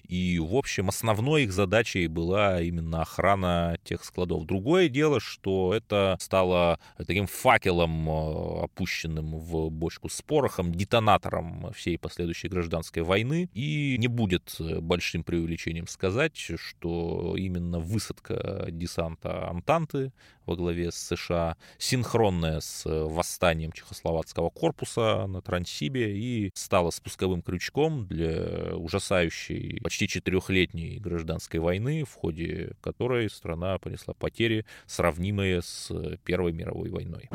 И, 0.08 0.38
в 0.38 0.54
общем, 0.54 0.88
основной 0.88 1.44
их 1.44 1.52
задачей 1.52 2.06
была 2.06 2.62
именно 2.62 3.02
охрана 3.02 3.78
тех 3.84 4.04
складов. 4.04 4.46
Другое 4.46 4.88
дело, 4.88 5.20
что 5.20 5.74
это 5.74 6.16
стало 6.20 6.78
таким 6.98 7.26
факелом, 7.26 8.08
э, 8.08 8.64
опущенным 8.64 9.38
в 9.38 9.70
бочку 9.70 10.08
с 10.08 10.22
порохом, 10.22 10.74
детонатором 10.74 11.72
всей 11.74 11.98
последующей 11.98 12.48
гражданской 12.48 13.02
войны. 13.02 13.48
И 13.54 13.96
не 13.98 14.08
будет 14.08 14.36
будет 14.36 14.56
э, 14.58 14.80
большим 14.80 15.24
преувеличением 15.24 15.86
сказать, 15.86 16.36
что 16.36 17.34
именно 17.36 17.78
высадка 17.78 18.66
десанта 18.70 19.48
Антанты 19.48 20.12
во 20.46 20.56
главе 20.56 20.92
с 20.92 20.96
США, 20.96 21.56
синхронная 21.78 22.60
с 22.60 22.86
э, 22.86 23.04
восстанием 23.04 23.72
Чехословацкого 23.72 24.50
корпуса 24.50 25.26
на 25.26 25.42
Транссибе 25.42 26.16
и 26.16 26.50
стала 26.54 26.90
спусковым 26.90 27.42
крючком 27.42 28.06
для 28.06 28.76
ужасающей 28.76 29.80
почти 29.82 30.08
четырехлетней 30.08 30.98
гражданской 30.98 31.60
войны, 31.60 32.04
в 32.04 32.14
ходе 32.14 32.72
которой 32.80 33.28
страна 33.28 33.78
понесла 33.78 34.14
потери, 34.14 34.64
сравнимые 34.86 35.62
с 35.62 35.90
Первой 36.24 36.52
мировой 36.52 36.90
войной. 36.90 37.28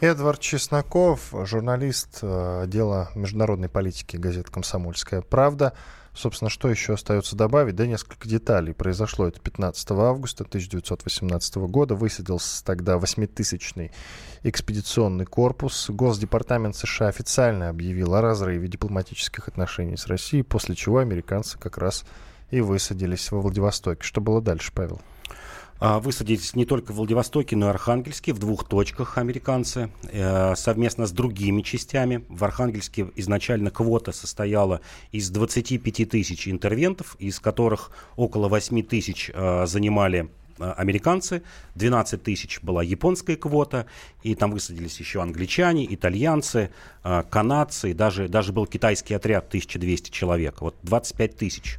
Эдвард 0.00 0.40
Чесноков, 0.40 1.32
журналист 1.44 2.18
э, 2.22 2.62
отдела 2.64 3.10
международной 3.14 3.68
политики 3.68 4.16
газеты 4.16 4.50
«Комсомольская 4.50 5.22
правда». 5.22 5.72
Собственно, 6.14 6.48
что 6.48 6.68
еще 6.68 6.94
остается 6.94 7.34
добавить? 7.34 7.74
Да 7.74 7.86
несколько 7.86 8.28
деталей. 8.28 8.72
Произошло 8.72 9.26
это 9.26 9.40
15 9.40 9.90
августа 9.92 10.44
1918 10.44 11.56
года. 11.56 11.96
Высадился 11.96 12.64
тогда 12.64 12.98
восьмитысячный 12.98 13.90
экспедиционный 14.44 15.24
корпус. 15.26 15.90
Госдепартамент 15.90 16.76
США 16.76 17.08
официально 17.08 17.68
объявил 17.68 18.14
о 18.14 18.20
разрыве 18.20 18.68
дипломатических 18.68 19.48
отношений 19.48 19.96
с 19.96 20.06
Россией, 20.06 20.44
после 20.44 20.76
чего 20.76 20.98
американцы 20.98 21.58
как 21.58 21.78
раз 21.78 22.04
и 22.50 22.60
высадились 22.60 23.32
во 23.32 23.40
Владивостоке. 23.40 24.02
Что 24.02 24.20
было 24.20 24.40
дальше, 24.40 24.70
Павел? 24.72 25.00
А, 25.80 25.98
высадились 25.98 26.54
не 26.54 26.64
только 26.64 26.92
в 26.92 26.96
Владивостоке, 26.96 27.56
но 27.56 27.66
и 27.66 27.70
Архангельске, 27.70 28.32
в 28.32 28.38
двух 28.38 28.66
точках 28.66 29.18
американцы, 29.18 29.90
э, 30.04 30.54
совместно 30.54 31.06
с 31.06 31.12
другими 31.12 31.62
частями. 31.62 32.24
В 32.28 32.44
Архангельске 32.44 33.08
изначально 33.16 33.70
квота 33.70 34.12
состояла 34.12 34.80
из 35.10 35.30
25 35.30 36.08
тысяч 36.08 36.48
интервентов, 36.48 37.16
из 37.18 37.40
которых 37.40 37.90
около 38.16 38.48
8 38.48 38.82
тысяч 38.84 39.30
э, 39.34 39.66
занимали 39.66 40.30
э, 40.58 40.70
американцы, 40.76 41.42
12 41.74 42.22
тысяч 42.22 42.60
была 42.62 42.82
японская 42.84 43.36
квота, 43.36 43.86
и 44.22 44.36
там 44.36 44.52
высадились 44.52 44.98
еще 45.00 45.20
англичане, 45.20 45.92
итальянцы, 45.92 46.70
канадцы, 47.02 47.90
и 47.90 47.94
даже, 47.94 48.28
даже 48.28 48.52
был 48.52 48.66
китайский 48.66 49.14
отряд 49.14 49.48
1200 49.48 50.10
человек, 50.10 50.60
вот 50.60 50.76
25 50.82 51.36
тысяч. 51.36 51.78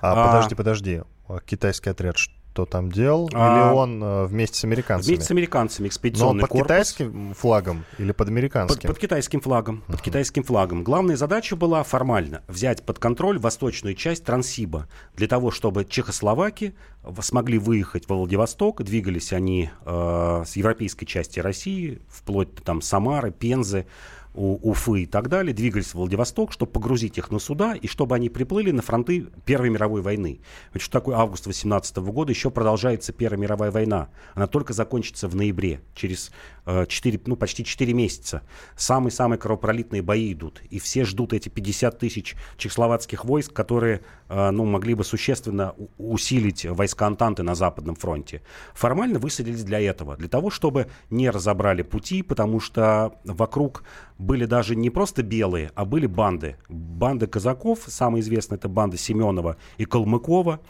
А, 0.00 0.12
а 0.12 0.26
подожди, 0.26 0.54
подожди, 0.54 1.02
китайский 1.46 1.90
отряд 1.90 2.16
кто 2.54 2.66
там 2.66 2.92
делал? 2.92 3.28
А... 3.34 3.68
Или 3.68 3.74
он 3.74 4.02
э, 4.02 4.26
вместе 4.26 4.60
с 4.60 4.64
американцами? 4.64 5.08
Вместе 5.08 5.26
с 5.26 5.30
американцами 5.32 5.88
экспедиционный 5.88 6.34
Но 6.34 6.40
под 6.42 6.50
корпус. 6.50 6.66
китайским 6.66 7.34
флагом 7.34 7.84
или 7.98 8.12
под 8.12 8.28
американским? 8.28 8.80
Под, 8.80 8.90
под 8.92 8.98
китайским 8.98 9.40
флагом. 9.40 9.82
Uh-huh. 9.88 9.92
Под 9.92 10.02
китайским 10.02 10.44
флагом. 10.44 10.84
Главная 10.84 11.16
задача 11.16 11.56
была 11.56 11.82
формально 11.82 12.44
взять 12.46 12.84
под 12.84 13.00
контроль 13.00 13.40
восточную 13.40 13.96
часть 13.96 14.24
Транссиба 14.24 14.86
для 15.16 15.26
того, 15.26 15.50
чтобы 15.50 15.84
чехословаки 15.84 16.76
смогли 17.20 17.58
выехать 17.58 18.08
во 18.08 18.16
Владивосток. 18.16 18.82
Двигались 18.84 19.32
они 19.32 19.70
э, 19.84 20.42
с 20.46 20.54
европейской 20.54 21.06
части 21.06 21.40
России, 21.40 22.02
вплоть 22.08 22.54
до 22.54 22.62
там 22.62 22.82
Самары, 22.82 23.32
Пензы 23.32 23.86
у 24.34 24.70
Уфы 24.70 25.02
и 25.02 25.06
так 25.06 25.28
далее, 25.28 25.54
двигались 25.54 25.88
в 25.88 25.94
Владивосток, 25.94 26.52
чтобы 26.52 26.72
погрузить 26.72 27.16
их 27.18 27.30
на 27.30 27.38
суда 27.38 27.74
и 27.74 27.86
чтобы 27.86 28.16
они 28.16 28.28
приплыли 28.28 28.72
на 28.72 28.82
фронты 28.82 29.28
Первой 29.44 29.70
мировой 29.70 30.02
войны. 30.02 30.40
Ведь 30.72 30.82
что 30.82 30.92
такое 30.92 31.16
август 31.16 31.46
18 31.46 31.96
года? 31.98 32.32
Еще 32.32 32.50
продолжается 32.50 33.12
Первая 33.12 33.40
мировая 33.40 33.70
война. 33.70 34.08
Она 34.34 34.46
только 34.46 34.72
закончится 34.72 35.28
в 35.28 35.36
ноябре, 35.36 35.80
через 35.94 36.32
4, 36.66 37.20
ну, 37.26 37.36
почти 37.36 37.64
4 37.64 37.92
месяца. 37.92 38.42
Самые-самые 38.76 39.38
кровопролитные 39.38 40.02
бои 40.02 40.32
идут. 40.32 40.62
И 40.70 40.78
все 40.78 41.04
ждут 41.04 41.32
эти 41.32 41.48
50 41.48 41.98
тысяч 41.98 42.36
чехословацких 42.56 43.24
войск, 43.24 43.52
которые 43.52 44.00
ну, 44.28 44.64
могли 44.64 44.94
бы 44.94 45.04
существенно 45.04 45.74
усилить 45.98 46.64
войска 46.64 47.06
Антанты 47.06 47.42
на 47.42 47.54
Западном 47.54 47.96
фронте. 47.96 48.42
Формально 48.72 49.18
высадились 49.18 49.64
для 49.64 49.80
этого. 49.80 50.16
Для 50.16 50.28
того, 50.28 50.50
чтобы 50.50 50.88
не 51.10 51.30
разобрали 51.30 51.82
пути, 51.82 52.22
потому 52.22 52.60
что 52.60 53.14
вокруг 53.24 53.84
были 54.18 54.46
даже 54.46 54.74
не 54.76 54.90
просто 54.90 55.22
белые, 55.22 55.70
а 55.74 55.84
были 55.84 56.06
банды. 56.06 56.56
Банды 56.68 57.26
казаков, 57.26 57.80
самая 57.86 58.22
известная 58.22 58.58
это 58.58 58.68
банда 58.68 58.96
Семенова 58.96 59.56
и 59.76 59.84
Калмыкова 59.84 60.60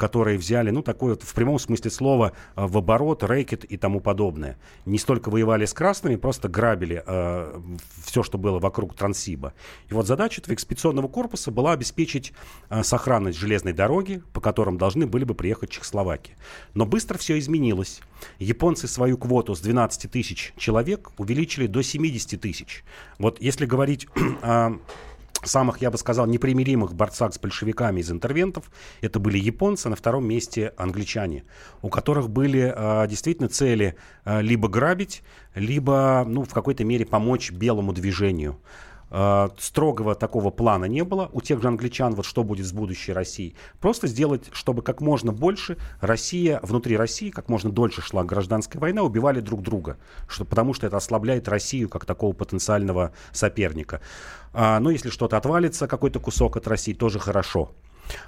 которые 0.00 0.38
взяли, 0.38 0.70
ну, 0.70 0.82
такой 0.82 1.10
вот 1.10 1.22
в 1.22 1.34
прямом 1.34 1.58
смысле 1.58 1.90
слова, 1.90 2.32
э, 2.56 2.66
в 2.66 2.78
оборот, 2.78 3.22
рэкет 3.22 3.64
и 3.64 3.76
тому 3.76 4.00
подобное. 4.00 4.56
Не 4.86 4.98
столько 4.98 5.28
воевали 5.28 5.66
с 5.66 5.74
красными, 5.74 6.16
просто 6.16 6.48
грабили 6.48 7.02
э, 7.06 7.60
все, 8.02 8.22
что 8.22 8.38
было 8.38 8.58
вокруг 8.58 8.94
Транссиба. 8.94 9.52
И 9.90 9.94
вот 9.94 10.06
задача 10.06 10.40
этого 10.40 10.54
экспедиционного 10.54 11.06
корпуса 11.06 11.50
была 11.50 11.72
обеспечить 11.72 12.32
э, 12.70 12.82
сохранность 12.82 13.38
железной 13.38 13.74
дороги, 13.74 14.22
по 14.32 14.40
которым 14.40 14.78
должны 14.78 15.06
были 15.06 15.24
бы 15.24 15.34
приехать 15.34 15.68
Чехословакии. 15.68 16.34
Но 16.72 16.86
быстро 16.86 17.18
все 17.18 17.38
изменилось. 17.38 18.00
Японцы 18.38 18.88
свою 18.88 19.18
квоту 19.18 19.54
с 19.54 19.60
12 19.60 20.10
тысяч 20.10 20.54
человек 20.56 21.10
увеличили 21.18 21.66
до 21.66 21.82
70 21.82 22.40
тысяч. 22.40 22.84
Вот 23.18 23.38
если 23.42 23.66
говорить 23.66 24.08
о 24.42 24.78
самых, 25.42 25.80
я 25.80 25.90
бы 25.90 25.98
сказал, 25.98 26.26
непримиримых 26.26 26.94
борцах 26.94 27.34
с 27.34 27.38
большевиками 27.38 28.00
из 28.00 28.10
интервентов 28.10 28.70
это 29.00 29.18
были 29.18 29.38
японцы, 29.38 29.88
на 29.88 29.96
втором 29.96 30.26
месте 30.26 30.72
англичане, 30.76 31.44
у 31.82 31.88
которых 31.88 32.30
были 32.30 32.72
э, 32.74 33.06
действительно 33.08 33.48
цели 33.48 33.96
э, 34.24 34.42
либо 34.42 34.68
грабить, 34.68 35.22
либо 35.54 36.24
ну, 36.26 36.44
в 36.44 36.52
какой-то 36.52 36.84
мере 36.84 37.06
помочь 37.06 37.50
белому 37.50 37.92
движению. 37.92 38.58
Э, 39.10 39.48
строгого 39.58 40.14
такого 40.14 40.50
плана 40.50 40.84
не 40.84 41.02
было 41.02 41.28
у 41.32 41.40
тех 41.40 41.60
же 41.60 41.68
англичан, 41.68 42.14
вот 42.14 42.24
что 42.24 42.44
будет 42.44 42.66
с 42.66 42.72
будущей 42.72 43.12
Россией. 43.12 43.54
Просто 43.80 44.06
сделать, 44.06 44.48
чтобы 44.52 44.82
как 44.82 45.00
можно 45.00 45.32
больше 45.32 45.76
Россия, 46.00 46.60
внутри 46.62 46.96
России, 46.96 47.30
как 47.30 47.48
можно 47.48 47.70
дольше 47.70 48.02
шла 48.02 48.24
гражданская 48.24 48.80
война, 48.80 49.02
убивали 49.02 49.40
друг 49.40 49.62
друга, 49.62 49.96
что, 50.28 50.44
потому 50.44 50.74
что 50.74 50.86
это 50.86 50.96
ослабляет 50.96 51.48
Россию 51.48 51.88
как 51.88 52.04
такого 52.04 52.32
потенциального 52.32 53.12
соперника. 53.32 54.00
А, 54.52 54.78
но 54.80 54.90
если 54.90 55.10
что-то 55.10 55.36
отвалится, 55.36 55.88
какой-то 55.88 56.20
кусок 56.20 56.56
от 56.56 56.68
России, 56.68 56.92
тоже 56.92 57.18
хорошо. 57.18 57.72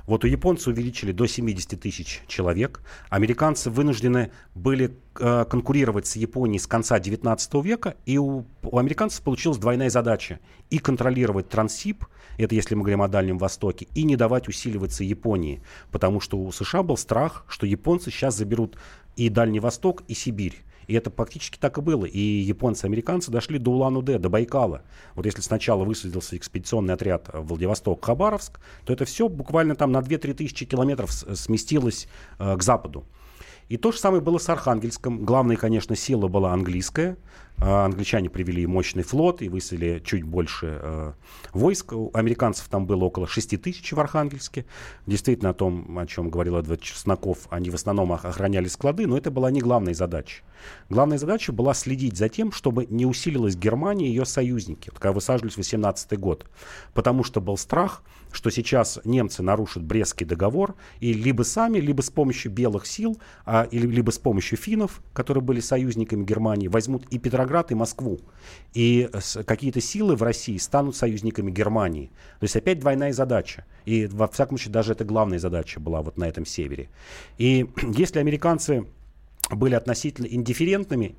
Вот 0.07 0.24
у 0.24 0.26
японцев 0.26 0.68
увеличили 0.68 1.12
до 1.12 1.26
70 1.26 1.80
тысяч 1.80 2.22
человек. 2.26 2.80
Американцы 3.09 3.70
вынуждены 3.70 4.30
были 4.55 4.97
э, 5.18 5.45
конкурировать 5.49 6.07
с 6.07 6.16
Японией 6.16 6.59
с 6.59 6.66
конца 6.66 6.99
19 6.99 7.55
века, 7.64 7.97
и 8.07 8.18
у, 8.18 8.45
у 8.62 8.78
американцев 8.78 9.22
получилась 9.22 9.59
двойная 9.59 9.91
задача. 9.91 10.41
И 10.70 10.78
контролировать 10.78 11.49
Транссиб, 11.49 12.05
это 12.39 12.55
если 12.55 12.74
мы 12.74 12.83
говорим 12.83 13.03
о 13.03 13.09
Дальнем 13.09 13.39
Востоке, 13.39 13.87
и 13.95 14.05
не 14.05 14.16
давать 14.16 14.49
усиливаться 14.49 15.05
Японии. 15.05 15.62
Потому 15.91 16.20
что 16.20 16.39
у 16.39 16.51
США 16.53 16.83
был 16.83 16.97
страх, 16.97 17.45
что 17.49 17.66
японцы 17.66 18.11
сейчас 18.11 18.37
заберут 18.37 18.76
и 19.16 19.28
Дальний 19.28 19.61
Восток, 19.61 20.03
и 20.09 20.14
Сибирь. 20.14 20.57
И 20.93 20.95
это 20.95 21.09
практически 21.09 21.57
так 21.59 21.78
и 21.78 21.80
было. 21.80 22.05
И 22.05 22.20
японцы 22.20 22.84
американцы 22.84 23.30
дошли 23.30 23.59
до 23.59 23.70
Улан-Удэ, 23.70 24.18
до 24.18 24.28
Байкала. 24.28 24.82
Вот 25.14 25.24
если 25.24 25.40
сначала 25.40 25.84
высадился 25.84 26.36
экспедиционный 26.36 26.93
отряд 26.93 27.30
в 27.32 27.47
Владивосток-Хабаровск, 27.47 28.61
то 28.84 28.93
это 28.93 29.07
все 29.07 29.30
буквально 29.30 29.74
там 29.74 29.90
на 29.90 30.01
2-3 30.01 30.34
тысячи 30.34 30.66
километров 30.66 31.11
сместилось 31.11 32.09
э, 32.38 32.59
к 32.59 32.62
западу. 32.62 33.07
И 33.70 33.78
то 33.78 33.90
же 33.90 33.97
самое 33.97 34.22
было 34.22 34.36
с 34.36 34.51
Архангельском. 34.51 35.24
Главная, 35.24 35.57
конечно, 35.57 35.97
сила 35.97 36.28
была 36.28 36.53
английская. 36.53 37.16
А, 37.59 37.84
англичане 37.84 38.28
привели 38.28 38.66
мощный 38.66 39.03
флот 39.03 39.40
и 39.42 39.48
высадили 39.48 40.03
чуть 40.05 40.24
больше 40.24 40.78
э, 40.82 41.12
войск. 41.53 41.92
У 41.92 42.11
американцев 42.12 42.68
там 42.68 42.86
было 42.86 43.05
около 43.05 43.28
6 43.28 43.61
тысяч 43.62 43.92
в 43.92 44.00
Архангельске. 44.00 44.64
Действительно, 45.07 45.50
о 45.50 45.55
том, 45.55 45.98
о 45.98 46.07
чем 46.07 46.28
говорил 46.28 46.57
Эдвард 46.57 46.80
Чесноков, 46.80 47.46
они 47.50 47.70
в 47.70 47.74
основном 47.74 48.12
охраняли 48.12 48.66
склады, 48.66 49.07
но 49.07 49.16
это 49.16 49.30
была 49.30 49.50
не 49.50 49.61
главная 49.61 49.94
задача. 49.94 50.42
Главная 50.88 51.18
задача 51.18 51.53
была 51.53 51.74
следить 51.74 52.16
за 52.16 52.28
тем, 52.28 52.53
чтобы 52.53 52.86
не 52.86 53.07
усилилась 53.07 53.57
Германия 53.57 54.07
и 54.07 54.11
ее 54.11 54.24
союзники, 54.24 54.90
когда 54.90 55.12
высаживались 55.12 55.55
в 55.55 55.59
18 55.59 56.18
год. 56.18 56.46
Потому 56.94 57.24
что 57.24 57.40
был 57.40 57.57
страх, 57.57 58.03
что 58.32 58.50
сейчас 58.50 58.98
немцы 59.05 59.42
нарушат 59.42 59.82
Брестский 59.82 60.26
договор 60.26 60.74
и 61.00 61.12
либо 61.12 61.42
сами, 61.42 61.78
либо 61.78 62.00
с 62.00 62.11
помощью 62.11 62.50
белых 62.50 62.86
сил, 62.86 63.18
а, 63.44 63.64
или, 63.70 63.86
либо 63.86 64.11
с 64.11 64.18
помощью 64.18 64.59
финнов, 64.59 65.03
которые 65.12 65.42
были 65.42 65.61
союзниками 65.61 66.24
Германии, 66.24 66.68
возьмут 66.68 67.07
и 67.11 67.18
Петроград, 67.43 67.72
и 67.72 67.74
Москву. 67.74 68.20
И 68.74 69.11
какие-то 69.47 69.80
силы 69.80 70.16
в 70.16 70.22
России 70.22 70.57
станут 70.59 70.97
союзниками 70.97 71.51
Германии. 71.51 72.11
То 72.40 72.45
есть 72.45 72.57
опять 72.57 72.78
двойная 72.78 73.12
задача. 73.12 73.64
И 73.84 74.07
во 74.07 74.28
всяком 74.28 74.57
случае 74.57 74.72
даже 74.72 74.93
это 74.93 75.05
главная 75.05 75.38
задача 75.38 75.80
была 75.80 76.03
вот 76.03 76.16
на 76.16 76.28
этом 76.28 76.47
севере. 76.47 76.88
И 77.38 77.66
если 77.97 78.20
американцы 78.20 78.86
были 79.57 79.74
относительно 79.74 80.26
индифферентными. 80.26 81.16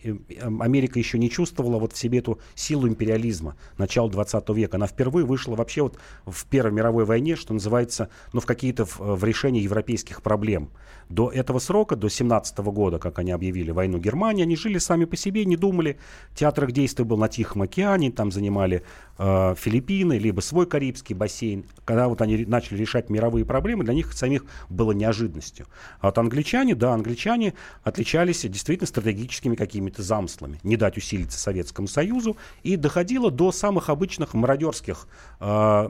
Америка 0.60 1.00
еще 1.00 1.18
не 1.18 1.30
чувствовала 1.30 1.78
вот 1.80 1.94
в 1.94 1.98
себе 1.98 2.20
эту 2.20 2.40
силу 2.56 2.88
империализма 2.88 3.56
начала 3.78 4.10
20 4.10 4.50
века. 4.50 4.78
Она 4.78 4.88
впервые 4.88 5.26
вышла 5.26 5.56
вообще 5.56 5.84
вот 5.84 5.98
в 6.26 6.46
Первой 6.46 6.72
мировой 6.72 7.06
войне, 7.06 7.36
что 7.36 7.54
называется, 7.54 8.10
ну, 8.34 8.40
в 8.40 8.46
какие-то 8.46 8.86
в, 8.86 9.00
в 9.00 9.24
решении 9.24 9.62
европейских 9.62 10.22
проблем. 10.22 10.70
До 11.10 11.30
этого 11.30 11.60
срока, 11.60 11.96
до 11.96 12.10
17 12.10 12.58
года, 12.60 12.98
как 12.98 13.20
они 13.20 13.32
объявили 13.32 13.72
войну 13.72 13.98
Германии, 13.98 14.44
они 14.44 14.56
жили 14.56 14.78
сами 14.78 15.06
по 15.06 15.16
себе, 15.16 15.46
не 15.46 15.58
думали. 15.58 15.98
Театр 16.34 16.66
их 16.66 16.72
действий 16.72 17.06
был 17.06 17.18
на 17.18 17.28
Тихом 17.28 17.62
океане, 17.62 18.12
там 18.12 18.32
занимали 18.32 18.84
э, 19.18 19.56
Филиппины, 19.58 20.18
либо 20.18 20.42
свой 20.42 20.66
Карибский 20.66 21.16
бассейн. 21.16 21.66
Когда 21.86 22.08
вот 22.08 22.22
они 22.22 22.46
начали 22.46 22.78
решать 22.78 23.10
мировые 23.10 23.46
проблемы, 23.46 23.84
для 23.84 23.94
них 23.94 24.14
самих 24.14 24.46
было 24.70 24.92
неожиданностью. 24.92 25.68
А 26.00 26.08
вот 26.08 26.18
англичане, 26.18 26.76
да, 26.76 26.94
англичане 26.94 27.54
отличались 27.84 28.42
действительно 28.42 28.88
стратегическими 28.88 29.56
какими-то 29.56 30.02
замыслами. 30.02 30.60
Не 30.64 30.78
дать 30.78 30.98
усилиться 30.98 31.40
Советскому 31.40 31.88
Союзу. 31.88 32.38
И 32.64 32.76
доходило 32.76 33.32
до 33.32 33.52
самых 33.52 33.90
обычных 33.90 34.34
мародерских, 34.34 35.08
э, 35.40 35.90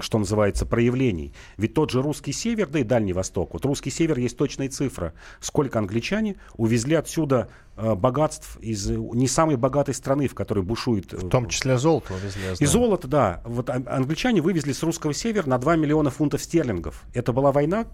что 0.00 0.18
называется, 0.18 0.66
проявлений. 0.66 1.32
Ведь 1.56 1.74
тот 1.74 1.90
же 1.90 2.02
русский 2.02 2.32
север, 2.32 2.68
да 2.68 2.80
и 2.80 2.84
Дальний 2.84 3.12
Восток. 3.12 3.54
Вот 3.54 3.64
русский 3.64 3.90
север 3.90 4.18
есть 4.18 4.36
точная 4.36 4.68
цифра. 4.68 5.14
Сколько 5.40 5.78
англичане 5.78 6.36
увезли 6.56 6.94
отсюда 6.94 7.48
богатств 7.96 8.58
из 8.60 8.88
не 8.88 9.28
самой 9.28 9.56
богатой 9.56 9.94
страны, 9.94 10.28
в 10.28 10.34
которой 10.34 10.64
бушует... 10.64 11.12
В 11.12 11.28
том 11.28 11.48
числе 11.48 11.78
золото 11.78 12.14
вывезли, 12.14 12.62
И 12.62 12.66
золото, 12.66 13.08
да. 13.08 13.40
Вот 13.44 13.70
англичане 13.70 14.40
вывезли 14.40 14.72
с 14.72 14.82
русского 14.82 15.14
севера 15.14 15.48
на 15.48 15.58
2 15.58 15.76
миллиона 15.76 16.10
фунтов 16.10 16.42
стерлингов. 16.42 17.04
Это 17.14 17.32
была 17.32 17.52
война, 17.52 17.86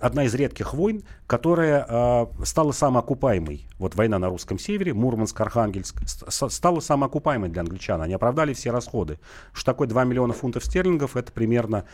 одна 0.00 0.24
из 0.24 0.34
редких 0.34 0.74
войн, 0.74 1.04
которая 1.26 1.86
э, 1.88 2.26
стала 2.44 2.72
самоокупаемой. 2.72 3.66
Вот 3.78 3.94
война 3.94 4.18
на 4.18 4.28
русском 4.28 4.58
севере, 4.58 4.94
Мурманск, 4.94 5.38
Архангельск, 5.40 6.00
стала 6.06 6.80
самоокупаемой 6.80 7.50
для 7.50 7.62
англичан. 7.62 8.00
Они 8.00 8.14
оправдали 8.14 8.54
все 8.54 8.70
расходы. 8.70 9.18
Что 9.52 9.72
такое 9.72 9.88
2 9.88 10.04
миллиона 10.04 10.32
фунтов 10.32 10.64
стерлингов? 10.64 11.16
Это 11.16 11.32
примерно, 11.32 11.84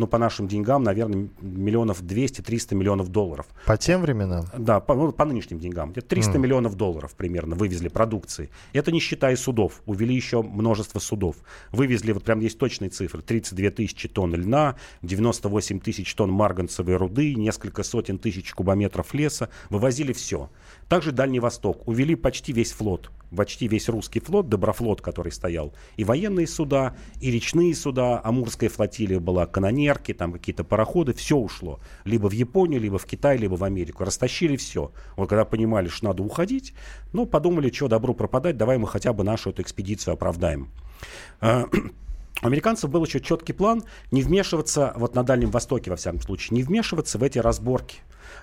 ну, 0.00 0.06
по 0.06 0.18
нашим 0.18 0.48
деньгам, 0.48 0.82
наверное, 0.82 1.28
миллионов 1.40 2.02
200-300 2.02 2.74
миллионов 2.74 3.08
долларов. 3.08 3.46
По 3.66 3.76
тем 3.76 4.00
временам? 4.00 4.46
Да, 4.56 4.80
по, 4.80 4.94
ну, 4.94 5.12
по 5.12 5.26
нынешним 5.26 5.60
деньгам. 5.60 5.90
Это 5.90 6.00
300 6.00 6.32
mm. 6.32 6.38
миллионов 6.38 6.74
долларов 6.74 7.14
примерно 7.14 7.54
вывезли 7.54 7.88
продукции. 7.88 8.48
Это 8.72 8.92
не 8.92 8.98
считая 8.98 9.36
судов. 9.36 9.82
Увели 9.84 10.14
еще 10.14 10.42
множество 10.42 10.98
судов. 10.98 11.36
Вывезли, 11.70 12.12
вот 12.12 12.24
прям 12.24 12.40
есть 12.40 12.58
точные 12.58 12.88
цифры, 12.88 13.20
32 13.20 13.70
тысячи 13.70 14.08
тонн 14.08 14.34
льна, 14.34 14.76
98 15.02 15.80
тысяч 15.80 16.14
тонн 16.14 16.32
марганцевой 16.32 16.96
руды, 16.96 17.34
несколько 17.34 17.82
сотен 17.82 18.18
тысяч 18.18 18.52
кубометров 18.54 19.12
леса. 19.12 19.50
Вывозили 19.68 20.14
все. 20.14 20.50
Также 20.88 21.12
Дальний 21.12 21.40
Восток. 21.40 21.86
Увели 21.86 22.14
почти 22.14 22.52
весь 22.52 22.72
флот 22.72 23.10
почти 23.34 23.68
весь 23.68 23.88
русский 23.88 24.20
флот, 24.20 24.48
Доброфлот, 24.48 25.00
который 25.00 25.32
стоял, 25.32 25.72
и 25.96 26.04
военные 26.04 26.46
суда, 26.46 26.96
и 27.20 27.30
речные 27.30 27.74
суда, 27.74 28.20
Амурская 28.22 28.68
флотилия 28.68 29.20
была, 29.20 29.46
канонерки, 29.90 30.14
там 30.14 30.32
какие-то 30.32 30.64
пароходы, 30.64 31.12
все 31.12 31.36
ушло. 31.36 31.80
Либо 32.04 32.28
в 32.28 32.32
Японию, 32.32 32.80
либо 32.80 32.98
в 32.98 33.06
Китай, 33.06 33.36
либо 33.36 33.56
в 33.56 33.64
Америку. 33.64 34.04
Растащили 34.04 34.56
все. 34.56 34.92
Вот 35.16 35.28
когда 35.28 35.44
понимали, 35.44 35.88
что 35.88 36.06
надо 36.06 36.22
уходить, 36.22 36.74
ну, 37.12 37.26
подумали, 37.26 37.70
что 37.70 37.88
добру 37.88 38.14
пропадать, 38.14 38.56
давай 38.56 38.78
мы 38.78 38.86
хотя 38.86 39.12
бы 39.12 39.24
нашу 39.24 39.50
эту 39.50 39.62
экспедицию 39.62 40.14
оправдаем. 40.14 40.68
У 42.42 42.46
американцев 42.46 42.90
был 42.90 43.04
еще 43.04 43.20
четкий 43.20 43.52
план 43.52 43.82
не 44.10 44.22
вмешиваться, 44.22 44.94
вот 44.96 45.14
на 45.14 45.22
Дальнем 45.22 45.50
Востоке, 45.50 45.90
во 45.90 45.96
всяком 45.96 46.20
случае, 46.20 46.56
не 46.56 46.62
вмешиваться 46.62 47.18
в 47.18 47.22
эти 47.22 47.38
разборки 47.38 47.98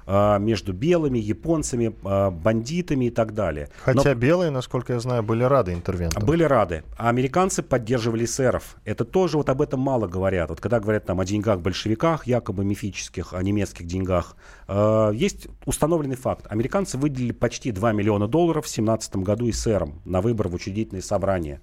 э, 0.05 0.37
между 0.39 0.71
белыми, 0.71 1.17
японцами, 1.17 1.95
э, 2.03 2.29
бандитами 2.29 3.05
и 3.05 3.09
так 3.09 3.33
далее. 3.33 3.69
Хотя 3.83 4.13
Но... 4.13 4.15
белые, 4.15 4.51
насколько 4.51 4.93
я 4.93 4.99
знаю, 4.99 5.23
были 5.23 5.43
рады 5.43 5.73
интервентам. 5.73 6.23
Были 6.25 6.43
рады. 6.43 6.83
А 6.95 7.09
американцы 7.09 7.63
поддерживали 7.63 8.25
эсеров. 8.25 8.75
Это 8.85 9.03
тоже 9.03 9.37
вот 9.37 9.49
об 9.49 9.61
этом 9.63 9.79
мало 9.79 10.07
говорят. 10.07 10.49
Вот 10.49 10.61
когда 10.61 10.79
говорят 10.79 11.05
там 11.05 11.19
о 11.19 11.25
деньгах-большевиках, 11.25 12.27
якобы 12.27 12.63
мифических, 12.65 13.33
о 13.33 13.41
немецких 13.41 13.87
деньгах, 13.87 14.35
э, 14.67 15.11
есть 15.15 15.47
установленный 15.65 16.17
факт. 16.17 16.45
Американцы 16.49 16.99
выделили 16.99 17.31
почти 17.31 17.71
2 17.71 17.93
миллиона 17.93 18.27
долларов 18.27 18.65
в 18.65 18.73
2017 18.73 19.15
году 19.17 19.49
эсерам 19.49 20.01
на 20.05 20.21
выбор 20.21 20.49
в 20.49 20.53
учредительные 20.53 21.01
собрания. 21.01 21.61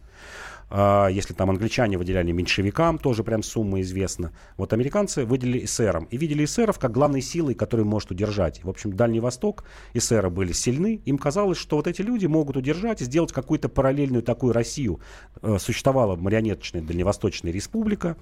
А, 0.71 1.09
если 1.09 1.35
там 1.35 1.51
англичане 1.51 1.99
выделяли 1.99 2.33
меньшевикам, 2.33 2.99
тоже 2.99 3.23
прям 3.25 3.43
сумма 3.43 3.81
известна. 3.81 4.33
Вот 4.57 4.73
американцы 4.73 5.25
выделили 5.25 5.65
эсерам. 5.65 6.05
И 6.11 6.17
видели 6.17 6.45
эсеров 6.45 6.79
как 6.79 6.93
главной 6.93 7.21
силой, 7.21 7.55
которую 7.55 7.87
может 7.87 8.11
удержать. 8.11 8.63
В 8.65 8.69
общем, 8.69 8.93
Дальний 8.93 9.21
Восток, 9.21 9.65
эсеры 9.93 10.31
были 10.31 10.53
сильны. 10.53 11.01
Им 11.05 11.19
казалось, 11.19 11.59
что 11.59 11.77
вот 11.77 11.87
эти 11.87 12.03
люди 12.03 12.27
могут 12.27 12.57
удержать 12.57 13.03
и 13.03 13.05
сделать 13.05 13.33
какую-то 13.33 13.69
параллельную 13.69 14.23
такую 14.23 14.53
Россию. 14.53 15.01
Э, 15.43 15.59
существовала 15.59 16.17
марионеточная 16.17 16.83
Дальневосточная 16.83 17.53
республика. 17.53 18.17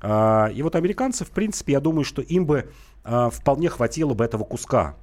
А, 0.00 0.50
и 0.54 0.62
вот 0.62 0.76
американцы, 0.76 1.24
в 1.24 1.30
принципе, 1.30 1.72
я 1.72 1.80
думаю, 1.80 2.04
что 2.04 2.22
им 2.22 2.46
бы 2.46 2.70
а, 3.04 3.30
вполне 3.30 3.68
хватило 3.68 4.14
бы 4.14 4.24
этого 4.24 4.44
куска. 4.44 4.96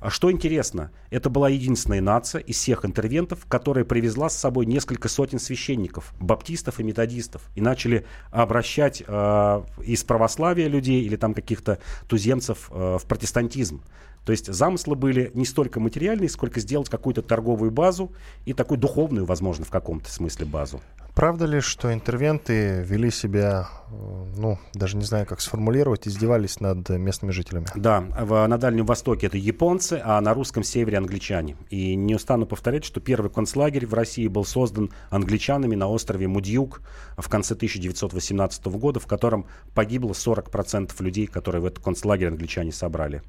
А 0.00 0.08
что 0.08 0.32
интересно, 0.32 0.90
это 1.10 1.28
была 1.28 1.50
единственная 1.50 2.00
нация 2.00 2.40
из 2.40 2.56
всех 2.56 2.86
интервентов, 2.86 3.44
которая 3.46 3.84
привезла 3.84 4.30
с 4.30 4.36
собой 4.36 4.64
несколько 4.64 5.08
сотен 5.08 5.38
священников, 5.38 6.14
баптистов 6.18 6.80
и 6.80 6.82
методистов, 6.82 7.42
и 7.54 7.60
начали 7.60 8.06
обращать 8.30 9.02
э, 9.06 9.62
из 9.84 10.02
православия 10.04 10.68
людей 10.68 11.02
или 11.02 11.16
там 11.16 11.34
каких-то 11.34 11.78
туземцев 12.08 12.70
э, 12.70 12.98
в 12.98 13.06
протестантизм. 13.06 13.82
То 14.24 14.32
есть 14.32 14.52
замыслы 14.52 14.96
были 14.96 15.30
не 15.34 15.44
столько 15.44 15.80
материальные, 15.80 16.28
сколько 16.28 16.60
сделать 16.60 16.88
какую-то 16.88 17.22
торговую 17.22 17.70
базу 17.70 18.12
и 18.44 18.52
такую 18.52 18.78
духовную, 18.78 19.24
возможно, 19.24 19.64
в 19.64 19.70
каком-то 19.70 20.10
смысле 20.10 20.46
базу. 20.46 20.80
Правда 21.14 21.44
ли, 21.44 21.60
что 21.60 21.92
интервенты 21.92 22.82
вели 22.82 23.10
себя, 23.10 23.68
э, 23.90 24.24
ну, 24.36 24.58
даже 24.74 24.96
не 24.96 25.04
знаю, 25.04 25.26
как 25.26 25.40
сформулировать, 25.40 26.06
издевались 26.06 26.60
над 26.60 26.88
местными 26.88 27.32
жителями? 27.32 27.66
Да, 27.74 28.00
в, 28.00 28.46
на 28.46 28.58
Дальнем 28.58 28.86
Востоке 28.86 29.26
это 29.26 29.36
японцы, 29.36 30.00
а 30.04 30.20
на 30.20 30.32
русском 30.34 30.62
севере 30.62 30.98
англичане. 30.98 31.56
И 31.68 31.96
не 31.96 32.14
устану 32.14 32.46
повторять, 32.46 32.84
что 32.84 33.00
первый 33.00 33.30
концлагерь 33.30 33.86
в 33.86 33.94
России 33.94 34.28
был 34.28 34.44
создан 34.44 34.90
англичанами 35.10 35.74
на 35.74 35.88
острове 35.88 36.28
Мудьюк 36.28 36.80
в 37.18 37.28
конце 37.28 37.54
1918 37.54 38.66
года, 38.66 39.00
в 39.00 39.06
котором 39.06 39.46
погибло 39.74 40.12
40% 40.12 40.92
людей, 41.02 41.26
которые 41.26 41.60
в 41.60 41.66
этот 41.66 41.82
концлагерь 41.82 42.28
англичане 42.28 42.72
собрали. 42.72 43.22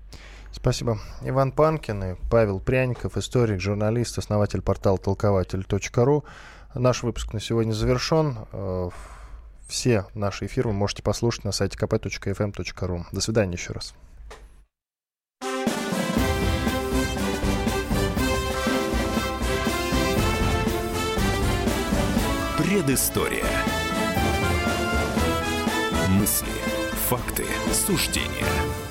Спасибо. 0.51 0.99
Иван 1.21 1.51
Панкин 1.51 2.03
и 2.03 2.15
Павел 2.29 2.59
Пряников, 2.59 3.17
историк, 3.17 3.59
журналист, 3.59 4.17
основатель 4.17 4.61
портала 4.61 4.97
толкователь.ру. 4.97 6.23
Наш 6.75 7.03
выпуск 7.03 7.33
на 7.33 7.39
сегодня 7.39 7.73
завершен. 7.73 8.37
Э, 8.51 8.89
все 9.67 10.05
наши 10.13 10.45
эфиры 10.45 10.69
вы 10.69 10.73
можете 10.73 11.03
послушать 11.03 11.45
на 11.45 11.51
сайте 11.51 11.77
kp.fm.ru. 11.77 13.03
До 13.11 13.21
свидания 13.21 13.53
еще 13.53 13.73
раз. 13.73 13.93
Предыстория. 22.57 23.45
Мысли, 26.09 26.51
факты, 27.07 27.45
суждения. 27.73 28.90